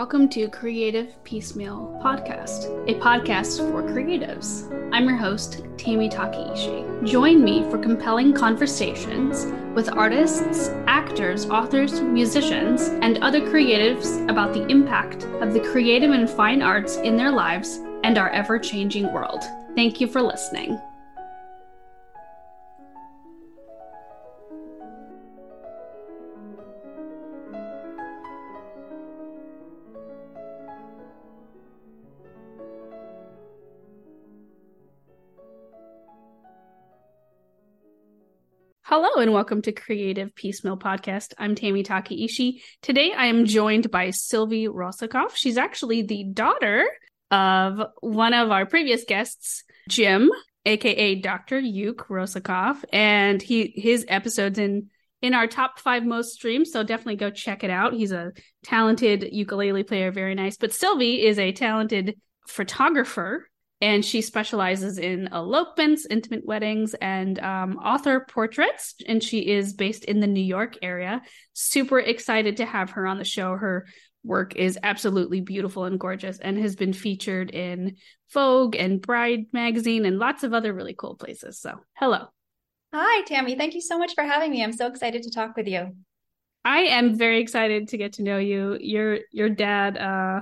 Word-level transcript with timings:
welcome 0.00 0.30
to 0.30 0.48
Creative 0.48 1.08
Peacemeal 1.24 2.02
Podcast, 2.02 2.64
a 2.88 2.98
podcast 3.00 3.58
for 3.58 3.82
creatives. 3.82 4.64
I'm 4.94 5.06
your 5.06 5.18
host, 5.18 5.62
Tammy 5.76 6.08
Takeishi. 6.08 7.06
Join 7.06 7.44
me 7.44 7.64
for 7.64 7.76
compelling 7.76 8.32
conversations 8.32 9.44
with 9.74 9.92
artists, 9.92 10.70
actors, 10.86 11.44
authors, 11.50 12.00
musicians, 12.00 12.88
and 13.02 13.18
other 13.18 13.42
creatives 13.42 14.26
about 14.30 14.54
the 14.54 14.66
impact 14.68 15.24
of 15.42 15.52
the 15.52 15.60
creative 15.60 16.12
and 16.12 16.30
fine 16.30 16.62
arts 16.62 16.96
in 16.96 17.18
their 17.18 17.30
lives 17.30 17.80
and 18.02 18.16
our 18.16 18.30
ever 18.30 18.58
changing 18.58 19.12
world. 19.12 19.42
Thank 19.74 20.00
you 20.00 20.06
for 20.06 20.22
listening. 20.22 20.80
And 39.20 39.34
welcome 39.34 39.60
to 39.62 39.72
Creative 39.72 40.34
Peacemeal 40.34 40.80
Podcast. 40.80 41.34
I'm 41.36 41.54
Tammy 41.54 41.82
Takeishi. 41.82 42.62
Today 42.80 43.12
I 43.12 43.26
am 43.26 43.44
joined 43.44 43.90
by 43.90 44.12
Sylvie 44.12 44.66
Rosokoff. 44.66 45.36
She's 45.36 45.58
actually 45.58 46.00
the 46.00 46.24
daughter 46.24 46.86
of 47.30 47.82
one 48.00 48.32
of 48.32 48.50
our 48.50 48.64
previous 48.64 49.04
guests, 49.04 49.64
Jim, 49.90 50.30
aka 50.64 51.16
Dr. 51.16 51.58
Uke 51.58 52.08
Rosokoff, 52.08 52.82
and 52.94 53.42
he 53.42 53.74
his 53.76 54.06
episodes 54.08 54.58
in 54.58 54.88
in 55.20 55.34
our 55.34 55.46
top 55.46 55.80
five 55.80 56.06
most 56.06 56.32
streamed. 56.32 56.68
So 56.68 56.82
definitely 56.82 57.16
go 57.16 57.28
check 57.28 57.62
it 57.62 57.68
out. 57.68 57.92
He's 57.92 58.12
a 58.12 58.32
talented 58.64 59.28
ukulele 59.30 59.82
player, 59.82 60.10
very 60.12 60.34
nice. 60.34 60.56
But 60.56 60.72
Sylvie 60.72 61.26
is 61.26 61.38
a 61.38 61.52
talented 61.52 62.16
photographer 62.48 63.49
and 63.80 64.04
she 64.04 64.20
specializes 64.20 64.98
in 64.98 65.28
elopements, 65.32 66.06
intimate 66.08 66.44
weddings, 66.44 66.94
and 66.94 67.38
um, 67.38 67.78
author 67.78 68.26
portraits. 68.28 68.94
And 69.06 69.22
she 69.22 69.48
is 69.48 69.72
based 69.72 70.04
in 70.04 70.20
the 70.20 70.26
New 70.26 70.44
York 70.44 70.76
area. 70.82 71.22
Super 71.54 71.98
excited 71.98 72.58
to 72.58 72.66
have 72.66 72.90
her 72.90 73.06
on 73.06 73.18
the 73.18 73.24
show. 73.24 73.54
Her 73.56 73.86
work 74.22 74.54
is 74.54 74.78
absolutely 74.82 75.40
beautiful 75.40 75.84
and 75.84 75.98
gorgeous 75.98 76.38
and 76.38 76.58
has 76.58 76.76
been 76.76 76.92
featured 76.92 77.50
in 77.50 77.96
Vogue 78.34 78.76
and 78.76 79.00
Bride 79.00 79.46
magazine 79.52 80.04
and 80.04 80.18
lots 80.18 80.44
of 80.44 80.52
other 80.52 80.74
really 80.74 80.94
cool 80.94 81.14
places. 81.14 81.58
So, 81.58 81.80
hello. 81.94 82.26
Hi, 82.92 83.22
Tammy. 83.22 83.56
Thank 83.56 83.74
you 83.74 83.80
so 83.80 83.98
much 83.98 84.14
for 84.14 84.24
having 84.24 84.50
me. 84.50 84.62
I'm 84.62 84.72
so 84.72 84.88
excited 84.88 85.22
to 85.22 85.30
talk 85.30 85.56
with 85.56 85.68
you. 85.68 85.96
I 86.64 86.80
am 86.80 87.16
very 87.16 87.40
excited 87.40 87.88
to 87.88 87.96
get 87.96 88.14
to 88.14 88.22
know 88.22 88.38
you. 88.38 88.76
Your 88.78 89.20
your 89.32 89.48
dad 89.48 89.96
uh 89.96 90.40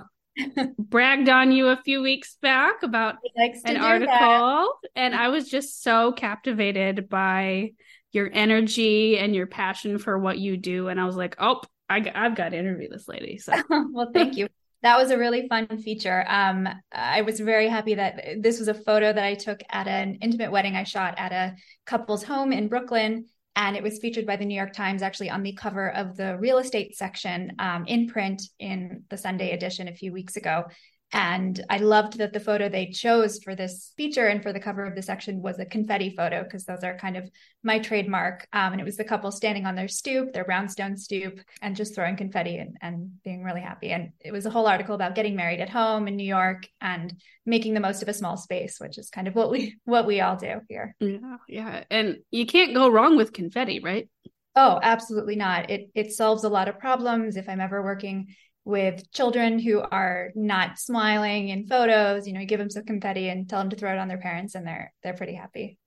bragged 0.79 1.29
on 1.29 1.53
you 1.53 1.69
a 1.69 1.77
few 1.77 2.03
weeks 2.03 2.37
back 2.41 2.83
about 2.83 3.17
an 3.65 3.77
article 3.77 4.09
that. 4.09 4.91
and 4.97 5.15
I 5.15 5.29
was 5.29 5.49
just 5.49 5.83
so 5.83 6.13
captivated 6.13 7.09
by 7.09 7.73
your 8.13 8.31
energy 8.33 9.19
and 9.19 9.35
your 9.35 9.47
passion 9.47 9.99
for 9.99 10.19
what 10.19 10.39
you 10.39 10.57
do 10.57 10.89
and 10.89 11.01
I 11.01 11.05
was 11.05 11.17
like, 11.17 11.37
"Oh, 11.39 11.63
I 11.89 12.11
I've 12.15 12.35
got 12.35 12.51
to 12.51 12.59
interview 12.59 12.89
this 12.89 13.09
lady." 13.09 13.39
So 13.39 13.53
well, 13.69 14.11
thank 14.13 14.37
you. 14.37 14.49
That 14.83 14.97
was 14.97 15.11
a 15.11 15.19
really 15.19 15.49
fun 15.49 15.67
feature. 15.83 16.25
Um, 16.29 16.69
I 16.93 17.23
was 17.23 17.41
very 17.41 17.69
happy 17.69 17.95
that 17.95 18.41
this 18.41 18.61
was 18.61 18.69
a 18.69 18.75
photo 18.75 19.13
that 19.13 19.25
I 19.25 19.35
took 19.35 19.61
at 19.69 19.89
an 19.89 20.19
intimate 20.23 20.53
wedding 20.53 20.77
I 20.77 20.85
shot 20.85 21.15
at 21.19 21.33
a 21.33 21.57
couple's 21.85 22.23
home 22.23 22.53
in 22.53 22.69
Brooklyn 22.69 23.27
and 23.59 23.77
it 23.77 23.83
was 23.83 23.99
featured 23.99 24.25
by 24.25 24.37
the 24.37 24.45
New 24.45 24.55
York 24.55 24.73
Times 24.73 25.03
actually 25.03 25.31
on 25.31 25.43
the 25.43 25.53
cover 25.53 25.91
of 25.91 26.17
the 26.17 26.39
real 26.39 26.59
estate 26.59 26.97
section 26.97 27.53
um, 27.59 27.85
in 27.87 28.07
print 28.07 28.41
in 28.61 29.03
the 29.11 29.19
Sunday 29.19 29.51
edition 29.51 29.89
a 29.89 29.95
few 29.95 30.13
weeks 30.13 30.37
ago. 30.37 30.65
And 31.13 31.65
I 31.71 31.79
loved 31.79 32.19
that 32.19 32.35
the 32.35 32.41
photo 32.41 32.69
they 32.69 32.87
chose 32.91 33.39
for 33.43 33.55
this 33.55 33.93
feature 33.97 34.27
and 34.27 34.43
for 34.43 34.53
the 34.53 34.61
cover 34.61 34.85
of 34.85 34.95
the 34.95 35.03
section 35.03 35.41
was 35.41 35.59
a 35.59 35.65
confetti 35.65 36.11
photo 36.11 36.43
because 36.43 36.65
those 36.65 36.85
are 36.85 36.99
kind 36.99 37.17
of 37.17 37.31
my 37.63 37.79
trademark. 37.79 38.47
Um, 38.53 38.73
and 38.73 38.81
it 38.81 38.85
was 38.85 38.99
the 38.99 39.05
couple 39.05 39.33
standing 39.33 39.65
on 39.65 39.75
their 39.75 39.89
stoop, 39.89 40.33
their 40.33 40.45
brownstone 40.45 40.99
stoop, 40.99 41.41
and 41.63 41.75
just 41.75 41.95
throwing 41.95 42.17
confetti 42.17 42.59
and, 42.59 42.77
and 42.83 43.23
being 43.25 43.43
really 43.43 43.63
happy. 43.63 43.91
And 43.91 44.11
it 44.21 44.33
was 44.33 44.45
a 44.45 44.51
whole 44.51 44.67
article 44.67 44.95
about 44.95 45.15
getting 45.15 45.35
married 45.35 45.61
at 45.61 45.71
home 45.71 46.09
in 46.09 46.17
New 46.17 46.27
York 46.27 46.69
and 46.81 47.15
making 47.47 47.73
the 47.73 47.81
most 47.81 48.03
of 48.03 48.09
a 48.09 48.15
small 48.15 48.37
space, 48.37 48.79
which 48.79 48.99
is 48.99 49.09
kind 49.09 49.29
of 49.29 49.35
what 49.35 49.51
we 49.51 49.77
what 49.85 50.07
we 50.07 50.21
all 50.21 50.37
do 50.37 50.61
here. 50.69 50.95
Yeah, 51.01 51.37
yeah. 51.49 51.85
And 51.91 52.19
you 52.31 52.45
can't 52.45 52.75
go 52.75 52.91
wrong 52.91 53.17
with 53.17 53.33
confetti, 53.33 53.81
right? 53.81 54.09
Oh, 54.55 54.79
absolutely 54.83 55.37
not. 55.37 55.71
It 55.71 55.91
it 55.95 56.13
solves 56.13 56.45
a 56.45 56.49
lot 56.49 56.69
of 56.69 56.79
problems. 56.79 57.37
If 57.37 57.49
I'm 57.49 57.61
ever 57.61 57.83
working 57.83 58.35
with 58.69 59.11
children 59.13 59.59
who 59.59 59.81
are 59.81 60.31
not 60.35 60.79
smiling 60.79 61.49
in 61.49 61.67
photos 61.67 62.27
you 62.27 62.35
know 62.35 62.41
you 62.41 62.47
give 62.47 62.59
them 62.59 62.69
some 62.69 62.85
confetti 62.85 63.31
and 63.31 63.49
tell 63.49 63.61
them 63.61 63.71
to 63.71 63.77
throw 63.77 63.91
it 63.91 63.99
on 63.99 64.09
their 64.09 64.19
parents 64.19 64.55
and 64.55 64.67
they're 64.67 64.93
they're 65.03 65.15
pretty 65.15 65.35
happy 65.35 65.79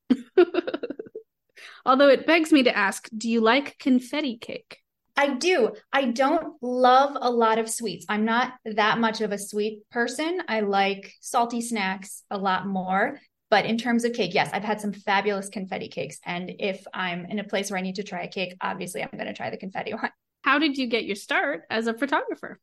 although 1.85 2.09
it 2.09 2.25
begs 2.25 2.51
me 2.51 2.63
to 2.63 2.75
ask 2.75 3.07
do 3.15 3.29
you 3.29 3.39
like 3.39 3.77
confetti 3.77 4.37
cake 4.37 4.79
I 5.17 5.35
do. 5.35 5.73
I 5.91 6.05
don't 6.05 6.55
love 6.61 7.17
a 7.19 7.29
lot 7.29 7.59
of 7.59 7.69
sweets. 7.69 8.05
I'm 8.07 8.23
not 8.23 8.53
that 8.63 8.97
much 8.97 9.19
of 9.19 9.33
a 9.33 9.37
sweet 9.37 9.87
person. 9.91 10.41
I 10.47 10.61
like 10.61 11.13
salty 11.19 11.61
snacks 11.61 12.23
a 12.31 12.37
lot 12.37 12.65
more. 12.65 13.19
But 13.51 13.65
in 13.65 13.77
terms 13.77 14.05
of 14.05 14.13
cake, 14.13 14.33
yes, 14.33 14.49
I've 14.53 14.63
had 14.63 14.79
some 14.79 14.93
fabulous 14.93 15.49
confetti 15.49 15.89
cakes. 15.89 16.17
And 16.25 16.53
if 16.57 16.87
I'm 16.93 17.25
in 17.25 17.37
a 17.39 17.43
place 17.43 17.69
where 17.69 17.77
I 17.77 17.81
need 17.81 17.95
to 17.95 18.03
try 18.03 18.23
a 18.23 18.29
cake, 18.29 18.55
obviously 18.61 19.03
I'm 19.03 19.09
going 19.11 19.27
to 19.27 19.33
try 19.33 19.49
the 19.49 19.57
confetti 19.57 19.93
one. 19.93 20.09
How 20.43 20.57
did 20.57 20.77
you 20.77 20.87
get 20.87 21.03
your 21.03 21.17
start 21.17 21.63
as 21.69 21.85
a 21.85 21.93
photographer? 21.93 22.59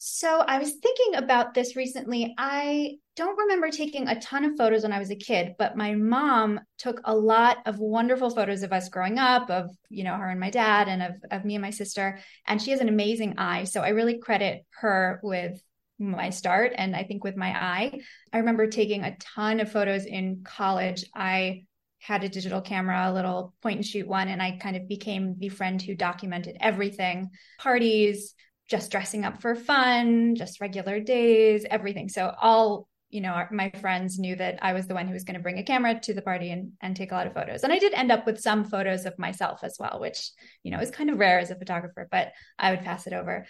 So 0.00 0.38
I 0.38 0.58
was 0.58 0.74
thinking 0.74 1.16
about 1.16 1.54
this 1.54 1.74
recently. 1.74 2.32
I 2.38 2.98
don't 3.16 3.36
remember 3.36 3.68
taking 3.68 4.06
a 4.06 4.20
ton 4.20 4.44
of 4.44 4.56
photos 4.56 4.84
when 4.84 4.92
I 4.92 5.00
was 5.00 5.10
a 5.10 5.16
kid, 5.16 5.56
but 5.58 5.76
my 5.76 5.96
mom 5.96 6.60
took 6.78 7.00
a 7.04 7.14
lot 7.14 7.58
of 7.66 7.80
wonderful 7.80 8.30
photos 8.30 8.62
of 8.62 8.72
us 8.72 8.88
growing 8.88 9.18
up, 9.18 9.50
of 9.50 9.70
you 9.88 10.04
know 10.04 10.14
her 10.14 10.28
and 10.28 10.38
my 10.38 10.50
dad, 10.50 10.86
and 10.86 11.02
of 11.02 11.14
of 11.32 11.44
me 11.44 11.56
and 11.56 11.62
my 11.62 11.70
sister. 11.70 12.20
And 12.46 12.62
she 12.62 12.70
has 12.70 12.80
an 12.80 12.88
amazing 12.88 13.38
eye, 13.38 13.64
so 13.64 13.80
I 13.80 13.88
really 13.88 14.18
credit 14.18 14.64
her 14.80 15.18
with 15.24 15.60
my 15.98 16.30
start, 16.30 16.74
and 16.76 16.94
I 16.94 17.02
think 17.02 17.24
with 17.24 17.36
my 17.36 17.48
eye. 17.48 18.00
I 18.32 18.38
remember 18.38 18.68
taking 18.68 19.02
a 19.02 19.16
ton 19.16 19.58
of 19.58 19.72
photos 19.72 20.04
in 20.04 20.44
college. 20.44 21.04
I 21.12 21.64
had 21.98 22.22
a 22.22 22.28
digital 22.28 22.60
camera, 22.60 23.10
a 23.10 23.12
little 23.12 23.52
point 23.60 23.78
and 23.78 23.86
shoot 23.86 24.06
one, 24.06 24.28
and 24.28 24.40
I 24.40 24.58
kind 24.58 24.76
of 24.76 24.86
became 24.86 25.34
the 25.38 25.48
friend 25.48 25.82
who 25.82 25.96
documented 25.96 26.56
everything 26.60 27.30
parties, 27.58 28.34
just 28.68 28.90
dressing 28.90 29.24
up 29.24 29.40
for 29.40 29.54
fun, 29.54 30.34
just 30.34 30.60
regular 30.60 31.00
days, 31.00 31.64
everything. 31.70 32.08
So 32.08 32.34
all 32.40 32.88
you 33.10 33.22
know, 33.22 33.30
our, 33.30 33.48
my 33.50 33.70
friends 33.80 34.18
knew 34.18 34.36
that 34.36 34.58
I 34.60 34.74
was 34.74 34.86
the 34.86 34.94
one 34.94 35.06
who 35.06 35.14
was 35.14 35.24
going 35.24 35.36
to 35.36 35.42
bring 35.42 35.58
a 35.58 35.62
camera 35.62 35.98
to 36.00 36.12
the 36.12 36.22
party 36.22 36.50
and, 36.50 36.72
and 36.82 36.94
take 36.94 37.10
a 37.10 37.14
lot 37.14 37.26
of 37.26 37.32
photos. 37.32 37.62
And 37.62 37.72
I 37.72 37.78
did 37.78 37.94
end 37.94 38.12
up 38.12 38.26
with 38.26 38.40
some 38.40 38.64
photos 38.64 39.06
of 39.06 39.18
myself 39.18 39.60
as 39.62 39.76
well, 39.78 39.98
which, 39.98 40.30
you 40.62 40.70
know, 40.70 40.80
is 40.80 40.90
kind 40.90 41.08
of 41.08 41.18
rare 41.18 41.38
as 41.38 41.50
a 41.50 41.56
photographer, 41.56 42.06
but 42.10 42.32
I 42.58 42.70
would 42.70 42.84
pass 42.84 43.06
it 43.06 43.14
over. 43.14 43.46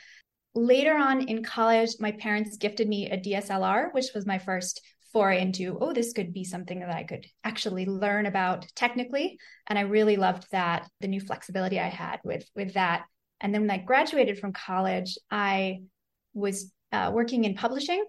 Later 0.54 0.94
on 0.94 1.22
in 1.22 1.42
college, 1.42 1.90
my 1.98 2.12
parents 2.12 2.56
gifted 2.56 2.88
me 2.88 3.10
a 3.10 3.18
DSLR, 3.18 3.92
which 3.92 4.10
was 4.14 4.26
my 4.26 4.38
first 4.38 4.80
foray 5.12 5.40
into, 5.40 5.78
oh, 5.80 5.92
this 5.92 6.12
could 6.12 6.32
be 6.32 6.44
something 6.44 6.80
that 6.80 6.94
I 6.94 7.02
could 7.02 7.26
actually 7.42 7.86
learn 7.86 8.26
about 8.26 8.66
technically. 8.76 9.38
And 9.66 9.78
I 9.78 9.82
really 9.82 10.16
loved 10.16 10.46
that, 10.52 10.88
the 11.00 11.08
new 11.08 11.20
flexibility 11.20 11.80
I 11.80 11.88
had 11.88 12.20
with 12.22 12.48
with 12.54 12.74
that 12.74 13.04
and 13.40 13.54
then 13.54 13.62
when 13.62 13.70
I 13.70 13.78
graduated 13.78 14.38
from 14.38 14.52
college, 14.52 15.18
I 15.30 15.82
was 16.34 16.72
uh, 16.92 17.10
working 17.12 17.44
in 17.44 17.54
publishing. 17.54 18.04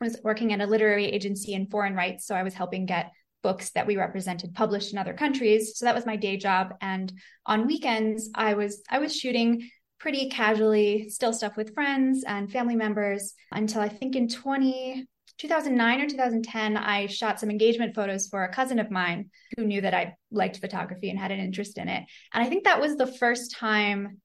I 0.00 0.04
was 0.04 0.18
working 0.22 0.52
at 0.52 0.60
a 0.60 0.66
literary 0.66 1.06
agency 1.06 1.54
in 1.54 1.66
foreign 1.66 1.94
rights. 1.94 2.26
So 2.26 2.34
I 2.34 2.42
was 2.42 2.54
helping 2.54 2.86
get 2.86 3.12
books 3.42 3.70
that 3.70 3.86
we 3.86 3.96
represented 3.96 4.54
published 4.54 4.92
in 4.92 4.98
other 4.98 5.14
countries. 5.14 5.76
So 5.76 5.84
that 5.84 5.94
was 5.94 6.06
my 6.06 6.16
day 6.16 6.36
job. 6.36 6.74
And 6.80 7.12
on 7.44 7.66
weekends, 7.66 8.30
I 8.34 8.54
was 8.54 8.82
I 8.88 8.98
was 8.98 9.16
shooting 9.16 9.68
pretty 9.98 10.28
casually, 10.30 11.08
still 11.08 11.32
stuff 11.32 11.56
with 11.56 11.74
friends 11.74 12.24
and 12.26 12.50
family 12.50 12.74
members 12.74 13.34
until 13.52 13.80
I 13.80 13.88
think 13.88 14.16
in 14.16 14.26
20, 14.26 15.06
2009 15.38 16.00
or 16.00 16.08
2010, 16.08 16.76
I 16.76 17.06
shot 17.06 17.38
some 17.38 17.50
engagement 17.50 17.94
photos 17.94 18.26
for 18.26 18.42
a 18.42 18.52
cousin 18.52 18.80
of 18.80 18.90
mine 18.90 19.30
who 19.56 19.64
knew 19.64 19.80
that 19.80 19.94
I 19.94 20.16
liked 20.32 20.58
photography 20.58 21.08
and 21.08 21.18
had 21.18 21.30
an 21.30 21.38
interest 21.38 21.78
in 21.78 21.88
it. 21.88 22.02
And 22.34 22.44
I 22.44 22.48
think 22.48 22.64
that 22.64 22.80
was 22.80 22.96
the 22.96 23.06
first 23.06 23.52
time 23.52 24.20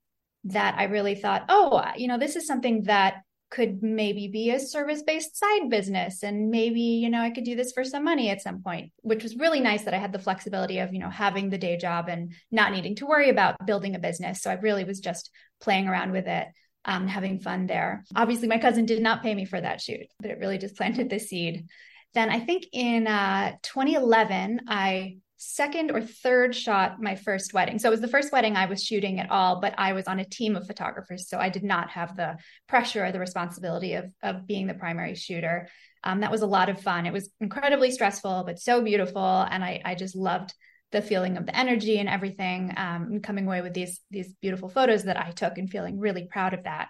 that 0.48 0.76
I 0.78 0.86
really 0.86 1.16
thought, 1.16 1.46
oh, 1.50 1.84
you 1.96 2.08
know, 2.08 2.18
this 2.18 2.36
is 2.36 2.48
something 2.48 2.84
that 2.84 3.22
could 3.50 3.82
maybe 3.82 4.28
be 4.28 4.52
a 4.52 4.60
service 4.60 5.04
based 5.04 5.38
side 5.38 5.70
business 5.70 6.22
and 6.24 6.50
maybe 6.50 6.82
you 6.82 7.10
know 7.10 7.22
i 7.22 7.30
could 7.30 7.46
do 7.46 7.56
this 7.56 7.72
for 7.72 7.84
some 7.84 8.04
money 8.04 8.30
at 8.30 8.42
some 8.42 8.62
point 8.62 8.92
which 9.04 9.24
was 9.24 9.38
really 9.38 9.62
nice 9.62 9.84
that 9.84 9.94
i 9.94 9.98
had 9.98 10.12
the 10.12 10.20
flexibility 10.20 10.80
of 10.80 10.94
you 10.94 11.00
know 11.00 11.10
having 11.10 11.50
the 11.50 11.58
day 11.58 11.78
job 11.78 12.10
and 12.10 12.34
not 12.52 12.74
needing 12.74 12.96
to 12.96 13.06
worry 13.06 13.30
about 13.30 13.66
building 13.66 13.96
a 13.96 14.00
business. 14.00 14.42
So 14.42 14.52
i 14.52 14.56
really 14.56 14.84
was 14.84 15.00
just 15.00 15.32
playing 15.62 15.88
around 15.88 16.12
with 16.12 16.28
it 16.28 16.48
um, 16.86 17.06
having 17.08 17.40
fun 17.40 17.68
there. 17.68 18.06
Obviously 18.16 18.48
my 18.48 18.60
cousin 18.60 18.86
did 18.86 19.02
not 19.02 19.22
pay 19.22 19.34
me 19.34 19.46
for 19.46 19.60
that 19.60 19.82
shoot 19.82 20.08
but 20.20 20.32
it 20.32 20.40
really 20.40 20.58
just 20.58 20.76
planted 20.78 21.10
the 21.10 21.20
seed. 21.20 21.68
Then 22.14 22.30
i 22.30 22.40
think 22.40 22.66
in 22.74 23.08
uh, 23.08 23.54
2011 23.64 24.62
i 24.68 25.18
second 25.38 25.92
or 25.92 26.02
third 26.02 26.56
shot 26.56 27.02
my 27.02 27.16
first 27.16 27.54
wedding. 27.54 27.80
So 27.80 27.88
it 27.88 27.92
was 27.92 28.02
the 28.02 28.08
first 28.08 28.32
wedding 28.32 28.56
I 28.56 28.66
was 28.66 28.84
shooting 28.84 29.20
at 29.20 29.30
all, 29.30 29.62
but 29.62 29.76
I 29.78 29.94
was 29.94 30.08
on 30.08 30.20
a 30.20 30.26
team 30.26 30.56
of 30.56 30.68
photographers. 30.68 31.30
So 31.30 31.38
I 31.38 31.50
did 31.50 31.64
not 31.64 31.92
have 31.92 32.16
the 32.16 32.38
pressure 32.68 33.06
or 33.06 33.12
the 33.12 33.20
responsibility 33.20 33.94
of, 33.94 34.12
of 34.24 34.48
being 34.48 34.68
the 34.68 34.74
primary 34.74 35.16
shooter. 35.16 35.70
Um, 36.04 36.22
that 36.22 36.32
was 36.32 36.42
a 36.42 36.48
lot 36.48 36.70
of 36.70 36.82
fun. 36.82 37.06
It 37.06 37.14
was 37.14 37.30
incredibly 37.40 37.92
stressful, 37.92 38.44
but 38.46 38.60
so 38.60 38.82
beautiful. 38.82 39.22
And 39.22 39.64
I, 39.64 39.82
I 39.86 39.96
just 39.96 40.16
loved 40.16 40.54
the 40.92 41.02
feeling 41.02 41.38
of 41.38 41.46
the 41.46 41.58
energy 41.58 42.00
and 42.00 42.10
everything 42.10 42.74
um, 42.78 43.04
and 43.12 43.24
coming 43.24 43.46
away 43.46 43.62
with 43.62 43.74
these 43.74 44.00
these 44.10 44.34
beautiful 44.42 44.70
photos 44.70 45.04
that 45.04 45.20
I 45.20 45.32
took 45.32 45.58
and 45.58 45.70
feeling 45.70 46.00
really 46.00 46.28
proud 46.32 46.54
of 46.54 46.64
that. 46.64 46.88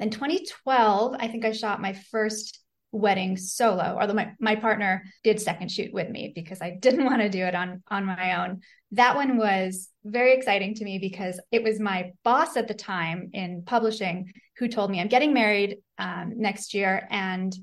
Then 0.00 0.10
2012, 0.10 1.16
I 1.18 1.28
think 1.28 1.44
I 1.44 1.52
shot 1.52 1.80
my 1.80 1.92
first 1.92 2.60
wedding 2.92 3.36
solo, 3.36 3.98
although 4.00 4.14
my, 4.14 4.32
my 4.40 4.56
partner 4.56 5.04
did 5.22 5.40
second 5.40 5.70
shoot 5.70 5.92
with 5.92 6.08
me 6.08 6.32
because 6.34 6.60
I 6.60 6.76
didn't 6.80 7.04
want 7.06 7.20
to 7.20 7.28
do 7.28 7.44
it 7.44 7.54
on 7.54 7.82
on 7.88 8.04
my 8.04 8.44
own. 8.44 8.60
That 8.92 9.16
one 9.16 9.36
was 9.36 9.88
very 10.04 10.34
exciting 10.34 10.74
to 10.74 10.84
me 10.84 10.98
because 10.98 11.40
it 11.52 11.62
was 11.62 11.78
my 11.78 12.12
boss 12.24 12.56
at 12.56 12.68
the 12.68 12.74
time 12.74 13.30
in 13.32 13.62
publishing 13.64 14.32
who 14.58 14.68
told 14.68 14.90
me 14.90 15.00
I'm 15.00 15.08
getting 15.08 15.32
married 15.32 15.78
um, 15.98 16.34
next 16.36 16.74
year 16.74 17.06
and 17.10 17.54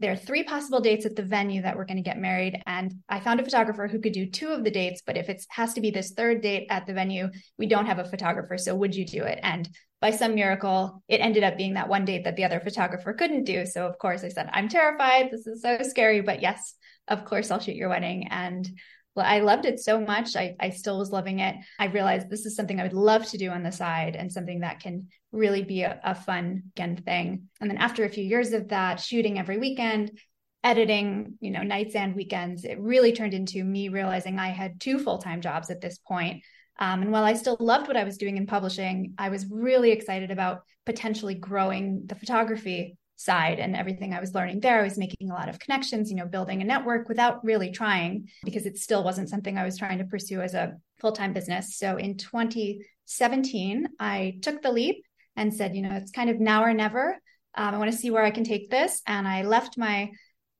there 0.00 0.12
are 0.12 0.16
three 0.16 0.42
possible 0.42 0.80
dates 0.80 1.06
at 1.06 1.14
the 1.14 1.22
venue 1.22 1.62
that 1.62 1.76
we're 1.76 1.84
going 1.84 1.96
to 1.96 2.02
get 2.02 2.18
married 2.18 2.60
and 2.66 2.92
i 3.08 3.20
found 3.20 3.38
a 3.38 3.44
photographer 3.44 3.86
who 3.86 4.00
could 4.00 4.12
do 4.12 4.26
two 4.26 4.48
of 4.48 4.64
the 4.64 4.70
dates 4.70 5.02
but 5.06 5.16
if 5.16 5.28
it 5.28 5.44
has 5.48 5.74
to 5.74 5.80
be 5.80 5.90
this 5.90 6.10
third 6.12 6.42
date 6.42 6.66
at 6.68 6.86
the 6.86 6.92
venue 6.92 7.28
we 7.58 7.66
don't 7.66 7.86
have 7.86 7.98
a 7.98 8.04
photographer 8.04 8.58
so 8.58 8.74
would 8.74 8.94
you 8.94 9.06
do 9.06 9.22
it 9.22 9.38
and 9.42 9.68
by 10.04 10.10
some 10.10 10.34
miracle 10.34 11.02
it 11.08 11.16
ended 11.22 11.42
up 11.42 11.56
being 11.56 11.72
that 11.72 11.88
one 11.88 12.04
date 12.04 12.24
that 12.24 12.36
the 12.36 12.44
other 12.44 12.60
photographer 12.60 13.14
couldn't 13.14 13.44
do 13.44 13.64
so 13.64 13.86
of 13.86 13.98
course 13.98 14.22
i 14.22 14.28
said 14.28 14.50
i'm 14.52 14.68
terrified 14.68 15.30
this 15.30 15.46
is 15.46 15.62
so 15.62 15.78
scary 15.80 16.20
but 16.20 16.42
yes 16.42 16.74
of 17.08 17.24
course 17.24 17.50
i'll 17.50 17.58
shoot 17.58 17.74
your 17.74 17.88
wedding 17.88 18.28
and 18.30 18.68
I 19.16 19.38
loved 19.40 19.64
it 19.64 19.78
so 19.78 20.00
much. 20.00 20.34
I, 20.34 20.56
I 20.58 20.70
still 20.70 20.98
was 20.98 21.12
loving 21.12 21.38
it. 21.38 21.54
I 21.78 21.86
realized 21.86 22.28
this 22.28 22.46
is 22.46 22.56
something 22.56 22.80
I 22.80 22.82
would 22.82 22.92
love 22.92 23.24
to 23.26 23.38
do 23.38 23.48
on 23.50 23.62
the 23.62 23.70
side 23.70 24.16
and 24.16 24.32
something 24.32 24.60
that 24.60 24.80
can 24.80 25.06
really 25.30 25.62
be 25.62 25.82
a, 25.82 26.00
a 26.02 26.16
fun 26.16 26.64
weekend 26.64 27.04
thing. 27.04 27.44
And 27.60 27.70
then 27.70 27.78
after 27.78 28.04
a 28.04 28.08
few 28.08 28.24
years 28.24 28.52
of 28.52 28.70
that, 28.70 28.98
shooting 28.98 29.38
every 29.38 29.58
weekend, 29.58 30.18
editing, 30.64 31.34
you 31.38 31.52
know, 31.52 31.62
nights 31.62 31.94
and 31.94 32.16
weekends, 32.16 32.64
it 32.64 32.80
really 32.80 33.12
turned 33.12 33.34
into 33.34 33.62
me 33.62 33.88
realizing 33.88 34.40
I 34.40 34.48
had 34.48 34.80
two 34.80 34.98
full 34.98 35.18
time 35.18 35.42
jobs 35.42 35.70
at 35.70 35.80
this 35.80 35.98
point. 35.98 36.42
Um, 36.78 37.02
and 37.02 37.12
while 37.12 37.24
I 37.24 37.34
still 37.34 37.56
loved 37.60 37.86
what 37.86 37.96
I 37.96 38.04
was 38.04 38.18
doing 38.18 38.36
in 38.36 38.46
publishing, 38.46 39.14
I 39.18 39.28
was 39.28 39.46
really 39.50 39.92
excited 39.92 40.30
about 40.30 40.62
potentially 40.86 41.34
growing 41.34 42.06
the 42.06 42.14
photography 42.14 42.96
side 43.16 43.60
and 43.60 43.76
everything 43.76 44.12
I 44.12 44.20
was 44.20 44.34
learning 44.34 44.60
there. 44.60 44.80
I 44.80 44.84
was 44.84 44.98
making 44.98 45.30
a 45.30 45.34
lot 45.34 45.48
of 45.48 45.58
connections, 45.58 46.10
you 46.10 46.16
know, 46.16 46.26
building 46.26 46.62
a 46.62 46.64
network 46.64 47.08
without 47.08 47.44
really 47.44 47.70
trying 47.70 48.28
because 48.44 48.66
it 48.66 48.76
still 48.76 49.04
wasn't 49.04 49.28
something 49.28 49.56
I 49.56 49.64
was 49.64 49.78
trying 49.78 49.98
to 49.98 50.04
pursue 50.04 50.40
as 50.40 50.54
a 50.54 50.74
full 51.00 51.12
time 51.12 51.32
business. 51.32 51.76
So 51.76 51.96
in 51.96 52.16
2017, 52.16 53.86
I 54.00 54.38
took 54.42 54.62
the 54.62 54.72
leap 54.72 55.04
and 55.36 55.54
said, 55.54 55.74
you 55.74 55.82
know, 55.82 55.94
it's 55.94 56.10
kind 56.10 56.30
of 56.30 56.40
now 56.40 56.64
or 56.64 56.74
never. 56.74 57.18
Um, 57.54 57.74
I 57.74 57.78
want 57.78 57.92
to 57.92 57.96
see 57.96 58.10
where 58.10 58.24
I 58.24 58.30
can 58.30 58.44
take 58.44 58.70
this. 58.70 59.00
And 59.06 59.28
I 59.28 59.42
left 59.42 59.78
my 59.78 60.10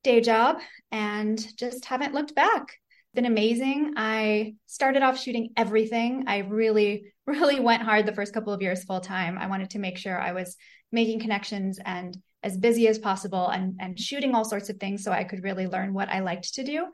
day 0.05 0.21
job 0.21 0.59
and 0.93 1.45
just 1.57 1.85
haven't 1.87 2.15
looked 2.15 2.35
back. 2.35 2.79
Been 3.15 3.27
amazing. 3.27 3.95
I 3.97 4.55
started 4.67 5.03
off 5.03 5.19
shooting 5.19 5.51
everything. 5.57 6.25
I 6.27 6.39
really, 6.39 7.13
really 7.27 7.61
went 7.61 7.83
hard 7.83 8.07
the 8.07 8.15
first 8.15 8.35
couple 8.35 8.53
of 8.53 8.63
years 8.63 8.85
full 8.85 9.01
time. 9.01 9.39
I 9.39 9.47
wanted 9.47 9.71
to 9.71 9.79
make 9.79 9.99
sure 9.99 10.21
I 10.21 10.33
was 10.33 10.57
making 10.93 11.21
connections 11.21 11.79
and 11.85 12.17
as 12.43 12.59
busy 12.59 12.87
as 12.89 12.99
possible 12.99 13.49
and, 13.49 13.77
and 13.81 13.99
shooting 13.99 14.35
all 14.35 14.45
sorts 14.45 14.69
of 14.69 14.77
things 14.77 15.03
so 15.03 15.11
I 15.11 15.25
could 15.25 15.43
really 15.43 15.67
learn 15.67 15.95
what 15.95 16.11
I 16.11 16.21
liked 16.21 16.55
to 16.55 16.63
do. 16.65 16.87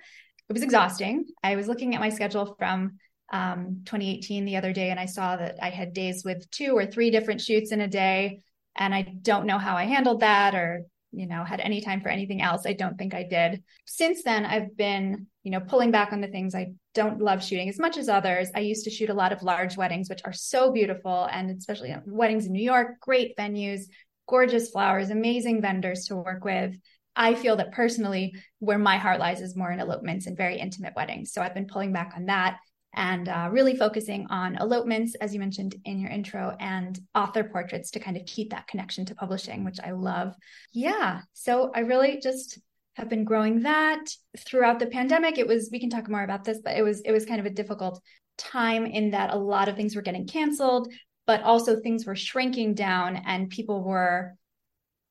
It 0.48 0.52
was 0.52 0.62
exhausting. 0.62 1.26
I 1.42 1.56
was 1.56 1.68
looking 1.68 1.94
at 1.94 2.00
my 2.00 2.08
schedule 2.08 2.54
from 2.58 2.98
um, 3.32 3.82
2018 3.84 4.44
the 4.44 4.56
other 4.56 4.72
day 4.72 4.90
and 4.90 4.98
I 4.98 5.06
saw 5.06 5.36
that 5.36 5.56
I 5.62 5.70
had 5.70 5.92
days 5.92 6.24
with 6.24 6.50
two 6.50 6.76
or 6.76 6.86
three 6.86 7.10
different 7.10 7.40
shoots 7.40 7.72
in 7.72 7.80
a 7.80 7.88
day. 7.88 8.42
And 8.76 8.94
I 8.94 9.02
don't 9.02 9.46
know 9.46 9.58
how 9.58 9.76
I 9.76 9.84
handled 9.84 10.20
that 10.20 10.54
or, 10.54 10.84
you 11.12 11.26
know, 11.26 11.44
had 11.44 11.60
any 11.60 11.80
time 11.80 12.00
for 12.00 12.08
anything 12.08 12.40
else. 12.40 12.62
I 12.64 12.72
don't 12.72 12.96
think 12.96 13.14
I 13.14 13.24
did. 13.24 13.62
Since 13.86 14.22
then, 14.22 14.44
I've 14.44 14.76
been, 14.76 15.26
you 15.42 15.50
know, 15.50 15.60
pulling 15.60 15.90
back 15.90 16.12
on 16.12 16.20
the 16.20 16.28
things 16.28 16.54
I 16.54 16.72
don't 16.94 17.20
love 17.20 17.42
shooting 17.42 17.68
as 17.68 17.78
much 17.78 17.96
as 17.96 18.08
others. 18.08 18.48
I 18.54 18.60
used 18.60 18.84
to 18.84 18.90
shoot 18.90 19.10
a 19.10 19.14
lot 19.14 19.32
of 19.32 19.42
large 19.42 19.76
weddings, 19.76 20.08
which 20.08 20.20
are 20.24 20.32
so 20.32 20.70
beautiful. 20.70 21.28
And 21.30 21.50
especially 21.56 21.94
weddings 22.06 22.46
in 22.46 22.52
New 22.52 22.62
York, 22.62 23.00
great 23.00 23.36
venues, 23.36 23.82
gorgeous 24.28 24.70
flowers, 24.70 25.10
amazing 25.10 25.62
vendors 25.62 26.04
to 26.06 26.16
work 26.16 26.44
with. 26.44 26.76
I 27.16 27.34
feel 27.34 27.56
that 27.56 27.72
personally, 27.72 28.34
where 28.60 28.78
my 28.78 28.96
heart 28.96 29.18
lies 29.18 29.40
is 29.40 29.56
more 29.56 29.72
in 29.72 29.80
elopements 29.80 30.26
and 30.26 30.36
very 30.36 30.58
intimate 30.58 30.94
weddings. 30.94 31.32
So 31.32 31.42
I've 31.42 31.54
been 31.54 31.66
pulling 31.66 31.92
back 31.92 32.12
on 32.16 32.26
that 32.26 32.58
and 32.94 33.28
uh, 33.28 33.48
really 33.50 33.76
focusing 33.76 34.26
on 34.30 34.56
elopements, 34.56 35.14
as 35.16 35.32
you 35.32 35.40
mentioned 35.40 35.76
in 35.84 36.00
your 36.00 36.10
intro, 36.10 36.56
and 36.58 36.98
author 37.14 37.44
portraits 37.44 37.92
to 37.92 38.00
kind 38.00 38.16
of 38.16 38.26
keep 38.26 38.50
that 38.50 38.66
connection 38.66 39.04
to 39.06 39.14
publishing, 39.14 39.64
which 39.64 39.78
I 39.82 39.92
love. 39.92 40.34
Yeah. 40.72 41.20
So 41.32 41.70
I 41.74 41.80
really 41.80 42.20
just 42.20 42.58
have 43.00 43.08
been 43.08 43.24
growing 43.24 43.62
that 43.62 44.04
throughout 44.38 44.78
the 44.78 44.86
pandemic. 44.86 45.38
It 45.38 45.46
was, 45.46 45.68
we 45.72 45.80
can 45.80 45.90
talk 45.90 46.08
more 46.08 46.22
about 46.22 46.44
this, 46.44 46.60
but 46.64 46.76
it 46.76 46.82
was, 46.82 47.00
it 47.00 47.12
was 47.12 47.26
kind 47.26 47.40
of 47.40 47.46
a 47.46 47.50
difficult 47.50 48.00
time 48.38 48.86
in 48.86 49.10
that 49.10 49.34
a 49.34 49.36
lot 49.36 49.68
of 49.68 49.76
things 49.76 49.96
were 49.96 50.02
getting 50.02 50.26
canceled 50.26 50.90
but 51.30 51.44
also 51.44 51.78
things 51.78 52.06
were 52.06 52.16
shrinking 52.16 52.74
down 52.74 53.14
and 53.14 53.50
people 53.50 53.84
were 53.84 54.34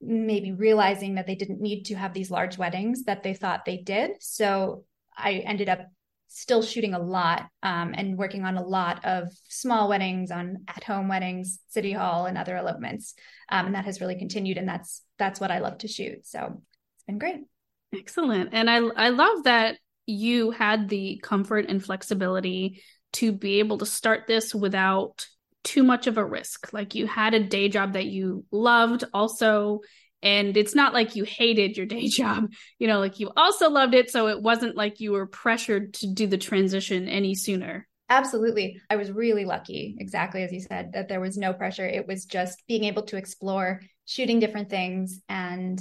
maybe 0.02 0.52
realizing 0.52 1.16
that 1.16 1.26
they 1.26 1.36
didn't 1.36 1.62
need 1.62 1.84
to 1.84 1.96
have 1.96 2.14
these 2.14 2.30
large 2.30 2.58
weddings 2.58 3.04
that 3.06 3.24
they 3.24 3.34
thought 3.34 3.64
they 3.64 3.78
did. 3.78 4.12
So 4.20 4.84
I 5.18 5.36
ended 5.46 5.70
up 5.70 5.88
still 6.28 6.62
shooting 6.62 6.94
a 6.94 7.00
lot 7.00 7.48
um, 7.64 7.94
and 7.96 8.18
working 8.18 8.44
on 8.44 8.58
a 8.58 8.62
lot 8.62 9.06
of 9.06 9.30
small 9.48 9.88
weddings, 9.88 10.30
on 10.30 10.66
at-home 10.68 11.08
weddings, 11.08 11.60
city 11.70 11.94
hall, 11.94 12.26
and 12.26 12.38
other 12.38 12.58
elopements, 12.58 13.14
um, 13.48 13.68
and 13.68 13.76
that 13.76 13.86
has 13.86 14.02
really 14.02 14.18
continued. 14.18 14.58
And 14.58 14.68
that's 14.68 15.02
that's 15.18 15.40
what 15.40 15.52
I 15.52 15.60
love 15.60 15.78
to 15.78 15.88
shoot. 15.88 16.28
So 16.28 16.62
it's 16.98 17.06
been 17.06 17.18
great. 17.18 17.46
Excellent, 17.94 18.50
and 18.54 18.70
I 18.70 18.78
I 18.78 19.10
love 19.10 19.44
that 19.44 19.78
you 20.06 20.52
had 20.52 20.90
the 20.90 21.20
comfort 21.24 21.66
and 21.70 21.84
flexibility 21.84 22.82
to 23.14 23.32
be 23.32 23.60
able 23.60 23.78
to 23.80 23.86
start 23.86 24.26
this 24.28 24.54
without 24.54 25.26
too 25.64 25.84
much 25.84 26.08
of 26.08 26.18
a 26.18 26.26
risk. 26.26 26.72
Like 26.74 26.96
you 26.96 27.08
had 27.08 27.34
a 27.34 27.44
day 27.44 27.70
job 27.70 27.94
that 27.94 28.06
you 28.06 28.46
loved 28.52 29.04
also 29.14 29.82
and 30.22 30.58
it's 30.58 30.76
not 30.76 30.94
like 30.94 31.16
you 31.16 31.24
hated 31.24 31.78
your 31.78 31.86
day 31.96 32.08
job 32.08 32.52
you 32.78 32.88
know 32.88 33.00
like 33.00 33.20
you 33.20 33.32
also 33.38 33.70
loved 33.70 33.94
it 33.94 34.12
so 34.12 34.28
it 34.28 34.42
wasn't 34.42 34.76
like 34.76 35.00
you 35.00 35.14
were 35.14 35.28
pressured 35.28 35.94
to 35.94 36.08
do 36.14 36.28
the 36.28 36.38
transition 36.38 37.08
any 37.08 37.36
sooner. 37.36 37.88
Absolutely. 38.12 38.82
I 38.90 38.96
was 38.96 39.12
really 39.12 39.46
lucky 39.46 39.96
exactly 40.00 40.42
as 40.42 40.52
you 40.52 40.62
said 40.62 40.94
that 40.94 41.10
there 41.10 41.22
was 41.22 41.38
no 41.38 41.54
pressure. 41.54 41.86
It 41.86 42.08
was 42.08 42.26
just 42.26 42.64
being 42.68 42.86
able 42.86 43.04
to 43.04 43.18
explore 43.18 43.82
shooting 44.06 44.40
different 44.40 44.70
things 44.70 45.22
and 45.30 45.80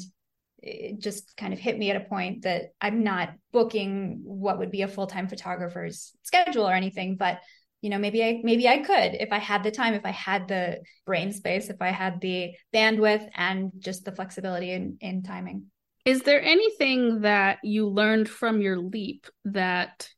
it 0.60 0.98
just 0.98 1.36
kind 1.36 1.52
of 1.52 1.58
hit 1.58 1.78
me 1.78 1.90
at 1.90 1.96
a 1.96 2.08
point 2.08 2.42
that 2.42 2.72
i'm 2.80 3.04
not 3.04 3.30
booking 3.52 4.20
what 4.24 4.58
would 4.58 4.70
be 4.70 4.82
a 4.82 4.88
full-time 4.88 5.28
photographer's 5.28 6.12
schedule 6.22 6.68
or 6.68 6.72
anything 6.72 7.16
but 7.16 7.38
you 7.80 7.90
know 7.90 7.98
maybe 7.98 8.22
i 8.24 8.40
maybe 8.42 8.68
i 8.68 8.78
could 8.78 9.14
if 9.14 9.32
i 9.32 9.38
had 9.38 9.62
the 9.62 9.70
time 9.70 9.94
if 9.94 10.04
i 10.04 10.10
had 10.10 10.48
the 10.48 10.80
brain 11.06 11.32
space 11.32 11.70
if 11.70 11.80
i 11.80 11.88
had 11.88 12.20
the 12.20 12.50
bandwidth 12.74 13.26
and 13.34 13.70
just 13.78 14.04
the 14.04 14.12
flexibility 14.12 14.72
in, 14.72 14.96
in 15.00 15.22
timing. 15.22 15.66
Is 16.04 16.22
there 16.22 16.40
anything 16.40 17.20
that 17.20 17.58
you 17.62 17.86
learned 17.86 18.30
from 18.30 18.62
your 18.62 18.78
leap 18.78 19.26
that 19.44 20.08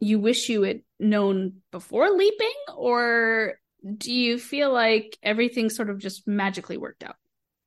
you 0.00 0.18
wish 0.18 0.48
you 0.48 0.62
had 0.62 0.80
known 0.98 1.56
before 1.70 2.10
leaping 2.10 2.54
or 2.74 3.58
do 3.98 4.12
you 4.12 4.38
feel 4.38 4.72
like 4.72 5.18
everything 5.22 5.68
sort 5.68 5.90
of 5.90 5.98
just 5.98 6.26
magically 6.26 6.78
worked 6.78 7.04
out 7.04 7.16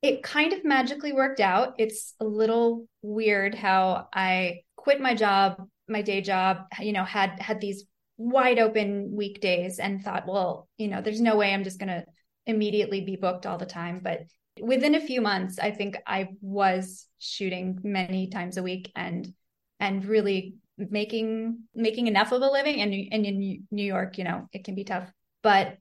it 0.02 0.22
kind 0.22 0.52
of 0.52 0.64
magically 0.64 1.12
worked 1.12 1.40
out 1.40 1.74
it's 1.78 2.14
a 2.20 2.24
little 2.24 2.86
weird 3.02 3.54
how 3.54 4.06
i 4.14 4.60
quit 4.76 5.00
my 5.00 5.14
job 5.14 5.66
my 5.88 6.02
day 6.02 6.20
job 6.20 6.58
you 6.80 6.92
know 6.92 7.04
had 7.04 7.40
had 7.40 7.60
these 7.60 7.84
wide 8.18 8.58
open 8.58 9.12
weekdays 9.12 9.78
and 9.78 10.02
thought, 10.02 10.26
well, 10.26 10.68
you 10.76 10.88
know, 10.88 11.00
there's 11.00 11.20
no 11.20 11.36
way 11.36 11.54
I'm 11.54 11.64
just 11.64 11.78
going 11.78 11.88
to 11.88 12.04
immediately 12.46 13.00
be 13.00 13.16
booked 13.16 13.46
all 13.46 13.58
the 13.58 13.66
time. 13.66 14.00
But 14.02 14.22
within 14.60 14.96
a 14.96 15.00
few 15.00 15.20
months, 15.20 15.58
I 15.58 15.70
think 15.70 15.96
I 16.06 16.30
was 16.42 17.06
shooting 17.18 17.78
many 17.84 18.28
times 18.28 18.56
a 18.56 18.62
week 18.62 18.92
and 18.94 19.32
and 19.80 20.04
really 20.04 20.56
making 20.76 21.60
making 21.74 22.08
enough 22.08 22.32
of 22.32 22.42
a 22.42 22.50
living. 22.50 22.82
And, 22.82 22.92
and 22.92 23.24
in 23.24 23.64
New 23.70 23.84
York, 23.84 24.18
you 24.18 24.24
know, 24.24 24.48
it 24.52 24.64
can 24.64 24.74
be 24.74 24.84
tough. 24.84 25.08
But 25.42 25.78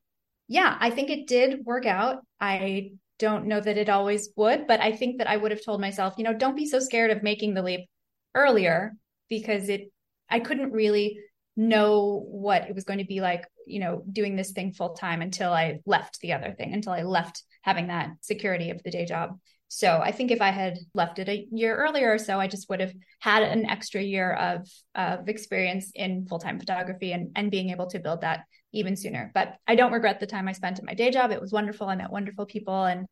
yeah, 0.47 0.77
I 0.79 0.91
think 0.91 1.09
it 1.09 1.27
did 1.27 1.65
work 1.65 1.87
out. 1.87 2.19
I 2.39 2.91
don't 3.19 3.45
know 3.45 3.59
that 3.59 3.77
it 3.77 3.89
always 3.89 4.29
would, 4.35 4.67
but 4.67 4.79
I 4.79 4.91
think 4.91 5.17
that 5.17 5.29
I 5.29 5.37
would 5.37 5.51
have 5.51 5.63
told 5.63 5.81
myself, 5.81 6.15
you 6.17 6.23
know, 6.23 6.33
don't 6.33 6.55
be 6.55 6.67
so 6.67 6.79
scared 6.79 7.11
of 7.11 7.23
making 7.23 7.53
the 7.53 7.63
leap 7.63 7.89
earlier 8.35 8.93
because 9.29 9.69
it 9.69 9.91
I 10.29 10.39
couldn't 10.39 10.71
really 10.71 11.19
know 11.55 12.23
what 12.29 12.69
it 12.69 12.75
was 12.75 12.83
going 12.83 12.99
to 12.99 13.05
be 13.05 13.19
like, 13.19 13.45
you 13.65 13.79
know, 13.79 14.03
doing 14.11 14.35
this 14.35 14.51
thing 14.51 14.71
full 14.71 14.93
time 14.93 15.21
until 15.21 15.51
I 15.51 15.79
left 15.85 16.19
the 16.19 16.33
other 16.33 16.53
thing, 16.53 16.73
until 16.73 16.93
I 16.93 17.01
left 17.01 17.43
having 17.63 17.87
that 17.87 18.11
security 18.21 18.69
of 18.69 18.83
the 18.83 18.91
day 18.91 19.05
job. 19.05 19.39
So 19.69 19.99
I 20.01 20.11
think 20.11 20.31
if 20.31 20.41
I 20.41 20.49
had 20.49 20.77
left 20.93 21.19
it 21.19 21.27
a 21.27 21.45
year 21.51 21.75
earlier 21.75 22.13
or 22.13 22.17
so, 22.17 22.39
I 22.39 22.47
just 22.47 22.69
would 22.69 22.79
have 22.79 22.93
had 23.19 23.43
an 23.43 23.65
extra 23.65 24.01
year 24.01 24.33
of 24.33 24.67
of 24.95 25.27
experience 25.27 25.91
in 25.93 26.25
full 26.25 26.39
time 26.39 26.59
photography 26.59 27.11
and 27.11 27.31
and 27.35 27.51
being 27.51 27.69
able 27.69 27.87
to 27.87 27.99
build 27.99 28.21
that 28.21 28.41
even 28.71 28.95
sooner. 28.95 29.31
But 29.33 29.55
I 29.67 29.75
don't 29.75 29.91
regret 29.91 30.19
the 30.19 30.27
time 30.27 30.47
I 30.47 30.53
spent 30.53 30.79
at 30.79 30.85
my 30.85 30.93
day 30.93 31.11
job. 31.11 31.31
It 31.31 31.41
was 31.41 31.51
wonderful. 31.51 31.87
I 31.87 31.95
met 31.95 32.11
wonderful 32.11 32.45
people, 32.45 32.85
and 32.85 33.05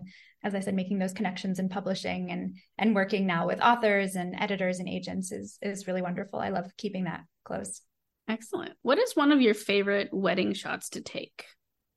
as 0.44 0.56
I 0.56 0.60
said, 0.60 0.76
making 0.76 1.00
those 1.00 1.14
connections 1.14 1.60
in 1.60 1.70
publishing 1.70 2.32
and 2.32 2.58
and 2.78 2.96
working 2.96 3.26
now 3.26 3.48
with 3.48 3.60
authors 3.60 4.16
and 4.16 4.36
editors 4.40 4.80
and 4.80 4.88
agents 4.88 5.32
is 5.32 5.58
is 5.62 5.88
really 5.88 6.02
wonderful. 6.02 6.40
I 6.40 6.50
love 6.50 6.72
keeping 6.78 7.06
that 7.06 7.22
close. 7.44 7.82
Excellent. 8.28 8.74
What 8.82 8.98
is 8.98 9.16
one 9.16 9.32
of 9.32 9.42
your 9.42 9.54
favorite 9.54 10.10
wedding 10.12 10.54
shots 10.54 10.90
to 10.92 11.02
take? 11.02 11.46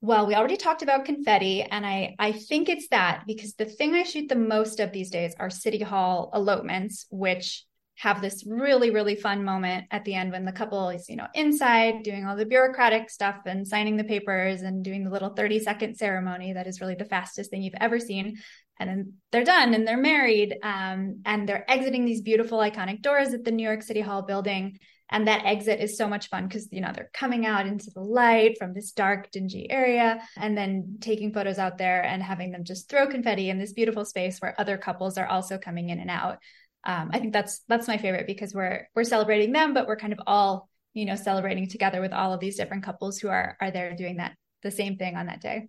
Well, 0.01 0.27
we 0.27 0.35
already 0.35 0.57
talked 0.57 0.83
about 0.83 1.05
confetti, 1.05 1.63
and 1.63 1.85
I 1.85 2.15
I 2.19 2.33
think 2.33 2.69
it's 2.69 2.89
that 2.89 3.25
because 3.27 3.55
the 3.55 3.65
thing 3.65 3.95
I 3.95 4.05
shoot 4.05 4.29
the 4.29 4.37
most 4.37 4.79
of 4.79 4.93
these 4.93 5.11
days 5.11 5.35
are 5.41 5.51
city 5.51 5.81
hall 5.81 6.31
elopements, 6.35 7.07
which 7.11 7.65
have 7.97 8.23
this 8.23 8.45
really 8.47 8.91
really 8.91 9.17
fun 9.17 9.45
moment 9.45 9.87
at 9.91 10.05
the 10.05 10.15
end 10.15 10.31
when 10.31 10.45
the 10.45 10.53
couple 10.53 10.89
is 10.91 11.09
you 11.09 11.17
know 11.17 11.27
inside 11.35 12.05
doing 12.05 12.25
all 12.25 12.37
the 12.37 12.47
bureaucratic 12.47 13.11
stuff 13.11 13.39
and 13.45 13.67
signing 13.67 13.97
the 13.97 14.05
papers 14.05 14.63
and 14.63 14.85
doing 14.85 15.03
the 15.03 15.11
little 15.11 15.31
30 15.31 15.59
second 15.59 15.97
ceremony 15.97 16.53
that 16.53 16.69
is 16.69 16.81
really 16.81 16.95
the 16.95 17.05
fastest 17.05 17.51
thing 17.51 17.63
you've 17.63 17.75
ever 17.81 17.99
seen. 17.99 18.37
And 18.79 18.89
then 18.89 19.13
they're 19.33 19.43
done 19.43 19.75
and 19.75 19.85
they're 19.85 19.97
married 19.97 20.57
um, 20.63 21.23
and 21.25 21.49
they're 21.49 21.69
exiting 21.69 22.05
these 22.05 22.23
beautiful 22.23 22.59
iconic 22.59 23.03
doors 23.03 23.35
at 23.35 23.43
the 23.43 23.51
new 23.51 23.65
york 23.65 23.83
city 23.83 24.01
hall 24.01 24.23
building 24.23 24.79
and 25.11 25.27
that 25.27 25.45
exit 25.45 25.81
is 25.81 25.97
so 25.97 26.09
much 26.09 26.29
fun 26.29 26.47
because 26.47 26.69
you 26.71 26.81
know 26.81 26.91
they're 26.95 27.11
coming 27.13 27.47
out 27.47 27.67
into 27.67 27.91
the 27.91 28.01
light 28.01 28.57
from 28.59 28.75
this 28.75 28.93
dark 28.93 29.31
dingy 29.31 29.71
area 29.71 30.21
and 30.37 30.57
then 30.57 30.99
taking 31.01 31.33
photos 31.33 31.59
out 31.59 31.79
there 31.79 32.03
and 32.05 32.23
having 32.23 32.51
them 32.51 32.65
just 32.65 32.89
throw 32.89 33.07
confetti 33.07 33.51
in 33.51 33.59
this 33.59 33.73
beautiful 33.73 34.05
space 34.05 34.39
where 34.39 34.55
other 34.59 34.77
couples 34.77 35.19
are 35.19 35.27
also 35.27 35.59
coming 35.59 35.91
in 35.91 36.01
and 36.01 36.11
out. 36.11 36.39
Um, 36.85 37.11
i 37.13 37.19
think 37.19 37.33
that's 37.33 37.61
that's 37.69 37.89
my 37.89 37.99
favorite 37.99 38.29
because 38.29 38.55
we're 38.55 38.87
we're 38.95 39.03
celebrating 39.03 39.53
them 39.53 39.75
but 39.75 39.89
we're 39.89 39.97
kind 39.97 40.13
of 40.13 40.21
all 40.29 40.69
you 40.95 41.07
know 41.07 41.17
celebrating 41.17 41.69
together 41.69 42.01
with 42.01 42.13
all 42.13 42.33
of 42.33 42.39
these 42.39 42.57
different 42.57 42.85
couples 42.85 43.19
who 43.19 43.29
are 43.29 43.57
are 43.61 43.73
there 43.73 43.97
doing 43.97 44.19
that 44.19 44.37
the 44.63 44.71
same 44.71 44.97
thing 44.97 45.17
on 45.17 45.27
that 45.27 45.41
day. 45.41 45.69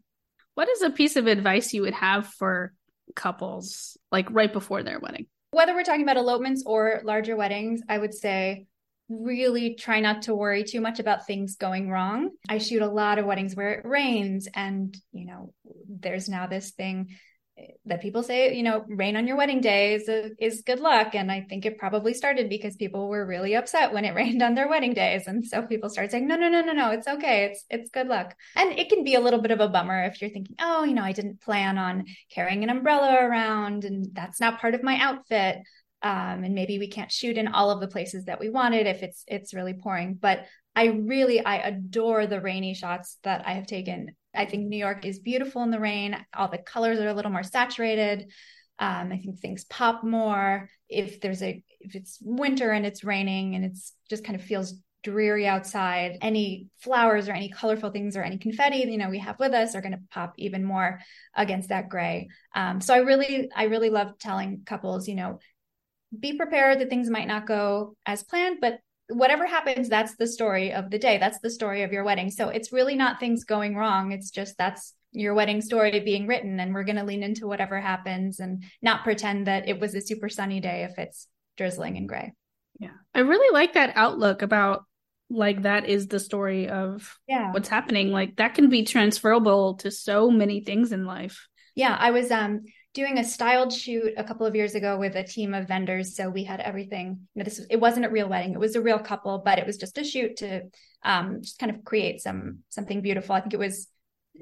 What 0.54 0.70
is 0.70 0.82
a 0.84 0.90
piece 0.92 1.16
of 1.16 1.26
advice 1.26 1.74
you 1.74 1.82
would 1.82 1.94
have 1.96 2.28
for 2.28 2.74
couples 3.16 3.98
like 4.12 4.28
right 4.30 4.52
before 4.52 4.84
their 4.84 5.00
wedding? 5.00 5.26
Whether 5.52 5.74
we're 5.74 5.84
talking 5.84 6.04
about 6.04 6.18
elopements 6.18 6.64
or 6.66 7.02
larger 7.04 7.36
weddings 7.36 7.82
i 7.90 7.98
would 7.98 8.14
say 8.14 8.68
really 9.10 9.76
try 9.76 10.00
not 10.00 10.24
to 10.24 10.36
worry 10.36 10.64
too 10.64 10.82
much 10.82 11.00
about 11.00 11.26
things 11.26 11.56
going 11.56 11.90
wrong. 11.90 12.30
I 12.48 12.60
shoot 12.60 12.82
a 12.82 12.88
lot 12.88 13.20
of 13.20 13.26
weddings 13.26 13.56
where 13.56 13.74
it 13.74 13.86
rains 13.86 14.48
and, 14.54 14.96
you 15.12 15.26
know, 15.26 15.54
there's 15.88 16.30
now 16.30 16.48
this 16.48 16.72
thing 16.72 17.10
that 17.86 18.02
people 18.02 18.24
say, 18.24 18.56
you 18.56 18.64
know, 18.64 18.86
rain 18.88 19.16
on 19.16 19.28
your 19.28 19.36
wedding 19.36 19.62
day 19.62 19.96
is, 19.96 20.08
a, 20.08 20.32
is 20.40 20.64
good 20.66 20.80
luck. 20.80 21.16
And 21.16 21.32
I 21.32 21.42
think 21.42 21.66
it 21.66 21.78
probably 21.78 22.14
started 22.14 22.50
because 22.50 22.76
people 22.76 23.10
were 23.10 23.26
really 23.26 23.56
upset 23.56 23.94
when 23.94 24.06
it 24.06 24.16
rained 24.16 24.42
on 24.42 24.56
their 24.56 24.70
wedding 24.70 24.94
days. 24.94 25.28
And 25.28 25.46
so 25.46 25.64
people 25.64 25.90
started 25.90 26.12
saying, 26.12 26.28
no, 26.28 26.36
no, 26.36 26.50
no, 26.50 26.62
no, 26.62 26.74
no, 26.74 26.92
it's 26.92 27.08
okay. 27.08 27.46
It's, 27.46 27.66
it's 27.70 27.90
good 27.90 28.08
luck. 28.08 28.36
And 28.56 28.78
it 28.78 28.90
can 28.90 29.04
be 29.04 29.16
a 29.16 29.20
little 29.20 29.42
bit 29.42 29.52
of 29.52 29.60
a 29.60 29.68
bummer 29.68 30.04
if 30.06 30.22
you're 30.22 30.30
thinking, 30.30 30.56
oh, 30.60 30.84
you 30.84 30.94
know, 30.94 31.04
I 31.04 31.12
didn't 31.12 31.42
plan 31.42 31.78
on 31.78 32.06
carrying 32.32 32.64
an 32.64 32.70
umbrella 32.70 33.18
around 33.20 33.86
and 33.86 34.08
that's 34.14 34.40
not 34.40 34.62
part 34.62 34.76
of 34.76 34.84
my 34.84 34.98
outfit 34.98 35.60
um, 36.02 36.44
and 36.44 36.56
maybe 36.56 36.80
we 36.80 36.88
can't 36.88 37.12
shoot 37.12 37.38
in 37.38 37.48
all 37.48 37.72
of 37.72 37.82
the 37.82 37.88
places 37.88 38.26
that 38.26 38.40
we 38.40 38.50
wanted 38.50 38.88
if 38.88 39.04
it's 39.04 39.24
it's 39.28 39.54
really 39.54 39.74
pouring 39.74 40.14
but 40.14 40.46
i 40.76 40.86
really 40.86 41.44
i 41.44 41.58
adore 41.58 42.26
the 42.26 42.40
rainy 42.42 42.74
shots 42.74 43.18
that 43.24 43.46
i 43.46 43.54
have 43.54 43.68
taken. 43.68 44.16
I 44.36 44.46
think 44.46 44.68
new 44.68 44.78
york 44.78 45.06
is 45.06 45.20
beautiful 45.20 45.64
in 45.64 45.72
the 45.72 45.80
rain. 45.80 46.16
All 46.36 46.48
the 46.48 46.60
colors 46.60 47.00
are 47.00 47.08
a 47.08 47.14
little 47.14 47.32
more 47.32 47.44
saturated. 47.44 48.32
Um, 48.78 49.12
i 49.12 49.18
think 49.18 49.40
things 49.40 49.66
pop 49.66 50.04
more. 50.04 50.70
If 50.88 51.20
there's 51.20 51.44
a 51.44 51.64
if 51.80 51.96
it's 51.96 52.20
winter 52.22 52.72
and 52.72 52.86
it's 52.86 53.04
raining 53.04 53.56
and 53.56 53.66
it's 53.66 53.94
just 54.10 54.24
kind 54.24 54.40
of 54.40 54.46
feels 54.46 54.76
dreary 55.02 55.48
outside 55.48 56.18
any 56.22 56.68
flowers 56.80 57.30
or 57.30 57.32
any 57.32 57.50
colorful 57.50 57.90
things 57.90 58.18
or 58.18 58.22
any 58.22 58.38
confetti 58.38 58.80
you 58.80 58.98
know 58.98 59.10
we 59.10 59.20
have 59.20 59.40
with 59.40 59.54
us 59.54 59.74
are 59.74 59.80
going 59.82 59.94
to 59.94 60.02
pop 60.12 60.34
even 60.38 60.64
more 60.64 61.00
against 61.36 61.70
that 61.70 61.90
gray. 61.90 62.28
Um, 62.54 62.82
so 62.82 62.94
i 62.94 62.98
really 62.98 63.50
i 63.56 63.64
really 63.64 63.90
love 63.90 64.18
telling 64.20 64.62
couples 64.66 65.08
you 65.08 65.16
know 65.16 65.40
be 66.18 66.38
prepared 66.38 66.80
that 66.80 66.90
things 66.90 67.10
might 67.10 67.28
not 67.28 67.46
go 67.46 67.96
as 68.06 68.24
planned, 68.24 68.58
but 68.62 68.80
whatever 69.10 69.46
happens, 69.46 69.90
that's 69.90 70.16
the 70.16 70.28
story 70.28 70.72
of 70.72 70.90
the 70.90 71.00
day. 71.00 71.18
That's 71.18 71.40
the 71.40 71.50
story 71.50 71.84
of 71.84 71.92
your 71.92 72.04
wedding. 72.04 72.30
So 72.30 72.50
it's 72.50 72.72
really 72.72 72.96
not 72.96 73.20
things 73.20 73.44
going 73.44 73.76
wrong. 73.76 74.12
It's 74.12 74.30
just 74.30 74.58
that's 74.58 74.94
your 75.12 75.34
wedding 75.34 75.62
story 75.62 76.00
being 76.00 76.28
written. 76.28 76.60
And 76.60 76.74
we're 76.74 76.84
going 76.84 76.98
to 76.98 77.04
lean 77.04 77.24
into 77.24 77.48
whatever 77.48 77.80
happens 77.80 78.40
and 78.40 78.64
not 78.82 79.04
pretend 79.04 79.48
that 79.48 79.68
it 79.68 79.80
was 79.80 79.96
a 79.96 80.02
super 80.02 80.30
sunny 80.30 80.60
day 80.60 80.84
if 80.84 80.98
it's 81.00 81.28
drizzling 81.58 81.98
and 81.98 82.08
gray. 82.08 82.34
Yeah. 82.80 82.92
I 83.14 83.20
really 83.20 83.54
like 83.54 83.74
that 83.74 83.94
outlook 83.96 84.42
about 84.42 84.86
like 85.32 85.64
that 85.64 85.88
is 85.88 86.08
the 86.08 86.20
story 86.20 86.70
of 86.70 87.18
yeah. 87.28 87.52
what's 87.52 87.70
happening. 87.70 88.12
Like 88.12 88.38
that 88.38 88.56
can 88.56 88.70
be 88.70 88.84
transferable 88.84 89.76
to 89.76 89.92
so 89.92 90.30
many 90.30 90.62
things 90.62 90.92
in 90.92 91.06
life. 91.06 91.48
Yeah. 91.76 91.96
I 92.00 92.12
was 92.12 92.32
um 92.32 92.62
doing 92.94 93.18
a 93.18 93.24
styled 93.24 93.72
shoot 93.72 94.14
a 94.18 94.24
couple 94.24 94.46
of 94.46 94.56
years 94.56 94.76
ago 94.76 94.98
with 94.98 95.16
a 95.16 95.24
team 95.24 95.54
of 95.54 95.68
vendors. 95.68 96.16
So 96.16 96.30
we 96.30 96.44
had 96.44 96.60
everything. 96.60 97.28
You 97.34 97.40
know, 97.40 97.44
this 97.44 97.66
it 97.70 97.80
wasn't 97.80 98.06
a 98.06 98.10
real 98.10 98.30
wedding; 98.30 98.54
it 98.54 98.60
was 98.60 98.76
a 98.76 98.82
real 98.82 99.00
couple, 99.00 99.40
but 99.40 99.60
it 99.60 99.66
was 99.66 99.78
just 99.78 99.98
a 99.98 100.04
shoot 100.04 100.38
to 100.38 100.64
um, 101.04 101.42
just 101.42 101.60
kind 101.60 101.76
of 101.76 101.84
create 101.84 102.22
some 102.22 102.60
something 102.70 103.02
beautiful. 103.02 103.36
I 103.36 103.42
think 103.42 103.54
it 103.54 103.60
was 103.60 103.88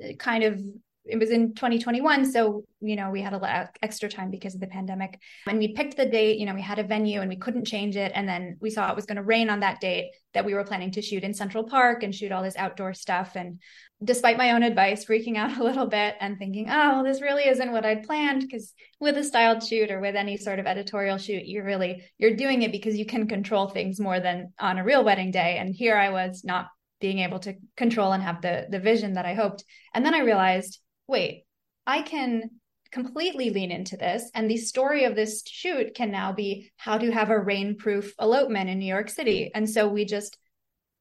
uh, 0.04 0.14
kind 0.14 0.44
of 0.44 0.62
it 1.10 1.18
was 1.18 1.32
in 1.32 1.54
2021 1.54 2.32
so 2.32 2.64
you 2.82 2.96
know 2.96 3.10
we 3.10 3.22
had 3.22 3.34
a 3.34 3.38
lot 3.38 3.62
of 3.62 3.68
extra 3.82 4.10
time 4.10 4.30
because 4.30 4.56
of 4.56 4.62
the 4.62 4.68
pandemic. 4.68 5.20
And 5.48 5.60
we 5.60 5.74
picked 5.74 5.98
the 5.98 6.06
date 6.06 6.38
you 6.38 6.46
know 6.46 6.54
we 6.54 6.62
had 6.62 6.80
a 6.80 6.84
venue 6.84 7.22
and 7.22 7.30
we 7.30 7.38
couldn't 7.38 7.66
change 7.66 7.96
it 7.96 8.12
and 8.16 8.28
then 8.28 8.58
we 8.60 8.70
saw 8.70 8.90
it 8.90 8.96
was 8.96 9.06
going 9.06 9.18
to 9.18 9.24
rain 9.24 9.50
on 9.50 9.62
that 9.62 9.80
date 9.82 10.12
that 10.34 10.46
we 10.46 10.54
were 10.54 10.64
planning 10.64 10.92
to 10.92 11.02
shoot 11.02 11.24
in 11.24 11.34
central 11.34 11.64
park 11.64 12.04
and 12.04 12.14
shoot 12.14 12.32
all 12.32 12.44
this 12.44 12.58
outdoor 12.58 12.94
stuff. 12.94 13.36
And 13.36 13.60
despite 14.04 14.38
my 14.38 14.52
own 14.52 14.62
advice 14.62 15.06
freaking 15.06 15.38
out 15.38 15.58
a 15.58 15.64
little 15.64 15.88
bit 15.88 16.16
and 16.20 16.38
thinking 16.38 16.68
oh 16.70 17.04
this 17.04 17.22
really 17.22 17.48
isn't 17.48 17.72
what 17.72 17.86
i'd 17.86 18.04
planned 18.04 18.42
because 18.42 18.74
with 19.00 19.18
a 19.18 19.24
styled 19.24 19.64
shoot 19.64 19.90
or 19.90 20.00
with 20.00 20.16
any 20.16 20.38
sort 20.38 20.60
of 20.60 20.68
editorial 20.68 21.18
shoot 21.18 21.46
you're 21.46 21.66
really 21.66 22.04
you're 22.18 22.36
doing 22.36 22.62
it 22.62 22.72
because 22.72 22.96
you 22.96 23.06
can 23.06 23.28
control 23.28 23.68
things 23.68 24.00
more 24.00 24.20
than 24.20 24.54
on 24.60 24.78
a 24.78 24.84
real 24.84 25.04
wedding 25.04 25.32
day. 25.32 25.58
And 25.58 25.74
here 25.74 25.98
i 25.98 26.10
was 26.10 26.44
not 26.44 26.68
being 27.00 27.20
able 27.20 27.40
to 27.40 27.56
control 27.76 28.14
and 28.14 28.24
have 28.24 28.42
the 28.42 28.68
the 28.70 28.80
vision 28.80 29.14
that 29.14 29.26
i 29.26 29.34
hoped. 29.34 29.64
And 29.94 30.06
then 30.06 30.14
i 30.14 30.20
realized 30.20 30.80
wait, 31.08 31.46
I 31.86 32.02
can 32.02 32.52
completely 32.92 33.50
lean 33.50 33.72
into 33.72 33.98
this. 33.98 34.30
And 34.34 34.50
the 34.50 34.58
story 34.58 35.06
of 35.06 35.16
this 35.16 35.44
shoot 35.46 35.94
can 35.94 36.12
now 36.12 36.32
be 36.32 36.72
how 36.78 36.98
to 36.98 37.12
have 37.12 37.30
a 37.30 37.36
rainproof 37.36 38.12
elopement 38.20 38.70
in 38.70 38.80
New 38.80 38.86
York 38.86 39.10
City. 39.10 39.52
And 39.54 39.70
so 39.70 39.88
we 39.88 40.06
just 40.06 40.38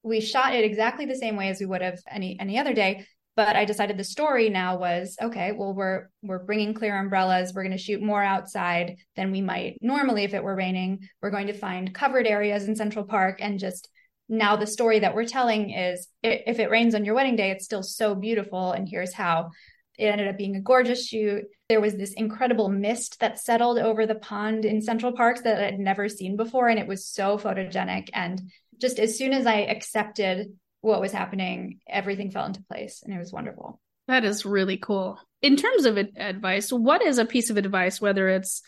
we 0.02 0.20
shot 0.20 0.54
it 0.54 0.64
exactly 0.64 1.04
the 1.04 1.16
same 1.16 1.36
way 1.36 1.48
as 1.48 1.58
we 1.58 1.66
would 1.66 1.82
have 1.82 1.98
any 2.08 2.38
any 2.38 2.58
other 2.58 2.75
day. 2.75 3.06
But 3.34 3.54
I 3.54 3.66
decided 3.66 3.98
the 3.98 4.04
story 4.04 4.48
now 4.48 4.78
was 4.78 5.16
okay. 5.20 5.52
Well, 5.52 5.75
we're 5.75 6.08
we're 6.22 6.44
bringing 6.44 6.75
clear 6.75 6.98
umbrellas. 6.98 7.52
We're 7.54 7.64
going 7.64 7.76
to 7.76 7.82
shoot 7.82 8.00
more 8.00 8.22
outside 8.22 8.96
than 9.14 9.30
we 9.30 9.42
might 9.42 9.78
normally 9.82 10.25
if 10.25 10.32
it 10.32 10.42
were 10.42 10.56
raining. 10.56 11.08
We're 11.20 11.30
going 11.30 11.48
to 11.48 11.52
find 11.52 11.94
covered 11.94 12.26
areas 12.26 12.66
in 12.66 12.76
Central 12.76 13.04
Park 13.04 13.38
and 13.40 13.58
just 13.58 13.88
now 14.28 14.56
the 14.56 14.66
story 14.66 14.98
that 15.00 15.14
we're 15.14 15.26
telling 15.26 15.70
is 15.70 16.08
if 16.22 16.58
it 16.58 16.70
rains 16.70 16.94
on 16.94 17.04
your 17.04 17.14
wedding 17.14 17.36
day, 17.36 17.50
it's 17.50 17.64
still 17.64 17.82
so 17.82 18.14
beautiful. 18.14 18.72
And 18.72 18.88
here's 18.88 19.12
how 19.12 19.50
it 19.99 20.07
ended 20.07 20.29
up 20.29 20.37
being 20.37 20.57
a 20.57 20.61
gorgeous 20.61 21.07
shoot. 21.07 21.45
There 21.69 21.81
was 21.81 21.97
this 21.97 22.12
incredible 22.12 22.69
mist 22.69 23.21
that 23.21 23.38
settled 23.38 23.79
over 23.79 24.07
the 24.07 24.15
pond 24.15 24.65
in 24.65 24.83
Central 24.83 25.12
Parks 25.12 25.43
that 25.43 25.62
I'd 25.62 25.79
never 25.79 26.09
seen 26.09 26.37
before. 26.37 26.69
And 26.69 26.79
it 26.79 26.87
was 26.87 27.07
so 27.07 27.38
photogenic. 27.38 28.09
And 28.12 28.50
just 28.81 28.99
as 28.99 29.17
soon 29.17 29.33
as 29.33 29.47
I 29.47 29.61
accepted 29.61 30.59
what 30.81 31.00
was 31.00 31.12
happening, 31.12 31.81
everything 31.88 32.31
fell 32.31 32.47
into 32.47 32.62
place 32.71 33.03
and 33.05 33.12
it 33.15 33.19
was 33.19 33.33
wonderful. 33.33 33.81
That 34.09 34.25
is 34.25 34.47
really 34.47 34.76
cool. 34.76 35.19
In 35.43 35.57
terms 35.57 35.85
of 35.85 35.97
advice, 35.97 36.73
what 36.73 37.03
is 37.03 37.19
a 37.19 37.25
piece 37.25 37.50
of 37.50 37.57
advice, 37.57 38.00
whether 38.00 38.29
it's 38.29 38.62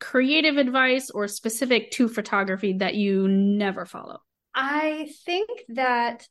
creative 0.00 0.56
advice 0.56 1.10
or 1.10 1.26
specific 1.26 1.90
to 1.92 2.08
photography, 2.08 2.74
that 2.74 2.94
you 2.94 3.26
never 3.26 3.86
follow? 3.86 4.18
I 4.54 5.10
think 5.24 5.48
that 5.70 6.28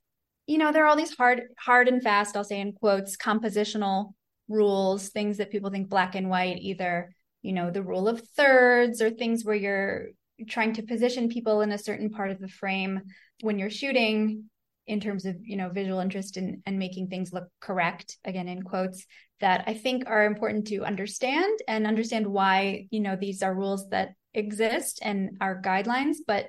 you 0.47 0.57
know 0.57 0.71
there 0.71 0.83
are 0.85 0.87
all 0.87 0.95
these 0.95 1.15
hard 1.15 1.43
hard 1.57 1.87
and 1.87 2.03
fast 2.03 2.35
i'll 2.35 2.43
say 2.43 2.59
in 2.59 2.73
quotes 2.73 3.15
compositional 3.15 4.13
rules, 4.47 5.09
things 5.09 5.37
that 5.37 5.51
people 5.51 5.69
think 5.69 5.89
black 5.89 6.15
and 6.15 6.29
white, 6.29 6.59
either, 6.59 7.13
you 7.41 7.53
know, 7.53 7.71
the 7.71 7.83
rule 7.83 8.07
of 8.07 8.27
thirds 8.29 9.01
or 9.01 9.09
things 9.09 9.43
where 9.43 9.55
you're 9.55 10.07
trying 10.47 10.73
to 10.73 10.83
position 10.83 11.29
people 11.29 11.61
in 11.61 11.71
a 11.71 11.77
certain 11.77 12.09
part 12.09 12.31
of 12.31 12.39
the 12.39 12.47
frame 12.47 13.01
when 13.41 13.59
you're 13.59 13.69
shooting 13.69 14.45
in 14.85 14.99
terms 14.99 15.25
of, 15.25 15.37
you 15.41 15.55
know, 15.55 15.69
visual 15.69 15.99
interest 15.99 16.35
and, 16.37 16.61
and 16.65 16.77
making 16.77 17.07
things 17.07 17.31
look 17.31 17.47
correct, 17.61 18.17
again, 18.25 18.47
in 18.47 18.63
quotes, 18.63 19.05
that 19.39 19.63
I 19.67 19.73
think 19.73 20.03
are 20.07 20.25
important 20.25 20.67
to 20.67 20.83
understand 20.83 21.59
and 21.67 21.87
understand 21.87 22.27
why, 22.27 22.87
you 22.91 22.99
know, 22.99 23.15
these 23.15 23.41
are 23.43 23.53
rules 23.53 23.87
that 23.89 24.13
exist 24.33 24.99
and 25.01 25.37
are 25.39 25.61
guidelines, 25.61 26.17
but 26.27 26.47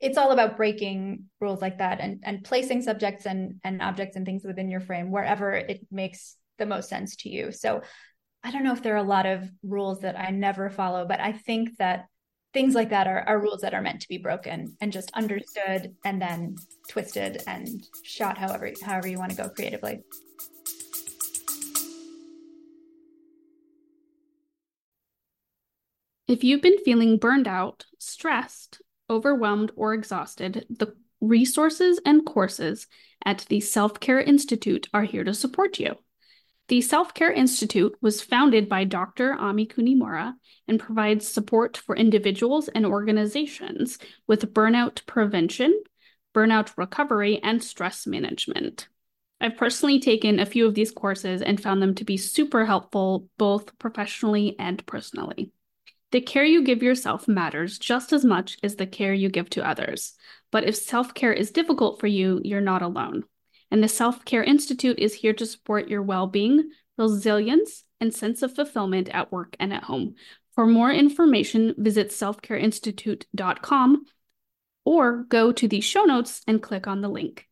it's 0.00 0.18
all 0.18 0.32
about 0.32 0.56
breaking 0.56 1.24
rules 1.40 1.62
like 1.62 1.78
that 1.78 2.00
and, 2.00 2.22
and 2.24 2.44
placing 2.44 2.82
subjects 2.82 3.26
and, 3.26 3.60
and 3.62 3.80
objects 3.80 4.16
and 4.16 4.26
things 4.26 4.44
within 4.44 4.68
your 4.68 4.80
frame 4.80 5.10
wherever 5.10 5.52
it 5.52 5.86
makes 5.90 6.36
the 6.58 6.66
most 6.66 6.88
sense 6.88 7.16
to 7.16 7.28
you. 7.28 7.52
So 7.52 7.82
I 8.42 8.50
don't 8.50 8.64
know 8.64 8.72
if 8.72 8.82
there 8.82 8.94
are 8.94 8.98
a 8.98 9.02
lot 9.02 9.26
of 9.26 9.48
rules 9.62 10.00
that 10.00 10.18
I 10.18 10.30
never 10.30 10.68
follow, 10.70 11.06
but 11.06 11.20
I 11.20 11.32
think 11.32 11.76
that 11.78 12.06
things 12.52 12.74
like 12.74 12.90
that 12.90 13.06
are, 13.06 13.20
are 13.26 13.40
rules 13.40 13.62
that 13.62 13.74
are 13.74 13.82
meant 13.82 14.00
to 14.02 14.08
be 14.08 14.18
broken 14.18 14.76
and 14.80 14.92
just 14.92 15.10
understood 15.14 15.94
and 16.04 16.22
then 16.22 16.56
twisted 16.88 17.42
and 17.46 17.84
shot 18.04 18.38
however 18.38 18.70
however 18.82 19.08
you 19.08 19.18
want 19.18 19.30
to 19.30 19.36
go 19.36 19.48
creatively. 19.48 20.02
If 26.26 26.42
you've 26.42 26.62
been 26.62 26.78
feeling 26.84 27.18
burned 27.18 27.48
out, 27.48 27.84
stressed, 27.98 28.80
overwhelmed, 29.10 29.72
or 29.76 29.92
exhausted, 29.92 30.64
the 30.70 30.94
resources 31.20 32.00
and 32.06 32.24
courses 32.24 32.86
at 33.24 33.46
the 33.48 33.60
Self 33.60 34.00
Care 34.00 34.20
Institute 34.20 34.88
are 34.94 35.04
here 35.04 35.24
to 35.24 35.34
support 35.34 35.78
you. 35.78 35.96
The 36.68 36.80
Self 36.80 37.12
Care 37.12 37.30
Institute 37.30 37.94
was 38.00 38.22
founded 38.22 38.70
by 38.70 38.84
Dr. 38.84 39.34
Ami 39.34 39.66
Kunimura 39.66 40.34
and 40.66 40.80
provides 40.80 41.28
support 41.28 41.76
for 41.76 41.94
individuals 41.94 42.68
and 42.68 42.86
organizations 42.86 43.98
with 44.26 44.54
burnout 44.54 45.04
prevention, 45.04 45.82
burnout 46.34 46.72
recovery, 46.78 47.38
and 47.42 47.62
stress 47.62 48.06
management. 48.06 48.88
I've 49.42 49.58
personally 49.58 50.00
taken 50.00 50.40
a 50.40 50.46
few 50.46 50.66
of 50.66 50.74
these 50.74 50.90
courses 50.90 51.42
and 51.42 51.62
found 51.62 51.82
them 51.82 51.94
to 51.96 52.04
be 52.04 52.16
super 52.16 52.64
helpful 52.64 53.28
both 53.36 53.78
professionally 53.78 54.56
and 54.58 54.84
personally. 54.86 55.52
The 56.12 56.22
care 56.22 56.44
you 56.44 56.64
give 56.64 56.82
yourself 56.82 57.28
matters 57.28 57.78
just 57.78 58.10
as 58.14 58.24
much 58.24 58.56
as 58.62 58.76
the 58.76 58.86
care 58.86 59.12
you 59.12 59.28
give 59.28 59.50
to 59.50 59.68
others. 59.68 60.14
But 60.50 60.64
if 60.64 60.76
self 60.76 61.12
care 61.12 61.32
is 61.32 61.50
difficult 61.50 62.00
for 62.00 62.06
you, 62.06 62.40
you're 62.42 62.62
not 62.62 62.80
alone. 62.80 63.24
And 63.74 63.82
the 63.82 63.88
Self 63.88 64.24
Care 64.24 64.44
Institute 64.44 65.00
is 65.00 65.14
here 65.14 65.32
to 65.32 65.44
support 65.44 65.88
your 65.88 66.00
well 66.00 66.28
being, 66.28 66.70
resilience, 66.96 67.82
and 68.00 68.14
sense 68.14 68.40
of 68.40 68.54
fulfillment 68.54 69.08
at 69.08 69.32
work 69.32 69.56
and 69.58 69.72
at 69.72 69.82
home. 69.82 70.14
For 70.54 70.64
more 70.64 70.92
information, 70.92 71.74
visit 71.76 72.10
selfcareinstitute.com 72.10 74.04
or 74.84 75.24
go 75.24 75.50
to 75.50 75.66
the 75.66 75.80
show 75.80 76.04
notes 76.04 76.40
and 76.46 76.62
click 76.62 76.86
on 76.86 77.00
the 77.00 77.08
link. 77.08 77.48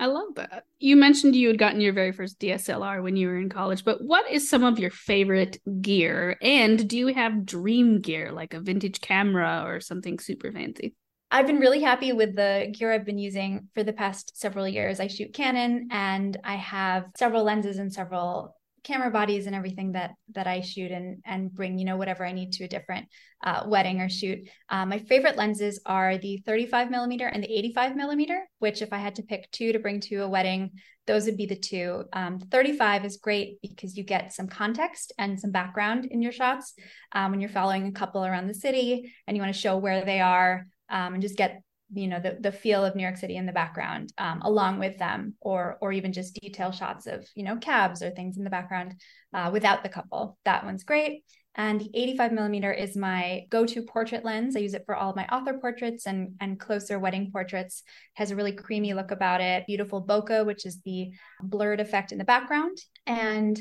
I 0.00 0.06
love 0.06 0.34
that. 0.34 0.64
You 0.80 0.96
mentioned 0.96 1.36
you 1.36 1.46
had 1.46 1.58
gotten 1.58 1.80
your 1.80 1.92
very 1.92 2.10
first 2.10 2.40
DSLR 2.40 3.00
when 3.00 3.14
you 3.14 3.28
were 3.28 3.38
in 3.38 3.48
college, 3.48 3.84
but 3.84 4.02
what 4.02 4.28
is 4.28 4.50
some 4.50 4.64
of 4.64 4.80
your 4.80 4.90
favorite 4.90 5.60
gear? 5.80 6.36
And 6.42 6.88
do 6.88 6.98
you 6.98 7.14
have 7.14 7.46
dream 7.46 8.00
gear 8.00 8.32
like 8.32 8.54
a 8.54 8.60
vintage 8.60 9.00
camera 9.00 9.62
or 9.64 9.78
something 9.78 10.18
super 10.18 10.50
fancy? 10.50 10.96
I've 11.32 11.46
been 11.46 11.60
really 11.60 11.80
happy 11.80 12.12
with 12.12 12.34
the 12.34 12.74
gear 12.76 12.92
I've 12.92 13.04
been 13.04 13.18
using 13.18 13.68
for 13.74 13.84
the 13.84 13.92
past 13.92 14.36
several 14.36 14.66
years. 14.66 14.98
I 14.98 15.06
shoot 15.06 15.32
Canon 15.32 15.88
and 15.92 16.36
I 16.42 16.56
have 16.56 17.04
several 17.16 17.44
lenses 17.44 17.78
and 17.78 17.92
several 17.92 18.56
camera 18.82 19.10
bodies 19.10 19.46
and 19.46 19.54
everything 19.54 19.92
that 19.92 20.12
that 20.34 20.46
I 20.46 20.62
shoot 20.62 20.90
and 20.90 21.18
and 21.24 21.52
bring 21.52 21.78
you 21.78 21.84
know 21.84 21.96
whatever 21.96 22.24
I 22.24 22.32
need 22.32 22.52
to 22.52 22.64
a 22.64 22.68
different 22.68 23.06
uh, 23.44 23.62
wedding 23.66 24.00
or 24.00 24.08
shoot. 24.08 24.40
Uh, 24.68 24.86
my 24.86 24.98
favorite 24.98 25.36
lenses 25.36 25.80
are 25.86 26.18
the 26.18 26.42
35 26.46 26.90
millimeter 26.90 27.26
and 27.26 27.44
the 27.44 27.58
85 27.58 27.94
millimeter. 27.94 28.42
Which, 28.58 28.82
if 28.82 28.92
I 28.92 28.98
had 28.98 29.14
to 29.16 29.22
pick 29.22 29.50
two 29.52 29.72
to 29.72 29.78
bring 29.78 30.00
to 30.00 30.22
a 30.22 30.28
wedding, 30.28 30.72
those 31.06 31.26
would 31.26 31.36
be 31.36 31.46
the 31.46 31.56
two. 31.56 32.04
Um, 32.12 32.40
35 32.40 33.04
is 33.04 33.18
great 33.18 33.60
because 33.62 33.96
you 33.96 34.02
get 34.02 34.32
some 34.32 34.48
context 34.48 35.12
and 35.18 35.38
some 35.38 35.52
background 35.52 36.06
in 36.06 36.22
your 36.22 36.32
shots 36.32 36.74
um, 37.12 37.30
when 37.30 37.40
you're 37.40 37.50
following 37.50 37.86
a 37.86 37.92
couple 37.92 38.24
around 38.24 38.48
the 38.48 38.54
city 38.54 39.12
and 39.26 39.36
you 39.36 39.42
want 39.42 39.54
to 39.54 39.60
show 39.60 39.76
where 39.76 40.04
they 40.04 40.20
are 40.20 40.66
um, 40.90 41.14
and 41.14 41.22
just 41.22 41.36
get 41.36 41.62
you 41.92 42.06
know 42.06 42.20
the, 42.20 42.36
the 42.40 42.52
feel 42.52 42.84
of 42.84 42.94
new 42.94 43.02
york 43.02 43.16
city 43.16 43.36
in 43.36 43.46
the 43.46 43.52
background 43.52 44.12
um, 44.18 44.40
along 44.42 44.78
with 44.78 44.96
them 44.98 45.34
or 45.40 45.76
or 45.80 45.92
even 45.92 46.12
just 46.12 46.34
detail 46.34 46.70
shots 46.70 47.06
of 47.06 47.26
you 47.34 47.44
know 47.44 47.56
cabs 47.56 48.02
or 48.02 48.10
things 48.10 48.36
in 48.36 48.44
the 48.44 48.50
background 48.50 48.94
uh, 49.34 49.50
without 49.52 49.82
the 49.82 49.88
couple. 49.88 50.38
That 50.44 50.64
one's 50.64 50.84
great. 50.84 51.24
And 51.56 51.80
the 51.80 51.90
85 51.92 52.32
millimeter 52.32 52.72
is 52.72 52.96
my 52.96 53.42
go-to 53.50 53.82
portrait 53.82 54.24
lens. 54.24 54.54
I 54.54 54.60
use 54.60 54.74
it 54.74 54.84
for 54.86 54.94
all 54.94 55.10
of 55.10 55.16
my 55.16 55.26
author 55.26 55.58
portraits 55.58 56.06
and 56.06 56.34
and 56.40 56.60
closer 56.60 56.98
wedding 56.98 57.30
portraits. 57.32 57.82
Has 58.14 58.30
a 58.30 58.36
really 58.36 58.52
creamy 58.52 58.94
look 58.94 59.10
about 59.10 59.40
it. 59.40 59.66
Beautiful 59.66 60.04
bokeh 60.04 60.46
which 60.46 60.64
is 60.64 60.80
the 60.84 61.10
blurred 61.42 61.80
effect 61.80 62.12
in 62.12 62.18
the 62.18 62.24
background. 62.24 62.78
And 63.06 63.60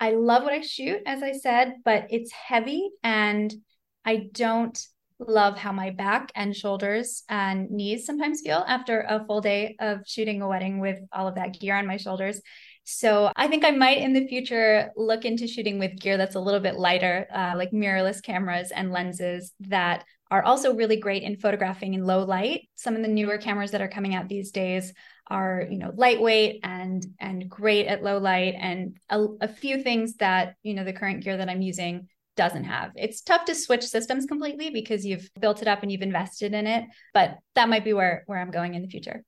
i 0.00 0.10
love 0.10 0.42
what 0.42 0.52
i 0.52 0.60
shoot 0.60 1.00
as 1.06 1.22
i 1.22 1.30
said 1.30 1.74
but 1.84 2.06
it's 2.10 2.32
heavy 2.32 2.90
and 3.04 3.54
i 4.04 4.28
don't 4.32 4.84
love 5.28 5.56
how 5.56 5.72
my 5.72 5.90
back 5.90 6.30
and 6.34 6.54
shoulders 6.54 7.24
and 7.28 7.70
knees 7.70 8.06
sometimes 8.06 8.40
feel 8.40 8.64
after 8.66 9.00
a 9.08 9.24
full 9.26 9.40
day 9.40 9.76
of 9.80 10.00
shooting 10.06 10.42
a 10.42 10.48
wedding 10.48 10.80
with 10.80 10.98
all 11.12 11.28
of 11.28 11.34
that 11.36 11.58
gear 11.58 11.76
on 11.76 11.86
my 11.86 11.96
shoulders. 11.96 12.40
So 12.84 13.30
I 13.36 13.46
think 13.46 13.64
I 13.64 13.70
might 13.70 13.98
in 13.98 14.12
the 14.12 14.26
future 14.26 14.90
look 14.96 15.24
into 15.24 15.46
shooting 15.46 15.78
with 15.78 15.98
gear 16.00 16.16
that's 16.16 16.34
a 16.34 16.40
little 16.40 16.60
bit 16.60 16.74
lighter, 16.74 17.26
uh, 17.32 17.54
like 17.56 17.70
mirrorless 17.70 18.22
cameras 18.22 18.72
and 18.72 18.90
lenses 18.90 19.52
that 19.60 20.04
are 20.30 20.42
also 20.42 20.74
really 20.74 20.96
great 20.96 21.22
in 21.22 21.36
photographing 21.36 21.94
in 21.94 22.04
low 22.04 22.24
light. 22.24 22.62
Some 22.74 22.96
of 22.96 23.02
the 23.02 23.08
newer 23.08 23.38
cameras 23.38 23.70
that 23.72 23.82
are 23.82 23.88
coming 23.88 24.14
out 24.14 24.28
these 24.28 24.50
days 24.50 24.92
are, 25.28 25.66
you 25.70 25.78
know, 25.78 25.92
lightweight 25.94 26.60
and 26.64 27.04
and 27.20 27.48
great 27.48 27.86
at 27.86 28.02
low 28.02 28.18
light, 28.18 28.54
and 28.58 28.96
a, 29.10 29.24
a 29.42 29.48
few 29.48 29.82
things 29.82 30.16
that 30.16 30.54
you 30.62 30.74
know 30.74 30.84
the 30.84 30.92
current 30.92 31.22
gear 31.22 31.36
that 31.36 31.48
I'm 31.48 31.62
using 31.62 32.08
doesn't 32.36 32.64
have. 32.64 32.92
It's 32.96 33.20
tough 33.20 33.44
to 33.46 33.54
switch 33.54 33.84
systems 33.84 34.26
completely 34.26 34.70
because 34.70 35.04
you've 35.04 35.28
built 35.40 35.62
it 35.62 35.68
up 35.68 35.82
and 35.82 35.92
you've 35.92 36.02
invested 36.02 36.54
in 36.54 36.66
it, 36.66 36.84
but 37.14 37.38
that 37.54 37.68
might 37.68 37.84
be 37.84 37.92
where 37.92 38.24
where 38.26 38.38
I'm 38.38 38.50
going 38.50 38.74
in 38.74 38.82
the 38.82 38.88
future. 38.88 39.22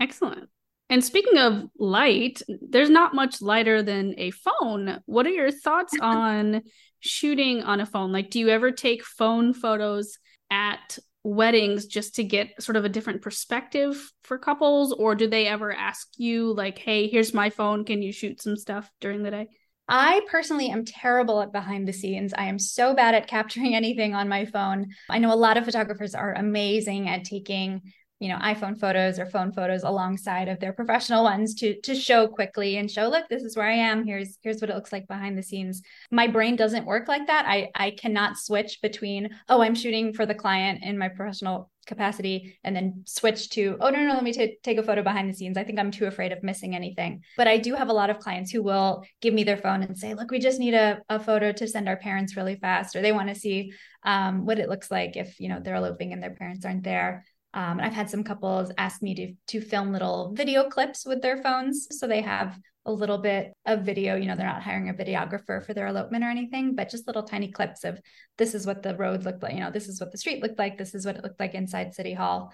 Excellent. 0.00 0.48
And 0.90 1.02
speaking 1.02 1.38
of 1.38 1.64
light, 1.78 2.42
there's 2.68 2.90
not 2.90 3.14
much 3.14 3.40
lighter 3.40 3.82
than 3.82 4.14
a 4.18 4.30
phone. 4.30 5.00
What 5.06 5.26
are 5.26 5.30
your 5.30 5.50
thoughts 5.50 5.94
on 6.00 6.62
shooting 7.00 7.62
on 7.62 7.80
a 7.80 7.86
phone? 7.86 8.12
Like 8.12 8.30
do 8.30 8.38
you 8.38 8.48
ever 8.48 8.70
take 8.70 9.04
phone 9.04 9.54
photos 9.54 10.18
at 10.50 10.98
weddings 11.24 11.86
just 11.86 12.16
to 12.16 12.24
get 12.24 12.60
sort 12.60 12.76
of 12.76 12.84
a 12.84 12.88
different 12.88 13.22
perspective 13.22 14.10
for 14.24 14.38
couples 14.38 14.92
or 14.92 15.14
do 15.14 15.28
they 15.28 15.46
ever 15.46 15.72
ask 15.72 16.08
you 16.16 16.52
like, 16.52 16.78
"Hey, 16.78 17.08
here's 17.08 17.32
my 17.32 17.48
phone, 17.48 17.84
can 17.84 18.02
you 18.02 18.12
shoot 18.12 18.42
some 18.42 18.56
stuff 18.56 18.90
during 19.00 19.22
the 19.22 19.30
day?" 19.30 19.48
I 19.88 20.22
personally 20.30 20.68
am 20.68 20.84
terrible 20.84 21.40
at 21.42 21.52
behind 21.52 21.86
the 21.86 21.92
scenes. 21.92 22.32
I 22.32 22.44
am 22.44 22.58
so 22.58 22.94
bad 22.94 23.14
at 23.14 23.26
capturing 23.28 23.74
anything 23.74 24.14
on 24.14 24.28
my 24.28 24.44
phone. 24.44 24.88
I 25.08 25.18
know 25.18 25.32
a 25.32 25.34
lot 25.34 25.56
of 25.56 25.64
photographers 25.64 26.14
are 26.14 26.34
amazing 26.34 27.08
at 27.08 27.24
taking 27.24 27.82
you 28.22 28.28
know 28.28 28.38
iphone 28.38 28.78
photos 28.78 29.18
or 29.18 29.26
phone 29.26 29.52
photos 29.52 29.82
alongside 29.82 30.48
of 30.48 30.60
their 30.60 30.72
professional 30.72 31.24
ones 31.24 31.54
to 31.56 31.80
to 31.80 31.94
show 31.94 32.28
quickly 32.28 32.76
and 32.76 32.88
show 32.88 33.08
look 33.08 33.28
this 33.28 33.42
is 33.42 33.56
where 33.56 33.66
i 33.66 33.72
am. 33.72 34.06
Here's 34.06 34.38
here's 34.42 34.60
what 34.60 34.70
it 34.70 34.76
looks 34.76 34.92
like 34.92 35.08
behind 35.08 35.36
the 35.36 35.42
scenes. 35.42 35.82
My 36.10 36.28
brain 36.28 36.54
doesn't 36.54 36.86
work 36.86 37.08
like 37.08 37.26
that. 37.26 37.46
I 37.46 37.70
i 37.74 37.90
cannot 37.90 38.36
switch 38.36 38.78
between 38.80 39.30
oh 39.48 39.60
i'm 39.60 39.74
shooting 39.74 40.12
for 40.12 40.24
the 40.24 40.34
client 40.34 40.84
in 40.84 40.96
my 40.98 41.08
professional 41.08 41.70
capacity 41.84 42.56
and 42.62 42.76
then 42.76 43.02
switch 43.06 43.50
to 43.50 43.76
oh 43.80 43.90
no 43.90 43.98
no, 43.98 44.06
no 44.06 44.14
let 44.14 44.22
me 44.22 44.32
t- 44.32 44.56
take 44.62 44.78
a 44.78 44.84
photo 44.84 45.02
behind 45.02 45.28
the 45.28 45.34
scenes. 45.34 45.56
I 45.56 45.64
think 45.64 45.80
i'm 45.80 45.90
too 45.90 46.06
afraid 46.06 46.30
of 46.30 46.44
missing 46.44 46.76
anything. 46.76 47.22
But 47.36 47.48
i 47.48 47.58
do 47.58 47.74
have 47.74 47.88
a 47.88 47.92
lot 47.92 48.10
of 48.10 48.20
clients 48.20 48.52
who 48.52 48.62
will 48.62 49.04
give 49.20 49.34
me 49.34 49.42
their 49.42 49.56
phone 49.56 49.82
and 49.82 49.98
say 49.98 50.14
look 50.14 50.30
we 50.30 50.38
just 50.38 50.60
need 50.60 50.74
a, 50.74 51.00
a 51.08 51.18
photo 51.18 51.50
to 51.50 51.66
send 51.66 51.88
our 51.88 51.96
parents 51.96 52.36
really 52.36 52.54
fast 52.56 52.94
or 52.94 53.02
they 53.02 53.12
want 53.12 53.28
to 53.30 53.34
see 53.34 53.72
um, 54.04 54.46
what 54.46 54.58
it 54.58 54.68
looks 54.68 54.90
like 54.90 55.16
if 55.16 55.40
you 55.40 55.48
know 55.48 55.60
they're 55.60 55.74
eloping 55.74 56.12
and 56.12 56.22
their 56.22 56.34
parents 56.34 56.64
aren't 56.64 56.84
there 56.84 57.24
um, 57.54 57.80
I've 57.80 57.92
had 57.92 58.08
some 58.08 58.24
couples 58.24 58.72
ask 58.78 59.02
me 59.02 59.14
to 59.14 59.34
to 59.48 59.66
film 59.66 59.92
little 59.92 60.32
video 60.34 60.68
clips 60.68 61.04
with 61.04 61.22
their 61.22 61.42
phones, 61.42 61.88
so 61.90 62.06
they 62.06 62.22
have 62.22 62.58
a 62.84 62.92
little 62.92 63.18
bit 63.18 63.52
of 63.66 63.82
video. 63.82 64.16
You 64.16 64.26
know, 64.26 64.34
they're 64.34 64.46
not 64.46 64.62
hiring 64.62 64.88
a 64.88 64.94
videographer 64.94 65.64
for 65.64 65.74
their 65.74 65.86
elopement 65.86 66.24
or 66.24 66.28
anything, 66.28 66.74
but 66.74 66.90
just 66.90 67.06
little 67.06 67.22
tiny 67.22 67.52
clips 67.52 67.84
of 67.84 68.00
this 68.38 68.54
is 68.54 68.66
what 68.66 68.82
the 68.82 68.96
road 68.96 69.24
looked 69.24 69.42
like. 69.42 69.54
You 69.54 69.60
know, 69.60 69.70
this 69.70 69.88
is 69.88 70.00
what 70.00 70.12
the 70.12 70.18
street 70.18 70.42
looked 70.42 70.58
like. 70.58 70.78
This 70.78 70.94
is 70.94 71.06
what 71.06 71.16
it 71.16 71.22
looked 71.22 71.40
like 71.40 71.54
inside 71.54 71.94
City 71.94 72.14
Hall. 72.14 72.52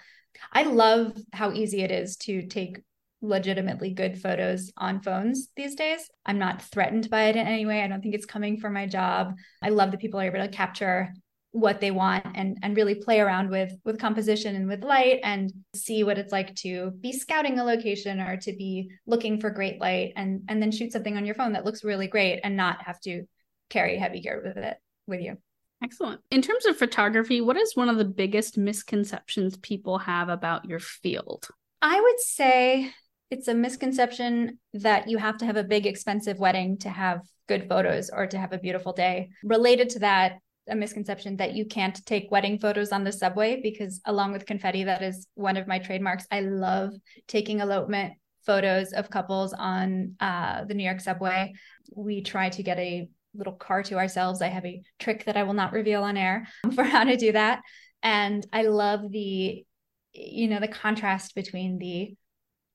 I 0.51 0.63
love 0.63 1.17
how 1.33 1.51
easy 1.51 1.81
it 1.81 1.91
is 1.91 2.17
to 2.17 2.45
take 2.47 2.79
legitimately 3.21 3.91
good 3.91 4.21
photos 4.21 4.71
on 4.77 5.01
phones 5.01 5.49
these 5.55 5.75
days. 5.75 6.09
I'm 6.25 6.39
not 6.39 6.61
threatened 6.61 7.09
by 7.09 7.23
it 7.23 7.35
in 7.35 7.47
any 7.47 7.65
way. 7.65 7.81
I 7.81 7.87
don't 7.87 8.01
think 8.01 8.15
it's 8.15 8.25
coming 8.25 8.59
for 8.59 8.69
my 8.69 8.85
job. 8.85 9.33
I 9.61 9.69
love 9.69 9.91
that 9.91 9.99
people 9.99 10.19
are 10.19 10.25
able 10.25 10.39
to 10.39 10.47
capture 10.47 11.13
what 11.51 11.81
they 11.81 11.89
want 11.89 12.25
and 12.35 12.57
and 12.61 12.77
really 12.77 12.95
play 12.95 13.19
around 13.19 13.49
with 13.49 13.71
with 13.83 13.99
composition 13.99 14.55
and 14.55 14.67
with 14.67 14.83
light 14.83 15.19
and 15.23 15.51
see 15.75 16.03
what 16.03 16.19
it's 16.19 16.31
like 16.31 16.53
to 16.55 16.91
be 17.01 17.11
scouting 17.11 17.57
a 17.57 17.63
location 17.63 18.19
or 18.19 18.37
to 18.37 18.55
be 18.55 18.91
looking 19.07 19.39
for 19.39 19.49
great 19.49 19.81
light 19.81 20.13
and 20.15 20.41
and 20.47 20.61
then 20.61 20.71
shoot 20.71 20.91
something 20.91 21.17
on 21.17 21.25
your 21.25 21.35
phone 21.35 21.53
that 21.53 21.65
looks 21.65 21.83
really 21.83 22.07
great 22.07 22.39
and 22.43 22.55
not 22.55 22.83
have 22.83 22.99
to 22.99 23.23
carry 23.69 23.97
heavy 23.97 24.21
gear 24.21 24.41
with 24.43 24.57
it 24.57 24.77
with 25.07 25.21
you. 25.21 25.37
Excellent. 25.83 26.21
In 26.29 26.41
terms 26.41 26.65
of 26.65 26.77
photography 26.77 27.41
what 27.41 27.57
is 27.57 27.75
one 27.75 27.89
of 27.89 27.97
the 27.97 28.05
biggest 28.05 28.57
misconceptions 28.57 29.57
people 29.57 29.97
have 29.97 30.29
about 30.29 30.65
your 30.65 30.79
field? 30.79 31.47
I 31.81 31.99
would 31.99 32.19
say 32.19 32.93
it's 33.31 33.47
a 33.47 33.55
misconception 33.55 34.59
that 34.73 35.07
you 35.07 35.17
have 35.17 35.37
to 35.37 35.45
have 35.45 35.57
a 35.57 35.63
big 35.63 35.87
expensive 35.87 36.37
wedding 36.37 36.77
to 36.79 36.89
have 36.89 37.21
good 37.47 37.67
photos 37.67 38.11
or 38.11 38.27
to 38.27 38.37
have 38.37 38.53
a 38.53 38.59
beautiful 38.59 38.93
day. 38.93 39.29
Related 39.43 39.89
to 39.91 39.99
that 39.99 40.33
a 40.69 40.75
misconception 40.75 41.37
that 41.37 41.53
you 41.53 41.65
can't 41.65 42.05
take 42.05 42.31
wedding 42.31 42.59
photos 42.59 42.91
on 42.91 43.03
the 43.03 43.11
subway 43.11 43.59
because 43.61 44.01
along 44.05 44.31
with 44.31 44.45
confetti 44.45 44.83
that 44.83 45.01
is 45.01 45.27
one 45.35 45.57
of 45.57 45.67
my 45.67 45.79
trademarks 45.79 46.25
i 46.31 46.39
love 46.39 46.93
taking 47.27 47.59
elopement 47.59 48.13
photos 48.49 48.93
of 48.93 49.11
couples 49.11 49.53
on 49.53 50.15
uh, 50.19 50.63
the 50.65 50.73
New 50.73 50.83
York 50.83 50.99
subway. 51.01 51.53
We 51.95 52.23
try 52.23 52.49
to 52.49 52.63
get 52.63 52.79
a 52.79 53.07
little 53.35 53.53
car 53.53 53.83
to 53.83 53.97
ourselves. 53.99 54.41
I 54.41 54.47
have 54.47 54.65
a 54.65 54.81
trick 54.97 55.25
that 55.25 55.37
I 55.37 55.43
will 55.43 55.53
not 55.53 55.71
reveal 55.71 56.03
on 56.03 56.17
air 56.17 56.47
for 56.73 56.83
how 56.83 57.03
to 57.03 57.15
do 57.15 57.33
that. 57.33 57.61
And 58.01 58.43
I 58.51 58.63
love 58.63 59.11
the, 59.11 59.63
you 60.13 60.47
know, 60.47 60.59
the 60.59 60.67
contrast 60.67 61.35
between 61.35 61.77
the 61.77 62.15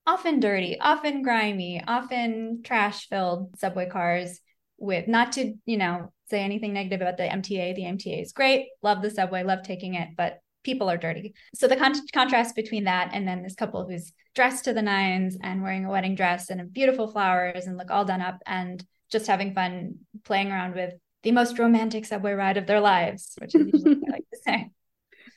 often 0.07 0.39
dirty, 0.39 0.79
often 0.79 1.23
grimy, 1.23 1.83
often 1.85 2.63
trash 2.63 3.09
filled 3.09 3.59
subway 3.59 3.89
cars 3.89 4.39
with 4.79 5.09
not 5.09 5.33
to, 5.33 5.55
you 5.67 5.77
know, 5.77 6.13
say 6.29 6.41
anything 6.41 6.73
negative 6.73 7.01
about 7.01 7.17
the 7.17 7.25
MTA. 7.25 7.75
The 7.75 7.83
MTA 7.83 8.23
is 8.23 8.33
great. 8.33 8.69
Love 8.83 9.03
the 9.03 9.11
subway, 9.11 9.43
love 9.43 9.63
taking 9.63 9.95
it, 9.95 10.11
but 10.17 10.41
people 10.63 10.91
are 10.91 10.97
dirty. 10.97 11.35
So 11.55 11.69
the 11.69 11.77
con- 11.77 11.95
contrast 12.13 12.57
between 12.57 12.85
that 12.85 13.11
and 13.13 13.29
then 13.29 13.43
this 13.43 13.55
couple 13.55 13.87
who's 13.87 14.13
dressed 14.35 14.65
to 14.65 14.73
the 14.73 14.83
nines 14.83 15.37
and 15.43 15.63
wearing 15.63 15.85
a 15.85 15.91
wedding 15.91 16.15
dress 16.15 16.51
and 16.51 16.73
beautiful 16.73 17.09
flowers 17.09 17.67
and 17.67 17.77
look 17.77 17.91
all 17.91 18.05
done 18.05 18.21
up 18.23 18.39
and 18.47 18.85
just 19.11 19.27
having 19.27 19.55
fun 19.55 19.97
playing 20.25 20.51
around 20.51 20.75
with 20.75 20.95
the 21.23 21.33
most 21.33 21.59
romantic 21.59 22.05
subway 22.05 22.33
ride 22.33 22.57
of 22.57 22.67
their 22.67 22.81
lives, 22.81 23.35
which 23.39 23.55
is 23.55 23.67
usually 23.73 24.01
I 24.09 24.11
like 24.11 24.25
to 24.33 24.41
say. 24.45 24.71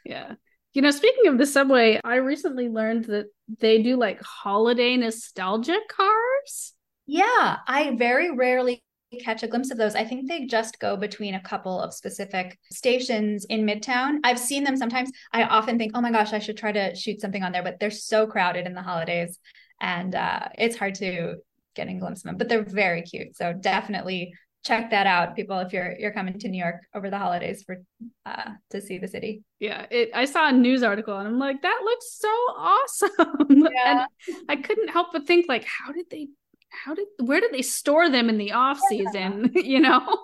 Yeah. 0.05 0.35
You 0.73 0.81
know, 0.81 0.91
speaking 0.91 1.27
of 1.27 1.37
the 1.37 1.45
subway, 1.45 1.99
I 2.01 2.15
recently 2.15 2.69
learned 2.69 3.05
that 3.05 3.25
they 3.59 3.83
do 3.83 3.97
like 3.97 4.21
holiday 4.21 4.95
nostalgia 4.95 5.79
cars. 5.89 6.73
Yeah, 7.05 7.57
I 7.67 7.95
very 7.97 8.31
rarely 8.31 8.83
catch 9.15 9.43
a 9.43 9.47
glimpse 9.47 9.71
of 9.71 9.77
those. 9.77 9.95
I 9.95 10.03
think 10.03 10.27
they 10.27 10.45
just 10.45 10.79
go 10.79 10.97
between 10.97 11.35
a 11.35 11.41
couple 11.41 11.81
of 11.81 11.93
specific 11.93 12.59
stations 12.71 13.45
in 13.45 13.65
Midtown. 13.65 14.17
I've 14.23 14.39
seen 14.39 14.63
them 14.63 14.75
sometimes. 14.75 15.11
I 15.31 15.43
often 15.43 15.77
think, 15.77 15.93
oh 15.95 16.01
my 16.01 16.11
gosh, 16.11 16.33
I 16.33 16.39
should 16.39 16.57
try 16.57 16.71
to 16.71 16.95
shoot 16.95 17.21
something 17.21 17.43
on 17.43 17.51
there, 17.51 17.63
but 17.63 17.79
they're 17.79 17.91
so 17.91 18.27
crowded 18.27 18.65
in 18.65 18.73
the 18.73 18.81
holidays 18.81 19.39
and 19.79 20.15
uh, 20.15 20.47
it's 20.57 20.75
hard 20.75 20.95
to 20.95 21.35
get 21.75 21.87
a 21.87 21.93
glimpse 21.93 22.21
of 22.21 22.23
them, 22.23 22.37
but 22.37 22.49
they're 22.49 22.63
very 22.63 23.01
cute. 23.01 23.35
So 23.35 23.53
definitely 23.53 24.33
check 24.65 24.89
that 24.89 25.07
out 25.07 25.35
people 25.35 25.59
if 25.59 25.71
you're 25.71 25.95
you're 25.97 26.11
coming 26.11 26.37
to 26.37 26.49
new 26.49 26.61
york 26.61 26.81
over 26.93 27.09
the 27.09 27.17
holidays 27.17 27.63
for 27.63 27.77
uh 28.25 28.51
to 28.69 28.81
see 28.81 28.97
the 28.97 29.07
city 29.07 29.41
yeah 29.59 29.85
it 29.89 30.09
i 30.13 30.25
saw 30.25 30.49
a 30.49 30.51
news 30.51 30.83
article 30.83 31.17
and 31.17 31.27
i'm 31.27 31.39
like 31.39 31.61
that 31.61 31.79
looks 31.85 32.17
so 32.19 32.27
awesome 32.27 33.09
yeah. 33.49 34.05
and 34.27 34.35
i 34.49 34.55
couldn't 34.57 34.89
help 34.89 35.07
but 35.13 35.25
think 35.25 35.45
like 35.47 35.63
how 35.63 35.93
did 35.93 36.05
they 36.09 36.27
how 36.69 36.93
did 36.93 37.07
where 37.19 37.39
did 37.39 37.51
they 37.51 37.61
store 37.61 38.09
them 38.09 38.29
in 38.29 38.37
the 38.37 38.51
off 38.51 38.79
season 38.89 39.51
yeah. 39.53 39.61
you 39.63 39.79
know? 39.79 40.17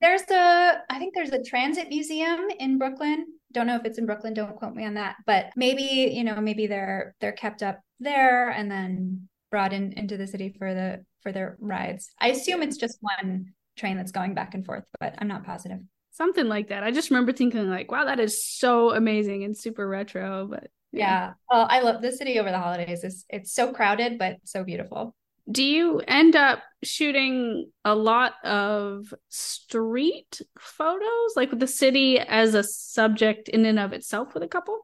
There's 0.00 0.22
a 0.22 0.82
i 0.90 0.98
think 0.98 1.14
there's 1.14 1.30
a 1.30 1.42
transit 1.42 1.88
museum 1.88 2.48
in 2.58 2.78
brooklyn. 2.78 3.26
Don't 3.52 3.66
know 3.66 3.76
if 3.76 3.84
it's 3.84 3.98
in 3.98 4.06
brooklyn 4.06 4.34
don't 4.34 4.56
quote 4.56 4.74
me 4.74 4.84
on 4.84 4.94
that 4.94 5.16
but 5.26 5.50
maybe 5.56 6.12
you 6.12 6.24
know 6.24 6.40
maybe 6.40 6.66
they're 6.66 7.14
they're 7.20 7.32
kept 7.32 7.62
up 7.62 7.80
there 8.00 8.50
and 8.50 8.70
then 8.70 9.28
brought 9.50 9.72
in 9.72 9.92
into 9.92 10.16
the 10.16 10.26
city 10.26 10.54
for 10.58 10.74
the 10.74 11.04
for 11.22 11.30
their 11.30 11.56
rides. 11.60 12.10
I 12.20 12.28
assume 12.28 12.62
it's 12.62 12.78
just 12.78 12.98
one 13.00 13.52
train 13.76 13.96
that's 13.96 14.12
going 14.12 14.34
back 14.34 14.54
and 14.54 14.66
forth 14.66 14.84
but 15.00 15.14
i'm 15.18 15.28
not 15.28 15.44
positive. 15.44 15.78
Something 16.10 16.46
like 16.46 16.68
that. 16.68 16.84
I 16.84 16.90
just 16.90 17.08
remember 17.08 17.32
thinking 17.32 17.70
like 17.70 17.90
wow 17.90 18.04
that 18.04 18.20
is 18.20 18.44
so 18.44 18.92
amazing 18.92 19.44
and 19.44 19.56
super 19.56 19.86
retro 19.86 20.46
but 20.50 20.68
yeah, 20.92 21.06
yeah. 21.06 21.32
well 21.50 21.66
i 21.70 21.80
love 21.80 22.02
the 22.02 22.12
city 22.12 22.38
over 22.38 22.50
the 22.50 22.58
holidays 22.58 23.02
it's, 23.02 23.24
it's 23.30 23.54
so 23.54 23.72
crowded 23.72 24.18
but 24.18 24.36
so 24.44 24.62
beautiful 24.62 25.14
do 25.50 25.62
you 25.64 26.00
end 26.06 26.36
up 26.36 26.60
shooting 26.82 27.70
a 27.84 27.94
lot 27.94 28.34
of 28.44 29.12
street 29.28 30.40
photos 30.58 31.36
like 31.36 31.50
with 31.50 31.60
the 31.60 31.66
city 31.66 32.18
as 32.18 32.54
a 32.54 32.62
subject 32.62 33.48
in 33.48 33.64
and 33.64 33.78
of 33.78 33.92
itself 33.92 34.34
with 34.34 34.42
a 34.42 34.48
couple 34.48 34.78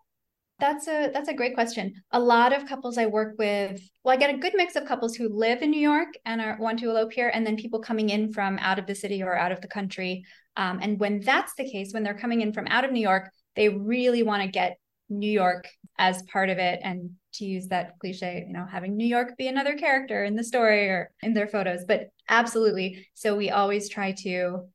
that's 0.59 0.89
a 0.89 1.11
that's 1.13 1.29
a 1.29 1.35
great 1.35 1.55
question. 1.55 1.95
A 2.11 2.19
lot 2.19 2.53
of 2.53 2.67
couples 2.67 2.99
I 2.99 3.07
work 3.07 3.37
with, 3.39 3.81
well, 4.03 4.15
I 4.15 4.17
get 4.17 4.35
a 4.35 4.39
good 4.39 4.55
mix 4.57 4.75
of 4.75 4.87
couples 4.87 5.15
who 5.15 5.29
live 5.29 5.63
in 5.63 5.71
New 5.71 5.81
York 5.81 6.09
and 6.25 6.41
are 6.41 6.57
want 6.59 6.81
to 6.81 6.91
elope 6.91 7.13
here, 7.13 7.31
and 7.33 7.47
then 7.47 7.57
people 7.57 7.81
coming 7.81 8.11
in 8.11 8.33
from 8.33 8.59
out 8.59 8.79
of 8.79 8.87
the 8.87 8.95
city 8.95 9.23
or 9.23 9.37
out 9.37 9.53
of 9.53 9.61
the 9.61 9.69
country. 9.69 10.25
Um, 10.57 10.81
and 10.83 10.99
when 10.99 11.21
that's 11.21 11.55
the 11.57 11.71
case, 11.71 11.93
when 11.93 12.03
they're 12.03 12.19
coming 12.19 12.41
in 12.41 12.53
from 12.53 12.67
out 12.67 12.85
of 12.85 12.91
New 12.91 13.01
York, 13.01 13.31
they 13.55 13.69
really 13.69 14.25
want 14.25 14.43
to 14.43 14.49
get 14.49 14.79
New 15.09 15.31
York 15.31 15.69
as 15.99 16.23
part 16.23 16.49
of 16.49 16.59
it 16.59 16.81
and 16.83 17.11
to 17.35 17.45
use 17.45 17.69
that 17.69 17.99
cliche, 17.99 18.45
you 18.47 18.53
know, 18.53 18.67
having 18.71 18.97
New 18.97 19.07
York 19.07 19.37
be 19.37 19.49
another 19.49 19.77
character 19.77 20.25
in 20.25 20.37
the 20.37 20.45
story 20.45 20.89
or 20.89 21.11
in 21.23 21.35
their 21.35 21.49
photos. 21.49 21.85
But 21.87 22.11
absolutely. 22.29 23.07
So 23.15 23.37
we 23.37 23.51
always 23.51 23.89
try 23.89 24.13
to 24.23 24.69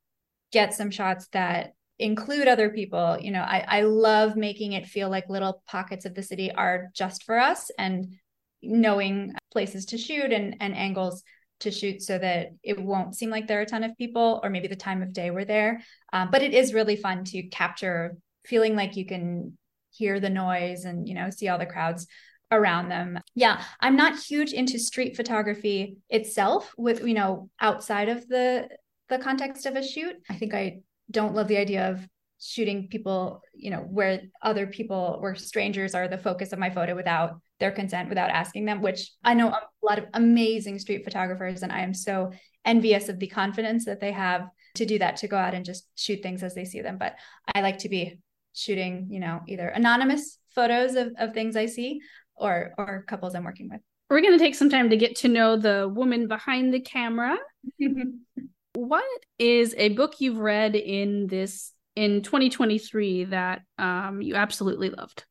get 0.52 0.74
some 0.74 0.91
shots 0.91 1.28
that 1.32 1.74
include 2.00 2.48
other 2.48 2.69
people. 2.69 3.17
You 3.19 3.32
know, 3.32 3.41
I, 3.41 3.65
I 3.67 3.82
love 3.82 4.36
making 4.36 4.74
it 4.74 4.88
feel 4.88 5.10
like 5.10 5.30
little 5.30 5.63
pockets 5.67 6.06
of 6.06 6.15
the 6.15 6.24
city 6.24 6.52
are 6.52 6.89
just 6.93 7.24
for 7.24 7.39
us 7.39 7.72
and 7.78 8.15
knowing 8.62 9.34
places 9.52 9.86
to 9.88 9.98
shoot 9.98 10.32
and, 10.32 10.56
and 10.60 10.76
angles 10.76 11.24
to 11.60 11.72
shoot 11.72 12.02
so 12.02 12.17
that 12.17 12.50
it 12.63 12.80
won't 12.82 13.15
seem 13.15 13.30
like 13.30 13.48
there 13.48 13.60
are 13.60 13.63
a 13.63 13.65
ton 13.65 13.84
of 13.84 13.98
people 13.98 14.39
or 14.43 14.50
maybe 14.50 14.67
the 14.67 14.76
time 14.76 15.02
of 15.02 15.13
day 15.13 15.32
we're 15.32 15.46
there. 15.46 15.82
Um, 16.12 16.30
but 16.32 16.41
it 16.41 16.54
is 16.54 16.74
really 16.74 16.96
fun 16.96 17.24
to 17.26 17.43
capture 17.43 18.17
feeling 18.46 18.76
like 18.76 18.96
you 18.96 19.06
can 19.06 19.58
hear 19.93 20.19
the 20.19 20.29
noise 20.29 20.86
and 20.86 21.08
you 21.08 21.15
know 21.15 21.29
see 21.29 21.47
all 21.47 21.60
the 21.60 21.65
crowds 21.65 22.08
around 22.51 22.89
them. 22.89 23.19
Yeah, 23.36 23.63
I'm 23.79 23.95
not 23.95 24.19
huge 24.19 24.53
into 24.53 24.77
street 24.77 25.15
photography 25.15 25.97
itself 26.10 26.73
with 26.77 27.06
you 27.06 27.13
know 27.13 27.49
outside 27.60 28.10
of 28.10 28.27
the 28.27 28.69
the 29.10 29.19
context 29.19 29.65
of 29.65 29.75
a 29.75 29.84
shoot. 29.86 30.15
I 30.29 30.36
think 30.36 30.53
I 30.53 30.79
don't 31.12 31.36
love 31.36 31.47
the 31.47 31.58
idea 31.58 31.89
of 31.89 32.08
shooting 32.39 32.89
people, 32.89 33.41
you 33.53 33.71
know, 33.71 33.79
where 33.79 34.21
other 34.41 34.67
people 34.67 35.17
where 35.21 35.36
strangers 35.36 35.95
are 35.95 36.08
the 36.08 36.17
focus 36.17 36.51
of 36.51 36.60
my 36.60 36.69
photo 36.69 36.93
without 36.95 37.39
their 37.60 37.71
consent, 37.71 38.10
without 38.10 38.29
asking 38.29 38.65
them, 38.65 38.82
which 38.82 39.12
I 39.23 39.34
know 39.34 39.49
a 39.49 39.62
lot 39.82 39.99
of 39.99 40.06
amazing 40.13 40.79
street 40.79 41.06
photographers 41.06 41.63
and 41.63 41.71
I 41.71 41.82
am 41.82 41.93
so 41.93 42.32
envious 42.65 43.08
of 43.08 43.19
the 43.19 43.27
confidence 43.27 43.86
that 43.86 44.01
they 44.01 44.12
have 44.12 44.47
to 44.75 44.86
do 44.86 44.99
that 44.99 45.17
to 45.17 45.27
go 45.27 45.38
out 45.38 45.53
and 45.53 45.63
just 45.63 45.88
shoot 45.95 46.21
things 46.21 46.43
as 46.43 46.53
they 46.53 46.65
see 46.65 46.82
them. 46.82 46.97
But 46.97 47.15
I 47.53 47.62
like 47.62 47.79
to 47.79 47.89
be 47.89 48.19
shooting, 48.54 49.08
you 49.10 49.20
know, 49.20 49.42
either 49.48 49.68
anonymous 49.68 50.38
photos 50.54 50.96
of, 50.96 51.13
of 51.18 51.34
things 51.34 51.56
I 51.56 51.66
see 51.66 52.02
or 52.36 52.72
or 52.78 53.04
couples 53.08 53.36
I'm 53.36 53.44
working 53.44 53.70
with. 53.70 53.82
We're 54.10 54.22
going 54.22 54.38
to 54.38 54.44
take 54.44 54.56
some 54.56 54.70
time 54.70 54.89
to 54.89 54.98
get 54.98 55.16
to 55.18 55.28
know 55.28 55.58
the 55.58 55.89
woman 55.92 56.28
behind 56.28 56.74
the 56.74 56.80
camera. 56.80 57.38
what 58.74 59.04
is 59.39 59.74
a 59.78 59.89
book 59.89 60.16
you've 60.20 60.38
read 60.38 60.76
in 60.76 61.28
this 61.28 61.72
in 61.96 62.22
2023 62.22 63.26
that 63.26 63.62
um, 63.78 64.22
you 64.22 64.36
absolutely 64.36 64.89
loved? 64.89 65.26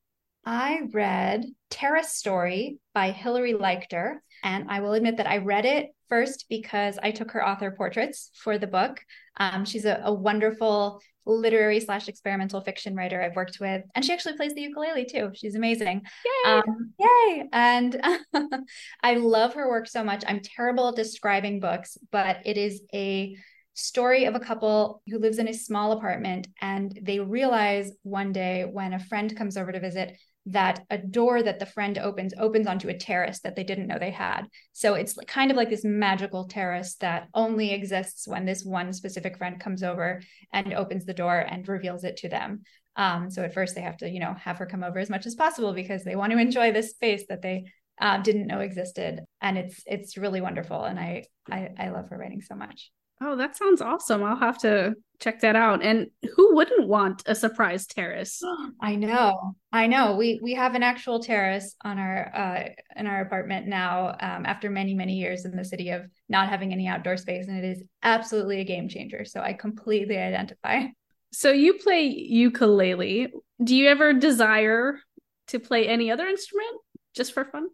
I 0.45 0.81
read 0.91 1.45
Terrace 1.69 2.13
Story 2.13 2.79
by 2.93 3.11
Hilary 3.11 3.53
Leichter. 3.53 4.17
And 4.43 4.65
I 4.69 4.81
will 4.81 4.93
admit 4.93 5.17
that 5.17 5.29
I 5.29 5.37
read 5.37 5.65
it 5.65 5.95
first 6.09 6.45
because 6.49 6.99
I 7.01 7.11
took 7.11 7.31
her 7.31 7.47
author 7.47 7.71
portraits 7.71 8.29
for 8.35 8.57
the 8.57 8.67
book. 8.67 8.99
Um, 9.37 9.63
she's 9.63 9.85
a, 9.85 10.01
a, 10.03 10.13
wonderful 10.13 11.01
literary 11.25 11.79
slash 11.79 12.07
experimental 12.07 12.61
fiction 12.61 12.95
writer 12.95 13.21
I've 13.21 13.35
worked 13.35 13.59
with, 13.59 13.83
and 13.95 14.03
she 14.03 14.13
actually 14.13 14.35
plays 14.35 14.53
the 14.53 14.61
ukulele 14.61 15.05
too. 15.05 15.31
She's 15.33 15.55
amazing. 15.55 16.01
Yay! 16.25 16.51
Um, 16.51 16.93
yay! 16.99 17.49
And 17.51 18.01
I 19.03 19.15
love 19.15 19.53
her 19.53 19.69
work 19.69 19.87
so 19.87 20.03
much. 20.03 20.23
I'm 20.27 20.41
terrible 20.41 20.89
at 20.89 20.95
describing 20.95 21.59
books, 21.59 21.97
but 22.11 22.37
it 22.45 22.57
is 22.57 22.81
a 22.93 23.35
story 23.73 24.25
of 24.25 24.35
a 24.35 24.39
couple 24.39 25.01
who 25.07 25.17
lives 25.17 25.39
in 25.39 25.47
a 25.47 25.53
small 25.53 25.93
apartment 25.93 26.47
and 26.61 26.97
they 27.01 27.19
realize 27.19 27.91
one 28.03 28.31
day 28.31 28.63
when 28.63 28.93
a 28.93 28.99
friend 28.99 29.35
comes 29.35 29.57
over 29.57 29.71
to 29.71 29.79
visit 29.79 30.15
that 30.45 30.85
a 30.89 30.97
door 30.97 31.41
that 31.41 31.59
the 31.59 31.65
friend 31.65 31.97
opens 31.97 32.33
opens 32.37 32.67
onto 32.67 32.89
a 32.89 32.97
terrace 32.97 33.39
that 33.39 33.55
they 33.55 33.63
didn't 33.63 33.87
know 33.87 33.97
they 33.97 34.11
had. 34.11 34.43
So 34.73 34.93
it's 34.93 35.17
kind 35.27 35.51
of 35.51 35.57
like 35.57 35.69
this 35.69 35.85
magical 35.85 36.47
terrace 36.47 36.95
that 36.95 37.29
only 37.33 37.71
exists 37.71 38.27
when 38.27 38.45
this 38.45 38.63
one 38.65 38.91
specific 38.91 39.37
friend 39.37 39.59
comes 39.59 39.83
over 39.83 40.21
and 40.51 40.73
opens 40.73 41.05
the 41.05 41.13
door 41.13 41.39
and 41.39 41.67
reveals 41.67 42.03
it 42.03 42.17
to 42.17 42.29
them. 42.29 42.63
Um, 42.95 43.31
so 43.31 43.43
at 43.43 43.53
first 43.53 43.73
they 43.73 43.81
have 43.81 43.97
to, 43.97 44.09
you 44.09 44.19
know, 44.19 44.33
have 44.33 44.57
her 44.57 44.65
come 44.65 44.83
over 44.83 44.99
as 44.99 45.09
much 45.09 45.25
as 45.25 45.35
possible 45.35 45.73
because 45.73 46.03
they 46.03 46.15
want 46.15 46.31
to 46.31 46.37
enjoy 46.37 46.71
this 46.71 46.91
space 46.91 47.25
that 47.29 47.41
they 47.41 47.65
uh, 47.99 48.21
didn't 48.21 48.47
know 48.47 48.59
existed, 48.59 49.21
and 49.41 49.57
it's 49.57 49.81
it's 49.85 50.17
really 50.17 50.41
wonderful. 50.41 50.83
And 50.83 50.99
I 50.99 51.25
I, 51.49 51.69
I 51.77 51.89
love 51.89 52.09
her 52.09 52.17
writing 52.17 52.41
so 52.41 52.55
much. 52.55 52.91
Oh, 53.25 53.37
that 53.37 53.55
sounds 53.55 53.81
awesome. 53.81 54.21
I'll 54.21 54.35
have 54.35 54.57
to 54.59 54.95
check 55.19 55.39
that 55.41 55.55
out. 55.55 55.81
And 55.81 56.07
who 56.35 56.55
wouldn't 56.55 56.87
want 56.87 57.23
a 57.25 57.33
surprise 57.33 57.87
terrace? 57.87 58.41
I 58.81 58.95
know. 58.95 59.55
I 59.71 59.87
know. 59.87 60.17
We 60.17 60.41
we 60.43 60.53
have 60.55 60.75
an 60.75 60.83
actual 60.83 61.23
terrace 61.23 61.75
on 61.83 61.99
our 61.99 62.35
uh 62.35 62.69
in 62.97 63.07
our 63.07 63.21
apartment 63.21 63.67
now 63.67 64.09
um, 64.19 64.45
after 64.45 64.69
many 64.69 64.93
many 64.93 65.13
years 65.13 65.45
in 65.45 65.55
the 65.55 65.63
city 65.63 65.89
of 65.89 66.03
not 66.27 66.49
having 66.49 66.73
any 66.73 66.87
outdoor 66.87 67.15
space 67.15 67.47
and 67.47 67.57
it 67.57 67.63
is 67.63 67.83
absolutely 68.03 68.59
a 68.59 68.65
game 68.65 68.89
changer. 68.89 69.23
So 69.23 69.39
I 69.39 69.53
completely 69.53 70.17
identify. 70.17 70.87
So 71.31 71.51
you 71.51 71.75
play 71.75 72.07
ukulele. 72.07 73.33
Do 73.63 73.75
you 73.75 73.87
ever 73.87 74.13
desire 74.13 74.99
to 75.47 75.59
play 75.59 75.87
any 75.87 76.11
other 76.11 76.27
instrument 76.27 76.75
just 77.15 77.33
for 77.33 77.45
fun? 77.45 77.67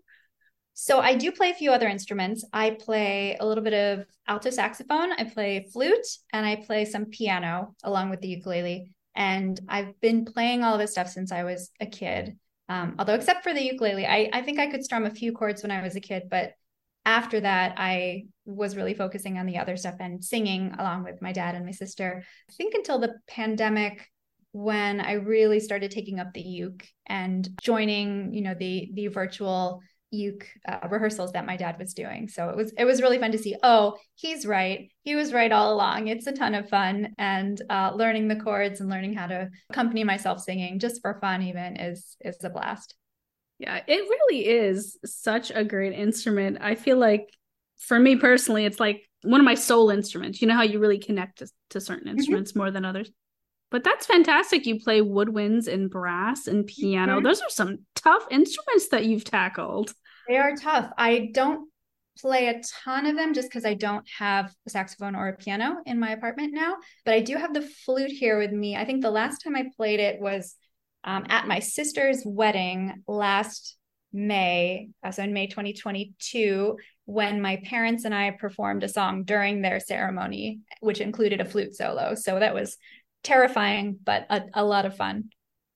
So 0.82 1.02
I 1.02 1.16
do 1.16 1.34
play 1.34 1.50
a 1.50 1.54
few 1.54 1.74
other 1.74 1.90
instruments. 1.90 2.46
I 2.54 2.70
play 2.70 3.36
a 3.38 3.46
little 3.46 3.66
bit 3.66 3.74
of 3.74 4.06
alto 4.30 4.50
saxophone, 4.50 5.12
I 5.12 5.26
play 5.26 5.68
flute, 5.74 6.08
and 6.32 6.46
I 6.46 6.56
play 6.56 6.86
some 6.86 7.08
piano 7.08 7.76
along 7.84 8.12
with 8.12 8.22
the 8.22 8.30
ukulele. 8.30 8.90
And 9.14 9.60
I've 9.68 10.00
been 10.00 10.24
playing 10.24 10.64
all 10.64 10.76
of 10.76 10.80
this 10.80 10.92
stuff 10.92 11.10
since 11.10 11.34
I 11.34 11.44
was 11.44 11.70
a 11.82 11.86
kid. 11.86 12.38
Um, 12.70 12.96
although 12.98 13.16
except 13.16 13.44
for 13.44 13.54
the 13.54 13.62
ukulele, 13.62 14.06
I, 14.06 14.30
I 14.32 14.42
think 14.42 14.58
I 14.58 14.68
could 14.68 14.86
strum 14.86 15.06
a 15.06 15.10
few 15.10 15.34
chords 15.34 15.64
when 15.64 15.72
I 15.72 15.84
was 15.84 15.98
a 15.98 16.00
kid, 16.00 16.30
but 16.32 16.54
after 17.04 17.42
that, 17.42 17.74
I 17.76 18.28
was 18.46 18.78
really 18.78 18.94
focusing 18.94 19.38
on 19.38 19.48
the 19.48 19.58
other 19.58 19.76
stuff 19.76 19.96
and 20.00 20.24
singing 20.24 20.74
along 20.80 21.04
with 21.04 21.22
my 21.22 21.34
dad 21.34 21.56
and 21.56 21.66
my 21.66 21.72
sister. 21.72 22.24
I 22.50 22.54
think 22.54 22.74
until 22.74 23.00
the 23.00 23.16
pandemic 23.28 24.08
when 24.54 25.02
I 25.02 25.14
really 25.14 25.60
started 25.60 25.92
taking 25.92 26.22
up 26.22 26.34
the 26.34 26.42
uke 26.42 26.88
and 27.06 27.48
joining, 27.62 28.34
you 28.34 28.42
know, 28.42 28.56
the 28.58 28.90
the 28.94 29.08
virtual 29.08 29.82
uke 30.12 30.48
uh, 30.68 30.88
rehearsals 30.90 31.32
that 31.34 31.46
my 31.46 31.56
dad 31.56 31.78
was 31.78 31.94
doing. 31.94 32.28
So 32.28 32.50
it 32.50 32.56
was 32.56 32.74
it 32.78 32.86
was 32.86 33.02
really 33.02 33.20
fun 33.20 33.32
to 33.32 33.38
see. 33.38 33.56
Oh, 33.64 33.98
he's 34.16 34.46
right. 34.46 34.92
He 35.04 35.16
was 35.16 35.34
right 35.34 35.52
all 35.52 35.74
along. 35.74 36.08
It's 36.08 36.28
a 36.28 36.32
ton 36.32 36.56
of 36.56 36.70
fun, 36.70 37.14
and 37.18 37.62
uh, 37.70 37.92
learning 37.96 38.28
the 38.28 38.36
chords 38.36 38.82
and 38.82 38.90
learning 38.90 39.14
how 39.14 39.28
to 39.28 39.50
accompany 39.70 40.04
myself 40.04 40.40
singing 40.42 40.80
just 40.80 41.02
for 41.02 41.20
fun 41.20 41.44
even 41.44 41.76
is 41.78 42.16
is 42.22 42.44
a 42.44 42.50
blast. 42.50 42.96
Yeah, 43.60 43.82
it 43.88 44.00
really 44.00 44.48
is 44.48 44.98
such 45.06 45.52
a 45.52 45.66
great 45.66 45.94
instrument. 45.94 46.60
I 46.62 46.76
feel 46.76 46.98
like 46.98 47.30
for 47.78 48.00
me 48.00 48.16
personally, 48.16 48.66
it's 48.66 48.80
like 48.80 49.02
one 49.24 49.42
of 49.42 49.46
my 49.46 49.56
soul 49.56 49.90
instruments. 49.90 50.42
You 50.42 50.48
know 50.48 50.56
how 50.56 50.64
you 50.64 50.80
really 50.80 51.00
connect 51.00 51.40
to, 51.40 51.48
to 51.72 51.82
certain 51.82 52.08
mm-hmm. 52.08 52.18
instruments 52.18 52.52
mm-hmm. 52.52 52.60
more 52.60 52.72
than 52.72 52.86
others. 52.86 53.12
But 53.72 53.84
that's 53.84 54.06
fantastic. 54.06 54.66
You 54.66 54.80
play 54.80 55.02
woodwinds 55.02 55.68
and 55.68 55.90
brass 55.90 56.48
and 56.48 56.66
piano. 56.66 57.16
Mm-hmm. 57.16 57.26
Those 57.26 57.42
are 57.42 57.50
some 57.50 57.80
tough 57.96 58.26
instruments 58.32 58.90
that 58.90 59.06
you've 59.06 59.24
tackled. 59.24 59.94
They 60.28 60.38
are 60.38 60.56
tough. 60.56 60.92
I 60.98 61.30
don't 61.34 61.70
play 62.20 62.48
a 62.48 62.62
ton 62.84 63.06
of 63.06 63.16
them 63.16 63.34
just 63.34 63.50
because 63.50 63.66
I 63.66 63.76
don't 63.76 64.06
have 64.18 64.54
a 64.68 64.70
saxophone 64.70 65.16
or 65.16 65.30
a 65.30 65.38
piano 65.38 65.78
in 65.86 66.00
my 66.00 66.12
apartment 66.12 66.54
now, 66.54 66.78
but 67.06 67.14
I 67.14 67.22
do 67.22 67.36
have 67.38 67.54
the 67.54 67.62
flute 67.62 68.12
here 68.12 68.38
with 68.38 68.52
me. 68.52 68.76
I 68.76 68.86
think 68.86 69.02
the 69.02 69.12
last 69.12 69.40
time 69.40 69.56
I 69.56 69.70
played 69.78 70.00
it 70.00 70.20
was 70.20 70.56
um, 71.04 71.26
at 71.30 71.48
my 71.48 71.60
sister's 71.60 72.24
wedding 72.26 73.04
last 73.08 73.78
May, 74.12 74.90
uh, 75.04 75.12
so 75.12 75.24
in 75.24 75.34
May 75.34 75.48
2022, 75.48 76.78
when 77.06 77.42
my 77.42 77.62
parents 77.64 78.06
and 78.06 78.14
I 78.14 78.32
performed 78.32 78.84
a 78.84 78.90
song 78.90 79.24
during 79.24 79.62
their 79.62 79.80
ceremony, 79.80 80.60
which 80.82 81.00
included 81.00 81.42
a 81.42 81.46
flute 81.46 81.76
solo. 81.76 82.16
So 82.16 82.40
that 82.40 82.54
was 82.54 82.78
terrifying, 83.24 84.00
but 84.04 84.26
a, 84.30 84.44
a 84.54 84.64
lot 84.64 84.86
of 84.86 84.96
fun. 84.96 85.30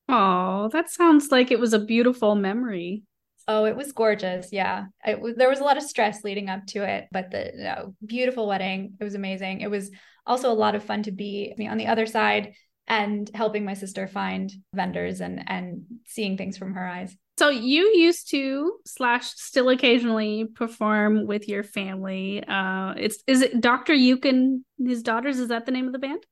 Oh, 0.10 0.70
that 0.74 0.90
sounds 0.90 1.32
like 1.32 1.52
it 1.52 1.60
was 1.60 1.74
a 1.74 1.80
beautiful 1.80 2.36
memory. 2.36 3.04
Oh, 3.48 3.66
it 3.66 3.76
was 3.76 3.92
gorgeous. 3.92 4.50
Yeah. 4.52 4.86
It 5.06 5.20
was, 5.20 5.36
there 5.36 5.50
was 5.50 5.60
a 5.60 5.64
lot 5.64 5.78
of 5.78 5.84
stress 5.84 6.24
leading 6.24 6.50
up 6.50 6.66
to 6.68 6.84
it, 6.84 7.08
but 7.12 7.32
the 7.32 7.52
you 7.54 7.64
know, 7.64 7.96
beautiful 8.06 8.48
wedding. 8.48 8.96
It 9.00 9.04
was 9.04 9.16
amazing. 9.16 9.62
It 9.62 9.70
was 9.70 9.92
also 10.26 10.52
a 10.52 10.54
lot 10.54 10.76
of 10.76 10.84
fun 10.84 11.04
to 11.04 11.12
be 11.12 11.54
on 11.70 11.78
the 11.78 11.88
other 11.88 12.06
side 12.06 12.54
and 12.88 13.30
helping 13.34 13.66
my 13.66 13.74
sister 13.74 14.08
find 14.08 14.52
vendors 14.74 15.22
and 15.22 15.44
and 15.50 15.84
seeing 16.06 16.38
things 16.38 16.58
from 16.58 16.74
her 16.74 16.86
eyes. 16.86 17.16
So 17.38 17.50
you 17.50 17.94
used 17.96 18.30
to 18.32 18.74
slash 18.86 19.26
still 19.26 19.70
occasionally 19.70 20.46
perform 20.54 21.26
with 21.26 21.48
your 21.48 21.64
family. 21.64 22.44
Uh, 22.48 22.94
it's 22.98 23.24
is 23.26 23.42
it 23.42 23.60
Dr. 23.60 23.94
Uke 23.94 24.26
and 24.26 24.64
his 24.78 25.02
daughters? 25.02 25.40
Is 25.40 25.50
that 25.50 25.66
the 25.66 25.72
name 25.72 25.88
of 25.88 25.94
the 25.94 26.00
band? 26.00 26.26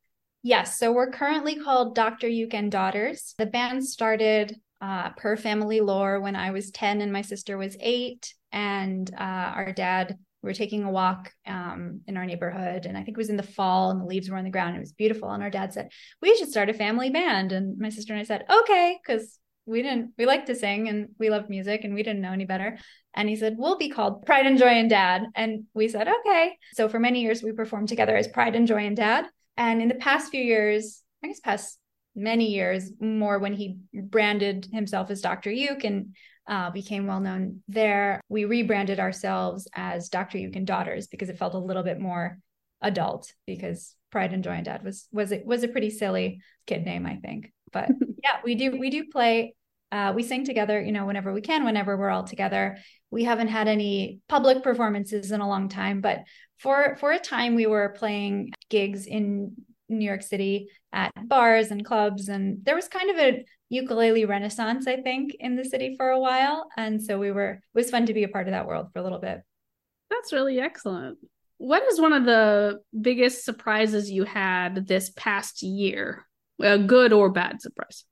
Yes. 0.43 0.79
So 0.79 0.91
we're 0.91 1.11
currently 1.11 1.55
called 1.55 1.93
Dr. 1.93 2.27
Uke 2.27 2.55
and 2.55 2.71
Daughters. 2.71 3.35
The 3.37 3.45
band 3.45 3.85
started 3.85 4.55
uh, 4.81 5.11
per 5.11 5.37
family 5.37 5.79
lore 5.79 6.19
when 6.19 6.35
I 6.35 6.49
was 6.51 6.71
10 6.71 7.01
and 7.01 7.13
my 7.13 7.21
sister 7.21 7.57
was 7.57 7.77
eight. 7.79 8.33
And 8.51 9.09
uh, 9.13 9.53
our 9.55 9.71
dad, 9.71 10.17
we 10.41 10.47
were 10.49 10.55
taking 10.55 10.83
a 10.83 10.91
walk 10.91 11.31
um, 11.45 12.01
in 12.07 12.17
our 12.17 12.25
neighborhood. 12.25 12.87
And 12.87 12.97
I 12.97 13.03
think 13.03 13.15
it 13.15 13.21
was 13.21 13.29
in 13.29 13.37
the 13.37 13.43
fall 13.43 13.91
and 13.91 14.01
the 14.01 14.05
leaves 14.05 14.29
were 14.29 14.37
on 14.37 14.43
the 14.43 14.49
ground. 14.49 14.75
It 14.75 14.79
was 14.79 14.93
beautiful. 14.93 15.29
And 15.29 15.43
our 15.43 15.51
dad 15.51 15.73
said, 15.73 15.91
We 16.21 16.35
should 16.35 16.49
start 16.49 16.69
a 16.69 16.73
family 16.73 17.11
band. 17.11 17.51
And 17.51 17.77
my 17.77 17.89
sister 17.89 18.13
and 18.13 18.19
I 18.19 18.25
said, 18.25 18.45
Okay, 18.49 18.97
because 19.05 19.37
we 19.67 19.83
didn't, 19.83 20.13
we 20.17 20.25
liked 20.25 20.47
to 20.47 20.55
sing 20.55 20.89
and 20.89 21.09
we 21.19 21.29
loved 21.29 21.51
music 21.51 21.83
and 21.83 21.93
we 21.93 22.01
didn't 22.01 22.21
know 22.21 22.33
any 22.33 22.45
better. 22.45 22.79
And 23.13 23.29
he 23.29 23.35
said, 23.35 23.57
We'll 23.59 23.77
be 23.77 23.89
called 23.89 24.25
Pride 24.25 24.47
and 24.47 24.57
Joy 24.57 24.65
and 24.69 24.89
Dad. 24.89 25.25
And 25.35 25.65
we 25.75 25.87
said, 25.87 26.07
Okay. 26.07 26.57
So 26.73 26.89
for 26.89 26.99
many 26.99 27.21
years, 27.21 27.43
we 27.43 27.51
performed 27.51 27.89
together 27.89 28.15
as 28.17 28.27
Pride 28.27 28.55
and 28.55 28.65
Joy 28.65 28.87
and 28.87 28.97
Dad. 28.97 29.25
And 29.57 29.81
in 29.81 29.87
the 29.87 29.95
past 29.95 30.31
few 30.31 30.43
years, 30.43 31.01
I 31.23 31.27
guess 31.27 31.39
past 31.39 31.77
many 32.15 32.51
years 32.51 32.91
more 32.99 33.39
when 33.39 33.53
he 33.53 33.77
branded 33.93 34.67
himself 34.71 35.09
as 35.11 35.21
Dr. 35.21 35.51
Uke 35.51 35.83
and 35.83 36.15
uh, 36.47 36.69
became 36.71 37.07
well 37.07 37.19
known 37.19 37.61
there. 37.67 38.21
We 38.27 38.45
rebranded 38.45 38.99
ourselves 38.99 39.67
as 39.73 40.09
Dr. 40.09 40.37
Uke 40.37 40.55
and 40.55 40.67
Daughters 40.67 41.07
because 41.07 41.29
it 41.29 41.37
felt 41.37 41.53
a 41.53 41.59
little 41.59 41.83
bit 41.83 41.99
more 41.99 42.39
adult 42.81 43.31
because 43.45 43.95
Pride 44.11 44.33
and 44.33 44.43
Joy 44.43 44.51
and 44.51 44.65
Dad 44.65 44.83
was 44.83 45.07
was 45.11 45.31
it 45.31 45.45
was 45.45 45.63
a 45.63 45.67
pretty 45.67 45.89
silly 45.89 46.41
kid 46.67 46.83
name, 46.83 47.05
I 47.05 47.15
think. 47.15 47.53
But 47.71 47.89
yeah, 48.23 48.39
we 48.43 48.55
do 48.55 48.77
we 48.77 48.89
do 48.89 49.05
play. 49.09 49.55
Uh, 49.91 50.13
we 50.15 50.23
sing 50.23 50.45
together, 50.45 50.81
you 50.81 50.91
know, 50.91 51.05
whenever 51.05 51.33
we 51.33 51.41
can, 51.41 51.65
whenever 51.65 51.97
we're 51.97 52.09
all 52.09 52.23
together. 52.23 52.77
We 53.09 53.25
haven't 53.25 53.49
had 53.49 53.67
any 53.67 54.19
public 54.29 54.63
performances 54.63 55.31
in 55.31 55.41
a 55.41 55.47
long 55.47 55.67
time, 55.67 55.99
but 55.99 56.19
for 56.59 56.95
for 56.99 57.11
a 57.11 57.19
time 57.19 57.55
we 57.55 57.65
were 57.65 57.89
playing 57.97 58.51
gigs 58.69 59.05
in 59.05 59.55
New 59.89 60.05
York 60.05 60.21
City 60.21 60.69
at 60.93 61.11
bars 61.27 61.71
and 61.71 61.85
clubs. 61.85 62.29
And 62.29 62.63
there 62.63 62.75
was 62.75 62.87
kind 62.87 63.09
of 63.09 63.17
a 63.17 63.45
ukulele 63.69 64.25
renaissance, 64.25 64.87
I 64.87 65.01
think, 65.01 65.35
in 65.39 65.55
the 65.55 65.65
city 65.65 65.95
for 65.97 66.09
a 66.09 66.19
while. 66.19 66.69
And 66.77 67.01
so 67.01 67.19
we 67.19 67.31
were, 67.31 67.51
it 67.51 67.61
was 67.73 67.89
fun 67.89 68.05
to 68.05 68.13
be 68.13 68.23
a 68.23 68.29
part 68.29 68.47
of 68.47 68.51
that 68.51 68.67
world 68.67 68.87
for 68.93 68.99
a 68.99 69.03
little 69.03 69.19
bit. 69.19 69.41
That's 70.09 70.33
really 70.33 70.59
excellent. 70.59 71.17
What 71.57 71.83
is 71.83 72.01
one 72.01 72.13
of 72.13 72.25
the 72.25 72.79
biggest 72.99 73.45
surprises 73.45 74.09
you 74.09 74.23
had 74.23 74.87
this 74.87 75.11
past 75.15 75.61
year? 75.61 76.25
A 76.61 76.77
good 76.77 77.13
or 77.13 77.29
bad 77.29 77.61
surprise? 77.61 78.03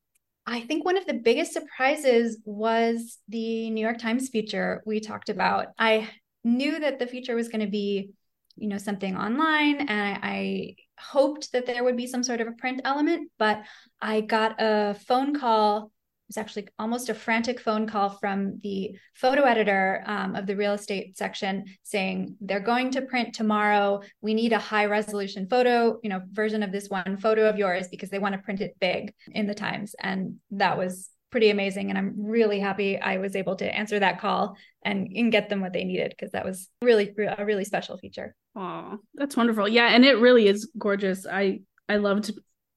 I 0.52 0.62
think 0.62 0.84
one 0.84 0.98
of 0.98 1.06
the 1.06 1.14
biggest 1.14 1.54
surprises 1.54 2.40
was 2.44 3.20
the 3.28 3.70
New 3.70 3.82
York 3.82 4.00
Times 4.00 4.30
feature 4.30 4.82
we 4.84 5.00
talked 5.00 5.30
about. 5.30 5.68
I 5.78 6.10
knew 6.44 6.80
that 6.80 6.98
the 6.98 7.06
feature 7.06 7.36
was 7.36 7.50
going 7.50 7.62
to 7.62 7.70
be, 7.70 8.10
you 8.56 8.68
know, 8.68 8.80
something 8.80 9.16
online, 9.16 9.76
and 9.82 9.92
I, 9.92 10.20
I 10.24 10.76
hoped 11.00 11.52
that 11.52 11.68
there 11.68 11.84
would 11.84 11.96
be 11.96 12.08
some 12.08 12.24
sort 12.24 12.42
of 12.42 12.48
a 12.48 12.54
print 12.54 12.82
element, 12.84 13.30
but 13.38 13.62
I 14.02 14.22
got 14.22 14.56
a 14.58 14.96
phone 15.08 15.40
call. 15.40 15.92
Was 16.30 16.38
actually 16.38 16.68
almost 16.78 17.10
a 17.10 17.16
frantic 17.16 17.60
phone 17.60 17.88
call 17.88 18.12
from 18.12 18.60
the 18.62 18.96
photo 19.16 19.42
editor 19.42 20.04
um, 20.06 20.36
of 20.36 20.46
the 20.46 20.56
real 20.56 20.74
estate 20.74 21.18
section 21.18 21.66
saying 21.82 22.36
they're 22.40 22.60
going 22.60 22.92
to 22.92 23.02
print 23.02 23.34
tomorrow. 23.34 24.02
We 24.22 24.36
need 24.36 24.54
a 24.54 24.60
high 24.60 24.86
resolution 24.86 25.48
photo, 25.50 26.00
you 26.04 26.10
know, 26.10 26.22
version 26.32 26.62
of 26.62 26.72
this 26.72 26.88
one 26.88 27.18
photo 27.18 27.50
of 27.50 27.58
yours 27.58 27.88
because 27.88 28.12
they 28.12 28.20
want 28.20 28.36
to 28.36 28.42
print 28.42 28.62
it 28.62 28.76
big 28.80 29.12
in 29.32 29.48
the 29.48 29.56
Times. 29.56 29.96
And 30.00 30.36
that 30.52 30.78
was 30.78 31.10
pretty 31.32 31.50
amazing. 31.50 31.90
And 31.90 31.98
I'm 31.98 32.14
really 32.18 32.60
happy 32.60 33.00
I 33.00 33.18
was 33.18 33.36
able 33.36 33.56
to 33.58 33.76
answer 33.76 34.00
that 34.00 34.22
call 34.22 34.56
and, 34.84 35.08
and 35.16 35.32
get 35.32 35.50
them 35.50 35.62
what 35.62 35.74
they 35.74 35.84
needed 35.84 36.12
because 36.12 36.32
that 36.34 36.46
was 36.46 36.70
really 36.82 37.12
a 37.38 37.44
really 37.44 37.66
special 37.66 37.98
feature. 37.98 38.36
Oh, 38.56 38.98
that's 39.16 39.36
wonderful. 39.36 39.68
Yeah, 39.68 39.88
and 39.88 40.06
it 40.06 40.20
really 40.20 40.48
is 40.48 40.70
gorgeous. 40.78 41.26
I 41.26 41.62
I 41.88 41.98
loved 41.98 42.32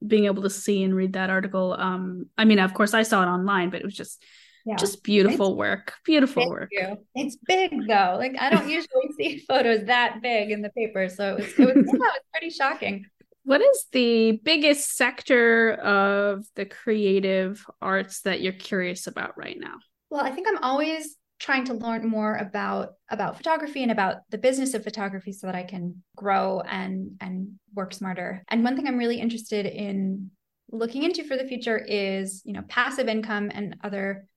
being 0.07 0.27
able 0.27 0.43
to 0.43 0.51
see 0.51 0.83
and 0.83 0.95
read 0.95 1.15
that 1.15 1.31
article. 1.31 1.75
Um, 1.79 2.27
I 2.37 2.45
mean, 2.45 2.59
of 2.59 2.75
course, 2.75 2.95
I 2.95 3.03
saw 3.03 3.23
it 3.23 3.27
online, 3.27 3.71
but 3.71 3.81
it 3.81 3.85
was 3.85 3.95
just 3.95 4.23
yeah. 4.65 4.77
just 4.77 5.03
beautiful 5.03 5.49
it's, 5.49 5.57
work. 5.57 5.95
Beautiful 6.05 6.49
work. 6.49 6.69
You. 6.73 6.97
It's 7.15 7.37
big 7.47 7.71
though. 7.87 8.17
Like 8.19 8.37
I 8.39 8.51
don't 8.51 8.69
usually 8.69 9.13
see 9.17 9.45
photos 9.49 9.87
that 9.87 10.23
big 10.23 10.51
in 10.51 10.63
the 10.63 10.71
paper, 10.71 11.09
so 11.09 11.37
it 11.37 11.37
was 11.37 11.47
it 11.59 11.77
was, 11.77 11.87
yeah, 11.87 11.93
it 11.93 11.99
was 11.99 12.21
pretty 12.33 12.51
shocking. 12.51 13.07
What 13.45 13.61
is 13.61 13.87
the 13.91 14.41
biggest 14.45 14.97
sector 14.97 15.73
of 15.75 16.45
the 16.55 16.65
creative 16.65 17.65
arts 17.81 18.21
that 18.21 18.41
you're 18.41 18.53
curious 18.53 19.09
about 19.09 19.37
right 19.37 19.59
now? 19.59 19.75
Well, 20.11 20.25
I 20.25 20.31
think 20.31 20.47
I'm 20.47 20.63
always 20.63 21.17
trying 21.43 21.65
to 21.65 21.75
learn 21.75 22.09
more 22.09 22.37
about 22.37 22.91
about 23.11 23.37
photography 23.37 23.83
and 23.83 23.91
about 23.91 24.19
the 24.31 24.39
business 24.39 24.75
of 24.75 24.85
photography 24.85 25.33
so 25.33 25.49
that 25.49 25.57
I 25.57 25.65
can 25.65 26.03
grow 26.15 26.61
and 26.61 27.17
and 27.21 27.59
work 27.75 27.93
smarter. 27.93 28.45
And 28.49 28.63
one 28.63 28.77
thing 28.77 28.87
I'm 28.87 28.97
really 28.97 29.21
interested 29.21 29.67
in 29.67 30.31
looking 30.71 31.03
into 31.03 31.25
for 31.25 31.37
the 31.37 31.45
future 31.45 31.77
is, 31.77 32.43
you 32.45 32.53
know, 32.53 32.63
passive 32.69 33.09
income 33.09 33.51
and 33.53 33.77
other 33.83 34.29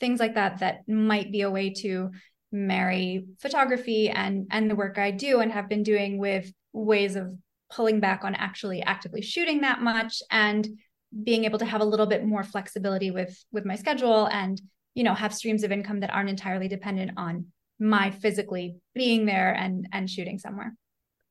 things 0.00 0.18
like 0.18 0.36
that 0.36 0.60
that 0.60 0.88
might 0.88 1.30
be 1.30 1.42
a 1.42 1.50
way 1.50 1.74
to 1.82 2.10
marry 2.50 3.26
photography 3.40 4.08
and 4.08 4.46
and 4.50 4.70
the 4.70 4.76
work 4.76 4.96
I 4.96 5.10
do 5.10 5.40
and 5.40 5.52
have 5.52 5.68
been 5.68 5.82
doing 5.82 6.16
with 6.16 6.50
ways 6.72 7.14
of 7.14 7.28
pulling 7.70 8.00
back 8.00 8.24
on 8.24 8.34
actually 8.34 8.82
actively 8.82 9.20
shooting 9.20 9.60
that 9.60 9.82
much 9.82 10.22
and 10.30 10.66
being 11.22 11.44
able 11.44 11.58
to 11.58 11.66
have 11.66 11.82
a 11.82 11.84
little 11.84 12.06
bit 12.06 12.24
more 12.24 12.42
flexibility 12.42 13.10
with 13.10 13.36
with 13.52 13.66
my 13.66 13.76
schedule 13.76 14.26
and 14.28 14.62
you 14.94 15.04
know 15.04 15.14
have 15.14 15.34
streams 15.34 15.62
of 15.62 15.72
income 15.72 16.00
that 16.00 16.12
aren't 16.12 16.30
entirely 16.30 16.68
dependent 16.68 17.12
on 17.16 17.46
my 17.78 18.10
physically 18.10 18.76
being 18.94 19.26
there 19.26 19.52
and 19.52 19.88
and 19.92 20.08
shooting 20.08 20.38
somewhere 20.38 20.74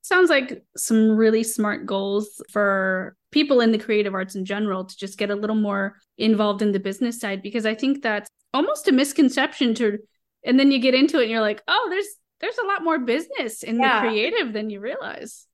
sounds 0.02 0.30
like 0.30 0.64
some 0.76 1.16
really 1.16 1.44
smart 1.44 1.86
goals 1.86 2.42
for 2.52 3.16
people 3.32 3.62
in 3.62 3.72
the 3.72 3.78
creative 3.78 4.14
arts 4.14 4.36
in 4.36 4.46
general 4.46 4.84
to 4.84 4.98
just 4.98 5.18
get 5.18 5.32
a 5.32 5.36
little 5.36 5.56
more 5.56 5.96
involved 6.18 6.62
in 6.62 6.72
the 6.72 6.80
business 6.80 7.20
side 7.20 7.42
because 7.42 7.66
i 7.66 7.74
think 7.74 8.02
that's 8.02 8.30
almost 8.54 8.88
a 8.88 8.92
misconception 8.92 9.74
to 9.74 9.98
and 10.46 10.60
then 10.60 10.72
you 10.72 10.80
get 10.80 10.94
into 10.94 11.20
it 11.20 11.24
and 11.24 11.32
you're 11.32 11.42
like 11.42 11.64
oh 11.68 11.88
there's 11.90 12.08
there's 12.42 12.58
a 12.58 12.68
lot 12.68 12.84
more 12.84 13.00
business 13.00 13.64
in 13.64 13.80
yeah. 13.80 14.02
the 14.02 14.08
creative 14.08 14.54
than 14.54 14.70
you 14.70 14.80
realize 14.80 15.48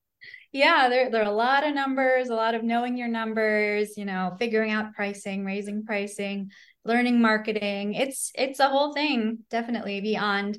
yeah 0.52 0.90
there, 0.90 1.12
there 1.12 1.22
are 1.22 1.32
a 1.32 1.36
lot 1.36 1.66
of 1.66 1.76
numbers 1.76 2.30
a 2.30 2.36
lot 2.36 2.56
of 2.56 2.64
knowing 2.64 2.98
your 2.98 3.08
numbers 3.08 3.96
you 3.96 4.06
know 4.06 4.36
figuring 4.40 4.72
out 4.72 4.94
pricing 4.94 5.46
raising 5.46 5.86
pricing 5.86 6.50
learning 6.90 7.22
marketing 7.22 7.94
it's 7.94 8.32
it's 8.36 8.60
a 8.60 8.68
whole 8.68 8.92
thing 8.94 9.40
definitely 9.50 10.02
beyond 10.02 10.58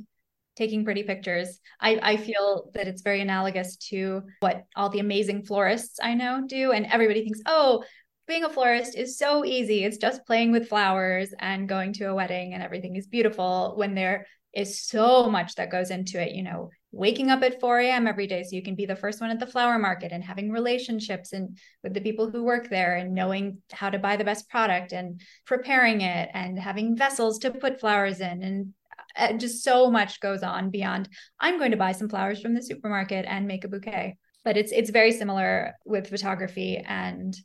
taking 0.61 0.85
pretty 0.85 1.03
pictures. 1.03 1.59
I, 1.81 1.99
I 2.03 2.17
feel 2.19 2.71
that 2.75 2.87
it's 2.87 3.01
very 3.01 3.23
analogous 3.23 3.77
to 3.89 4.23
what 4.41 4.65
all 4.77 4.91
the 4.91 4.99
amazing 4.99 5.45
florists 5.45 5.99
I 6.03 6.13
know 6.13 6.45
do. 6.47 6.73
And 6.73 6.85
everybody 6.85 7.23
thinks, 7.23 7.41
oh, 7.47 7.83
being 8.27 8.45
a 8.45 8.51
florist 8.51 8.97
is 8.97 9.17
so 9.17 9.45
easy. 9.45 9.85
It's 9.85 9.97
just 9.97 10.27
playing 10.27 10.53
with 10.53 10.69
flowers 10.69 11.33
and 11.39 11.69
going 11.69 11.95
to 11.95 12.11
a 12.11 12.15
wedding 12.15 12.53
and 12.53 12.63
everything 12.63 12.95
is 12.97 13.07
beautiful 13.07 13.73
when 13.77 13.95
there 13.95 14.27
is 14.55 14.83
so 14.83 15.31
much 15.31 15.55
that 15.55 15.71
goes 15.71 15.91
into 15.91 16.21
it, 16.21 16.33
you 16.33 16.43
know, 16.43 16.69
waking 16.93 17.31
up 17.31 17.43
at 17.43 17.61
4 17.61 17.81
a.m. 17.81 18.07
every 18.07 18.27
day 18.27 18.43
so 18.43 18.57
you 18.57 18.63
can 18.63 18.75
be 18.75 18.87
the 18.87 18.97
first 18.97 19.21
one 19.21 19.31
at 19.31 19.39
the 19.39 19.47
flower 19.47 19.79
market 19.79 20.13
and 20.13 20.25
having 20.25 20.51
relationships 20.51 21.33
and 21.33 21.57
with 21.83 21.95
the 21.95 22.01
people 22.01 22.31
who 22.31 22.43
work 22.43 22.69
there 22.69 22.97
and 22.97 23.15
knowing 23.15 23.59
how 23.71 23.91
to 23.91 23.99
buy 23.99 24.17
the 24.17 24.25
best 24.25 24.49
product 24.49 24.93
and 24.93 25.21
preparing 25.47 26.01
it 26.01 26.29
and 26.35 26.59
having 26.59 26.97
vessels 26.97 27.39
to 27.39 27.51
put 27.53 27.81
flowers 27.81 28.21
in 28.21 28.43
and 28.43 28.75
uh, 29.17 29.33
just 29.35 29.63
so 29.63 29.91
much 29.91 30.21
goes 30.21 30.43
on 30.43 30.71
beyond 30.71 31.09
i'm 31.39 31.59
going 31.59 31.71
to 31.71 31.77
buy 31.77 31.93
some 31.93 32.09
flowers 32.09 32.41
from 32.41 32.55
the 32.55 32.63
supermarket 32.63 33.25
and 33.29 33.47
make 33.47 33.65
a 33.65 33.69
bouquet 33.69 34.17
but 34.45 34.57
it's 34.57 34.73
it's 34.73 34.91
very 34.91 35.13
similar 35.13 35.75
with 35.85 36.09
photography 36.09 36.77
and 36.79 37.37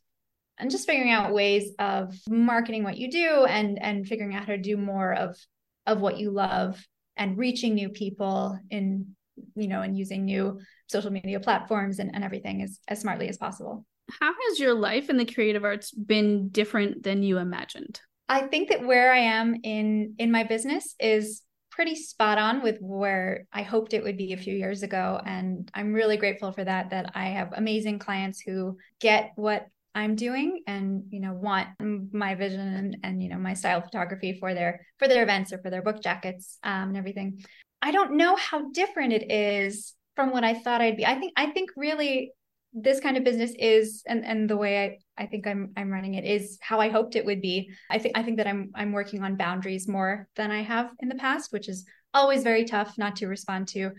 and 0.58 0.72
just 0.72 0.88
figuring 0.88 1.12
out 1.12 1.34
ways 1.34 1.72
of 1.80 2.16
marketing 2.30 2.84
what 2.84 2.98
you 2.98 3.12
do 3.12 3.46
and 3.46 3.82
and 3.82 4.08
figuring 4.08 4.36
out 4.36 4.46
how 4.46 4.54
to 4.54 4.58
do 4.58 4.78
more 4.78 5.14
of 5.14 5.38
of 5.86 6.02
what 6.02 6.18
you 6.18 6.32
love 6.32 6.84
and 7.18 7.38
reaching 7.38 7.76
new 7.76 7.90
people 7.90 8.60
in 8.70 9.16
you 9.56 9.68
know 9.68 9.82
and 9.82 9.98
using 9.98 10.26
new 10.26 10.60
social 10.88 11.12
media 11.12 11.40
platforms 11.40 12.00
and, 12.00 12.14
and 12.14 12.24
everything 12.24 12.62
as, 12.62 12.80
as 12.88 13.00
smartly 13.00 13.28
as 13.28 13.38
possible 13.38 13.86
how 14.20 14.34
has 14.50 14.60
your 14.60 14.74
life 14.74 15.10
in 15.10 15.18
the 15.18 15.26
creative 15.26 15.64
arts 15.64 15.92
been 15.92 16.50
different 16.50 17.04
than 17.04 17.24
you 17.24 17.38
imagined 17.38 18.00
i 18.30 18.42
think 18.42 18.70
that 18.70 18.86
where 18.86 19.12
i 19.12 19.20
am 19.20 19.56
in 19.64 20.16
in 20.18 20.32
my 20.32 20.44
business 20.44 20.96
is 21.00 21.42
pretty 21.76 21.96
spot 21.96 22.38
on 22.38 22.64
with 22.64 22.78
where 22.80 23.48
I 23.52 23.62
hoped 23.62 23.94
it 23.94 24.02
would 24.02 24.18
be 24.18 24.32
a 24.32 24.38
few 24.38 24.56
years 24.56 24.82
ago. 24.82 25.20
And 25.26 25.70
I'm 25.74 25.94
really 25.94 26.16
grateful 26.16 26.54
for 26.54 26.64
that, 26.64 26.92
that 26.92 27.12
I 27.16 27.26
have 27.26 27.52
amazing 27.54 28.00
clients 28.00 28.40
who 28.40 28.78
get 29.02 29.34
what 29.36 29.68
I'm 29.94 30.16
doing 30.16 30.62
and, 30.68 31.04
you 31.10 31.20
know, 31.20 31.34
want 31.34 31.68
my 31.80 32.36
vision 32.36 32.62
and, 32.62 32.98
and 33.04 33.22
you 33.22 33.28
know, 33.28 33.38
my 33.38 33.54
style 33.54 33.82
photography 33.82 34.38
for 34.40 34.54
their, 34.54 34.86
for 35.00 35.10
their 35.10 35.24
events 35.24 35.52
or 35.52 35.58
for 35.58 35.70
their 35.70 35.82
book 35.82 36.02
jackets 36.02 36.58
um, 36.64 36.90
and 36.90 36.98
everything. 36.98 37.44
I 37.86 37.92
don't 37.92 38.18
know 38.18 38.36
how 38.36 38.72
different 38.72 39.14
it 39.14 39.32
is 39.32 39.94
from 40.16 40.32
what 40.32 40.44
I 40.44 40.56
thought 40.56 40.82
I'd 40.82 40.98
be. 40.98 41.06
I 41.06 41.20
think, 41.20 41.34
I 41.38 41.52
think 41.52 41.70
really 41.78 42.32
this 42.74 43.00
kind 43.00 43.16
of 43.16 43.24
business 43.24 43.52
is 43.60 44.02
and 44.08 44.26
and 44.26 44.50
the 44.50 44.58
way 44.58 44.98
I, 45.18 45.24
I 45.24 45.28
think 45.28 45.46
I'm 45.46 45.72
I'm 45.78 45.92
running 45.92 46.16
it 46.16 46.26
is 46.26 46.58
how 46.62 46.82
I 46.82 46.90
hoped 46.90 47.16
it 47.16 47.24
would 47.26 47.42
be. 47.42 47.70
I 47.92 48.00
think 48.00 48.18
I 48.18 48.24
think 48.24 48.38
that 48.38 48.48
I'm 48.48 48.72
I'm 48.74 48.92
working 48.92 49.22
on 49.22 49.38
boundaries 49.38 49.88
more 49.88 50.28
than 50.36 50.50
I 50.50 50.64
have 50.64 50.90
in 51.00 51.10
the 51.10 51.16
past, 51.16 51.54
which 51.54 51.70
is 51.70 51.86
always 52.12 52.42
very 52.42 52.66
tough 52.66 52.98
not 52.98 53.18
to 53.18 53.28
respond 53.28 53.68
to 53.68 53.92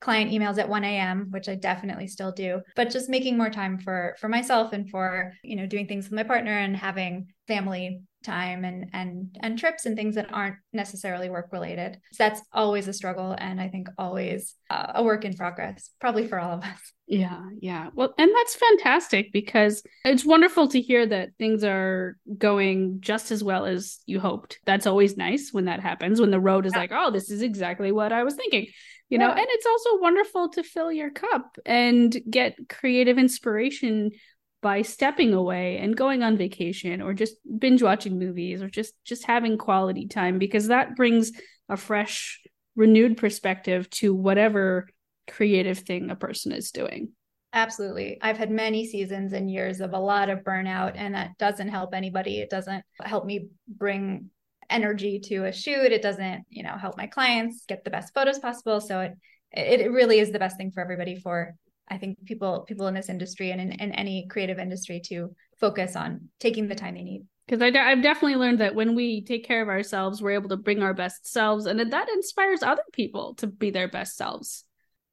client 0.00 0.30
emails 0.30 0.58
at 0.58 0.68
1 0.68 0.84
a.m 0.84 1.26
which 1.30 1.48
i 1.48 1.56
definitely 1.56 2.06
still 2.06 2.30
do 2.30 2.60
but 2.76 2.88
just 2.88 3.08
making 3.08 3.36
more 3.36 3.50
time 3.50 3.78
for 3.78 4.14
for 4.20 4.28
myself 4.28 4.72
and 4.72 4.88
for 4.90 5.32
you 5.42 5.56
know 5.56 5.66
doing 5.66 5.88
things 5.88 6.04
with 6.04 6.12
my 6.12 6.22
partner 6.22 6.52
and 6.52 6.76
having 6.76 7.26
family 7.48 8.02
time 8.24 8.64
and 8.64 8.90
and 8.92 9.36
and 9.40 9.58
trips 9.58 9.86
and 9.86 9.96
things 9.96 10.16
that 10.16 10.32
aren't 10.32 10.56
necessarily 10.72 11.30
work 11.30 11.48
related. 11.52 11.98
So 12.12 12.24
that's 12.24 12.42
always 12.52 12.88
a 12.88 12.92
struggle 12.92 13.34
and 13.38 13.60
i 13.60 13.68
think 13.68 13.88
always 13.96 14.54
uh, 14.70 14.92
a 14.96 15.02
work 15.04 15.24
in 15.24 15.34
progress 15.34 15.90
probably 16.00 16.26
for 16.26 16.38
all 16.38 16.58
of 16.58 16.64
us. 16.64 16.92
Yeah 17.06 17.40
yeah. 17.60 17.88
Well 17.94 18.14
and 18.18 18.30
that's 18.34 18.56
fantastic 18.56 19.32
because 19.32 19.82
it's 20.04 20.24
wonderful 20.24 20.68
to 20.68 20.80
hear 20.80 21.06
that 21.06 21.30
things 21.38 21.64
are 21.64 22.16
going 22.36 22.98
just 23.00 23.30
as 23.30 23.42
well 23.42 23.66
as 23.66 23.98
you 24.06 24.20
hoped. 24.20 24.58
That's 24.66 24.86
always 24.86 25.16
nice 25.16 25.50
when 25.52 25.66
that 25.66 25.80
happens 25.80 26.20
when 26.20 26.30
the 26.30 26.40
road 26.40 26.66
is 26.66 26.72
yeah. 26.74 26.80
like 26.80 26.90
oh 26.92 27.10
this 27.10 27.30
is 27.30 27.42
exactly 27.42 27.92
what 27.92 28.12
i 28.12 28.24
was 28.24 28.34
thinking 28.34 28.66
you 29.08 29.18
yeah. 29.18 29.26
know 29.26 29.30
and 29.30 29.46
it's 29.48 29.66
also 29.66 30.00
wonderful 30.00 30.48
to 30.50 30.62
fill 30.62 30.92
your 30.92 31.10
cup 31.10 31.56
and 31.64 32.16
get 32.30 32.56
creative 32.68 33.18
inspiration 33.18 34.10
by 34.60 34.82
stepping 34.82 35.32
away 35.32 35.78
and 35.78 35.96
going 35.96 36.22
on 36.22 36.36
vacation 36.36 37.00
or 37.00 37.14
just 37.14 37.36
binge 37.58 37.82
watching 37.82 38.18
movies 38.18 38.60
or 38.60 38.68
just 38.68 38.94
just 39.04 39.24
having 39.24 39.56
quality 39.56 40.06
time 40.06 40.38
because 40.38 40.68
that 40.68 40.96
brings 40.96 41.32
a 41.68 41.76
fresh 41.76 42.40
renewed 42.74 43.16
perspective 43.16 43.88
to 43.90 44.14
whatever 44.14 44.88
creative 45.28 45.78
thing 45.78 46.10
a 46.10 46.16
person 46.16 46.52
is 46.52 46.70
doing. 46.70 47.10
Absolutely. 47.52 48.18
I've 48.20 48.36
had 48.36 48.50
many 48.50 48.86
seasons 48.86 49.32
and 49.32 49.50
years 49.50 49.80
of 49.80 49.92
a 49.92 49.98
lot 49.98 50.28
of 50.28 50.40
burnout 50.40 50.92
and 50.96 51.14
that 51.14 51.38
doesn't 51.38 51.68
help 51.68 51.94
anybody. 51.94 52.40
It 52.40 52.50
doesn't 52.50 52.84
help 53.00 53.24
me 53.24 53.48
bring 53.68 54.30
energy 54.70 55.18
to 55.18 55.44
a 55.46 55.52
shoot. 55.52 55.92
It 55.92 56.02
doesn't 56.02 56.44
you 56.48 56.62
know 56.62 56.76
help 56.76 56.96
my 56.96 57.06
clients 57.06 57.64
get 57.66 57.84
the 57.84 57.90
best 57.90 58.12
photos 58.12 58.38
possible. 58.38 58.80
So 58.80 59.00
it 59.00 59.12
it 59.52 59.90
really 59.90 60.18
is 60.18 60.30
the 60.30 60.38
best 60.38 60.56
thing 60.56 60.72
for 60.72 60.80
everybody 60.80 61.16
for 61.16 61.54
I 61.90 61.98
think 61.98 62.24
people 62.24 62.60
people 62.60 62.86
in 62.86 62.94
this 62.94 63.08
industry 63.08 63.50
and 63.50 63.60
in, 63.60 63.72
in 63.72 63.92
any 63.92 64.26
creative 64.28 64.58
industry 64.58 65.00
to 65.06 65.34
focus 65.58 65.96
on 65.96 66.28
taking 66.38 66.68
the 66.68 66.74
time 66.74 66.94
they 66.94 67.02
need. 67.02 67.24
Because 67.46 67.62
I've 67.62 68.02
definitely 68.02 68.36
learned 68.36 68.60
that 68.60 68.74
when 68.74 68.94
we 68.94 69.22
take 69.22 69.44
care 69.44 69.62
of 69.62 69.68
ourselves, 69.68 70.20
we're 70.20 70.32
able 70.32 70.50
to 70.50 70.56
bring 70.56 70.82
our 70.82 70.92
best 70.92 71.26
selves, 71.26 71.64
and 71.64 71.80
that 71.80 72.08
inspires 72.10 72.62
other 72.62 72.82
people 72.92 73.34
to 73.36 73.46
be 73.46 73.70
their 73.70 73.88
best 73.88 74.16
selves. 74.16 74.64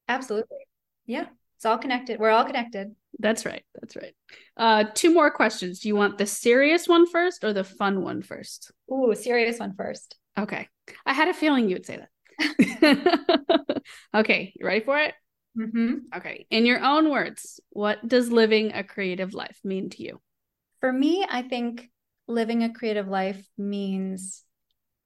Absolutely, 0.10 0.58
yeah, 1.06 1.28
it's 1.56 1.66
all 1.66 1.78
connected. 1.78 2.20
We're 2.20 2.32
all 2.32 2.46
connected. 2.46 2.94
That's 3.20 3.46
right. 3.46 3.64
That's 3.76 3.96
right. 3.96 4.14
Uh, 4.58 4.84
two 4.94 5.14
more 5.14 5.32
questions. 5.32 5.80
Do 5.80 5.88
you 5.88 5.96
want 5.96 6.18
the 6.18 6.26
serious 6.26 6.88
one 6.88 7.08
first 7.08 7.44
or 7.44 7.54
the 7.54 7.64
fun 7.64 8.02
one 8.02 8.22
first? 8.22 8.72
Ooh, 8.92 9.16
serious 9.16 9.60
one 9.60 9.74
first. 9.76 10.18
Okay. 10.38 10.68
I 11.06 11.14
had 11.14 11.30
a 11.30 11.34
feeling 11.34 11.70
you 11.70 11.76
would 11.76 11.86
say 11.86 11.98
that. 11.98 13.82
okay, 14.16 14.54
you 14.56 14.66
ready 14.66 14.82
for 14.84 14.98
it? 15.00 15.14
Mm-hmm. 15.58 15.94
Okay. 16.16 16.46
In 16.50 16.66
your 16.66 16.84
own 16.84 17.10
words, 17.10 17.60
what 17.70 18.06
does 18.08 18.32
living 18.32 18.74
a 18.74 18.84
creative 18.84 19.34
life 19.34 19.60
mean 19.64 19.90
to 19.92 20.04
you? 20.04 20.22
For 20.82 20.92
me, 20.92 21.26
I 21.30 21.44
think 21.44 21.90
living 22.28 22.64
a 22.64 22.74
creative 22.74 23.08
life 23.08 23.46
means 23.58 24.44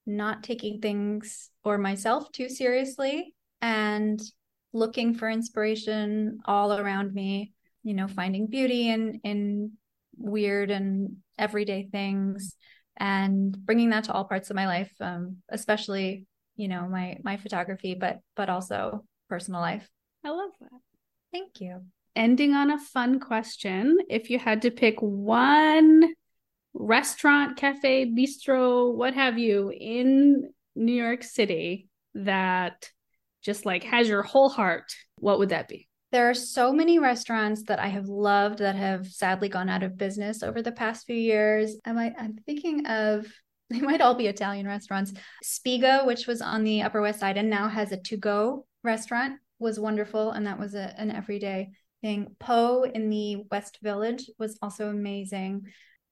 not 0.05 0.43
taking 0.43 0.81
things 0.81 1.49
or 1.63 1.77
myself 1.77 2.31
too 2.31 2.49
seriously 2.49 3.35
and 3.61 4.19
looking 4.73 5.13
for 5.13 5.29
inspiration 5.29 6.39
all 6.45 6.73
around 6.73 7.13
me, 7.13 7.53
you 7.83 7.93
know, 7.93 8.07
finding 8.07 8.47
beauty 8.47 8.89
in 8.89 9.21
in 9.23 9.71
weird 10.17 10.69
and 10.69 11.17
everyday 11.37 11.87
things 11.91 12.55
and 12.97 13.57
bringing 13.65 13.91
that 13.91 14.03
to 14.05 14.11
all 14.11 14.25
parts 14.25 14.49
of 14.49 14.55
my 14.55 14.67
life 14.67 14.91
um, 14.99 15.37
especially 15.49 16.25
you 16.57 16.67
know 16.67 16.87
my 16.87 17.17
my 17.23 17.37
photography 17.37 17.95
but 17.95 18.19
but 18.35 18.49
also 18.49 19.05
personal 19.29 19.61
life 19.61 19.89
I 20.23 20.29
love 20.29 20.51
that. 20.61 20.79
Thank 21.31 21.61
you. 21.61 21.81
Ending 22.15 22.53
on 22.53 22.71
a 22.71 22.79
fun 22.79 23.19
question. 23.19 23.97
If 24.09 24.29
you 24.29 24.39
had 24.39 24.63
to 24.63 24.71
pick 24.71 24.99
one 24.99 26.13
restaurant, 26.73 27.57
cafe, 27.57 28.05
bistro, 28.05 28.93
what 28.93 29.13
have 29.13 29.37
you 29.37 29.71
in 29.71 30.51
New 30.75 30.93
York 30.93 31.23
City 31.23 31.87
that 32.15 32.89
just 33.41 33.65
like 33.65 33.83
has 33.83 34.09
your 34.09 34.23
whole 34.23 34.49
heart, 34.49 34.91
what 35.15 35.39
would 35.39 35.49
that 35.49 35.67
be? 35.67 35.87
There 36.11 36.29
are 36.29 36.33
so 36.33 36.73
many 36.73 36.97
restaurants 36.97 37.63
that 37.63 37.79
I 37.79 37.87
have 37.87 38.07
loved 38.07 38.59
that 38.59 38.75
have 38.75 39.07
sadly 39.07 39.47
gone 39.47 39.69
out 39.69 39.83
of 39.83 39.97
business 39.97 40.41
over 40.41 40.61
the 40.61 40.71
past 40.71 41.05
few 41.05 41.15
years. 41.15 41.77
Am 41.85 41.97
I, 41.97 42.13
I'm 42.17 42.37
thinking 42.45 42.85
of 42.87 43.27
they 43.69 43.81
might 43.81 44.01
all 44.01 44.15
be 44.15 44.25
Italian 44.25 44.65
restaurants. 44.65 45.13
Spiga, 45.45 46.05
which 46.07 46.25
was 46.25 46.41
on 46.41 46.63
the 46.63 46.81
Upper 46.81 47.01
West 47.01 47.19
Side 47.19 47.37
and 47.37 47.51
now 47.51 47.67
has 47.67 47.91
a 47.91 47.97
to 47.97 48.17
go 48.17 48.65
restaurant 48.83 49.39
was 49.59 49.79
wonderful, 49.79 50.31
and 50.31 50.47
that 50.47 50.59
was 50.59 50.73
a, 50.73 50.93
an 50.99 51.11
everyday 51.11 51.69
thing. 52.01 52.35
Po 52.39 52.83
in 52.83 53.09
the 53.09 53.43
West 53.51 53.79
Village 53.83 54.29
was 54.39 54.57
also 54.61 54.89
amazing. 54.89 55.63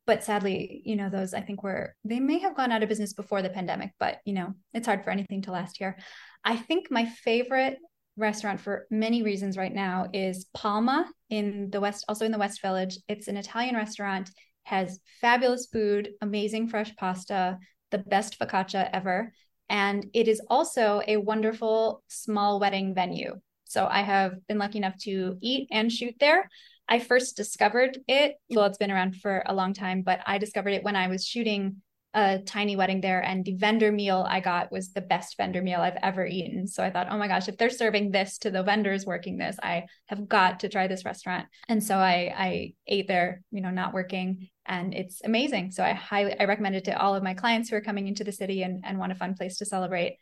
But 0.06 0.24
sadly, 0.24 0.82
you 0.86 0.96
know, 0.96 1.10
those 1.10 1.34
I 1.34 1.42
think 1.42 1.64
were, 1.64 1.96
they 2.06 2.22
may 2.22 2.40
have 2.40 2.56
gone 2.56 2.72
out 2.72 2.82
of 2.82 2.88
business 2.88 3.12
before 3.12 3.42
the 3.42 3.50
pandemic, 3.50 3.92
but, 4.00 4.20
you 4.24 4.34
know, 4.34 4.54
it's 4.74 4.88
hard 4.88 5.04
for 5.04 5.10
anything 5.10 5.42
to 5.44 5.52
last 5.52 5.78
here. 5.78 5.98
I 6.46 6.56
think 6.56 6.90
my 6.90 7.06
favorite 7.06 7.78
restaurant 8.16 8.62
for 8.62 8.88
many 8.90 9.22
reasons 9.22 9.58
right 9.58 9.74
now 9.74 10.08
is 10.14 10.46
Palma 10.54 11.10
in 11.30 11.70
the 11.72 11.82
West, 11.82 12.06
also 12.08 12.24
in 12.26 12.32
the 12.32 12.38
West 12.38 12.62
Village. 12.62 12.98
It's 13.10 13.28
an 13.28 13.36
Italian 13.36 13.76
restaurant, 13.76 14.30
has 14.64 15.00
fabulous 15.20 15.68
food, 15.72 16.10
amazing 16.22 16.70
fresh 16.70 16.96
pasta, 16.96 17.58
the 17.92 17.98
best 17.98 18.40
focaccia 18.40 18.90
ever. 18.94 19.34
And 19.70 20.08
it 20.14 20.30
is 20.30 20.42
also 20.50 21.02
a 21.06 21.18
wonderful 21.18 22.02
small 22.08 22.62
wedding 22.62 22.96
venue. 22.96 23.42
So 23.70 23.88
I 23.90 24.02
have 24.02 24.36
been 24.48 24.58
lucky 24.58 24.78
enough 24.78 24.98
to 25.04 25.38
eat 25.42 25.68
and 25.72 25.92
shoot 25.92 26.16
there. 26.20 26.50
I 26.90 27.00
first 27.00 27.36
discovered 27.36 28.00
it, 28.08 28.36
well, 28.50 28.66
it's 28.66 28.78
been 28.78 28.92
around 28.92 29.18
for 29.18 29.44
a 29.46 29.54
long 29.54 29.74
time, 29.74 30.04
but 30.04 30.22
I 30.26 30.38
discovered 30.38 30.70
it 30.70 30.84
when 30.84 30.96
I 30.96 31.08
was 31.08 31.26
shooting 31.26 31.82
a 32.14 32.40
tiny 32.40 32.76
wedding 32.76 33.02
there. 33.02 33.22
And 33.24 33.44
the 33.44 33.54
vendor 33.54 33.92
meal 33.92 34.26
I 34.28 34.40
got 34.40 34.72
was 34.72 34.92
the 34.92 35.02
best 35.02 35.38
vendor 35.38 35.62
meal 35.62 35.82
I've 35.82 36.00
ever 36.02 36.26
eaten. 36.26 36.66
So 36.66 36.84
I 36.84 36.90
thought, 36.90 37.08
oh 37.12 37.18
my 37.18 37.28
gosh, 37.28 37.48
if 37.48 37.58
they're 37.58 37.70
serving 37.70 38.12
this 38.12 38.38
to 38.40 38.50
the 38.50 38.64
vendors 38.64 39.06
working 39.06 39.38
this, 39.38 39.58
I 39.62 39.86
have 40.08 40.28
got 40.28 40.62
to 40.62 40.70
try 40.70 40.88
this 40.88 41.06
restaurant. 41.06 41.46
And 41.68 41.84
so 41.84 41.98
I, 41.98 42.34
I 42.36 42.74
ate 42.88 43.08
there, 43.08 43.42
you 43.52 43.62
know, 43.62 43.70
not 43.70 43.94
working 43.94 44.50
and 44.66 44.94
it's 44.94 45.22
amazing. 45.24 45.72
So 45.72 45.84
I 45.84 45.94
highly 45.94 46.38
I 46.40 46.46
recommend 46.46 46.76
it 46.76 46.86
to 46.86 47.00
all 47.00 47.16
of 47.16 47.24
my 47.24 47.34
clients 47.34 47.70
who 47.70 47.76
are 47.76 47.82
coming 47.82 48.08
into 48.08 48.24
the 48.24 48.32
city 48.32 48.64
and, 48.64 48.84
and 48.86 48.98
want 48.98 49.12
a 49.12 49.16
fun 49.16 49.36
place 49.36 49.58
to 49.58 49.66
celebrate. 49.66 50.18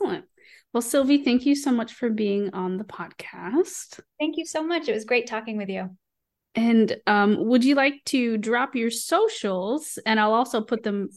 Excellent. 0.00 0.26
Well, 0.72 0.82
Sylvie, 0.82 1.24
thank 1.24 1.46
you 1.46 1.54
so 1.54 1.72
much 1.72 1.94
for 1.94 2.10
being 2.10 2.52
on 2.52 2.76
the 2.76 2.84
podcast. 2.84 4.00
Thank 4.20 4.36
you 4.36 4.44
so 4.44 4.62
much. 4.62 4.88
It 4.88 4.92
was 4.92 5.04
great 5.04 5.26
talking 5.26 5.56
with 5.56 5.70
you. 5.70 5.90
And 6.54 6.96
um, 7.06 7.46
would 7.46 7.64
you 7.64 7.74
like 7.74 8.02
to 8.06 8.36
drop 8.36 8.74
your 8.74 8.90
socials? 8.90 9.98
And 10.04 10.20
I'll 10.20 10.34
also 10.34 10.60
put 10.60 10.82
them 10.82 11.08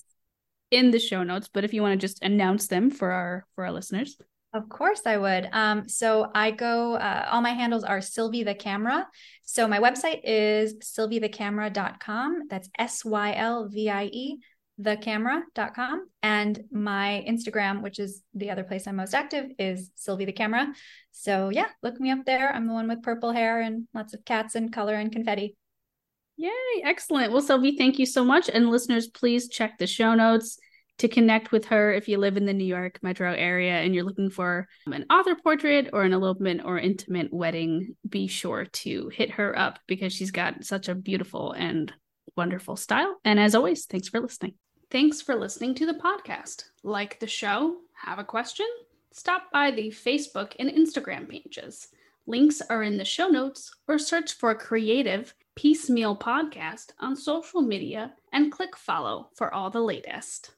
in 0.71 0.91
the 0.91 0.99
show 0.99 1.23
notes. 1.23 1.49
But 1.51 1.63
if 1.63 1.73
you 1.73 1.81
want 1.81 1.99
to 1.99 2.07
just 2.07 2.23
announce 2.23 2.67
them 2.67 2.89
for 2.89 3.11
our 3.11 3.45
for 3.55 3.65
our 3.65 3.71
listeners. 3.71 4.17
Of 4.53 4.67
course, 4.67 5.01
I 5.05 5.17
would. 5.17 5.47
Um, 5.51 5.87
so 5.87 6.31
I 6.33 6.49
go, 6.49 6.95
uh, 6.95 7.27
all 7.29 7.41
my 7.41 7.51
handles 7.51 7.83
are 7.83 8.01
Sylvie 8.01 8.43
the 8.43 8.55
Camera. 8.55 9.07
So 9.43 9.67
my 9.67 9.79
website 9.79 10.21
is 10.23 10.75
sylviethecamera.com. 10.79 12.47
That's 12.49 12.67
S 12.77 13.05
Y 13.05 13.33
L 13.35 13.67
V 13.67 13.89
I 13.91 14.05
E, 14.05 14.37
thecamera.com. 14.81 16.07
And 16.23 16.63
my 16.71 17.25
Instagram, 17.27 17.81
which 17.81 17.99
is 17.99 18.23
the 18.33 18.49
other 18.51 18.63
place 18.63 18.87
I'm 18.87 18.95
most 18.95 19.13
active, 19.13 19.51
is 19.57 19.91
Sylvie 19.95 20.25
the 20.25 20.31
Camera. 20.31 20.73
So 21.11 21.49
yeah, 21.49 21.67
look 21.83 21.99
me 21.99 22.11
up 22.11 22.25
there. 22.25 22.53
I'm 22.53 22.67
the 22.67 22.73
one 22.73 22.87
with 22.87 23.03
purple 23.03 23.31
hair 23.31 23.61
and 23.61 23.87
lots 23.93 24.13
of 24.13 24.25
cats 24.25 24.55
and 24.55 24.71
color 24.71 24.95
and 24.95 25.11
confetti. 25.11 25.55
Yay, 26.37 26.83
excellent. 26.83 27.33
Well, 27.33 27.41
Sylvie, 27.41 27.75
thank 27.77 27.99
you 27.99 28.05
so 28.05 28.23
much. 28.23 28.49
And 28.49 28.69
listeners, 28.69 29.07
please 29.07 29.49
check 29.49 29.77
the 29.77 29.87
show 29.87 30.15
notes 30.15 30.57
to 30.99 31.07
connect 31.07 31.51
with 31.51 31.65
her 31.65 31.93
if 31.93 32.07
you 32.07 32.17
live 32.17 32.37
in 32.37 32.45
the 32.45 32.53
New 32.53 32.65
York 32.65 32.99
metro 33.01 33.33
area 33.33 33.73
and 33.73 33.95
you're 33.95 34.03
looking 34.03 34.29
for 34.29 34.67
an 34.85 35.05
author 35.09 35.35
portrait 35.35 35.89
or 35.91 36.03
an 36.03 36.13
elopement 36.13 36.61
or 36.63 36.77
intimate 36.77 37.33
wedding, 37.33 37.95
be 38.07 38.27
sure 38.27 38.65
to 38.65 39.09
hit 39.09 39.31
her 39.31 39.57
up 39.57 39.79
because 39.87 40.13
she's 40.13 40.31
got 40.31 40.63
such 40.63 40.87
a 40.87 40.95
beautiful 40.95 41.53
and 41.53 41.91
wonderful 42.35 42.75
style. 42.75 43.17
And 43.25 43.39
as 43.39 43.55
always, 43.55 43.85
thanks 43.85 44.09
for 44.09 44.19
listening. 44.19 44.53
Thanks 44.91 45.21
for 45.21 45.35
listening 45.35 45.75
to 45.75 45.85
the 45.85 45.93
podcast. 45.93 46.63
Like 46.81 47.19
the 47.19 47.27
show? 47.27 47.77
Have 47.93 48.17
a 48.17 48.23
question? 48.23 48.65
Stop 49.11 49.51
by 49.53 49.69
the 49.69 49.89
Facebook 49.89 50.55
and 50.57 50.67
Instagram 50.67 51.29
pages. 51.29 51.89
Links 52.25 52.59
are 52.71 52.81
in 52.81 52.97
the 52.97 53.05
show 53.05 53.27
notes 53.27 53.71
or 53.87 53.99
search 53.99 54.33
for 54.33 54.55
Creative 54.55 55.31
Peacemeal 55.55 56.19
Podcast 56.19 56.93
on 56.99 57.15
social 57.15 57.61
media 57.61 58.13
and 58.33 58.51
click 58.51 58.75
follow 58.75 59.29
for 59.35 59.53
all 59.53 59.69
the 59.69 59.79
latest. 59.79 60.55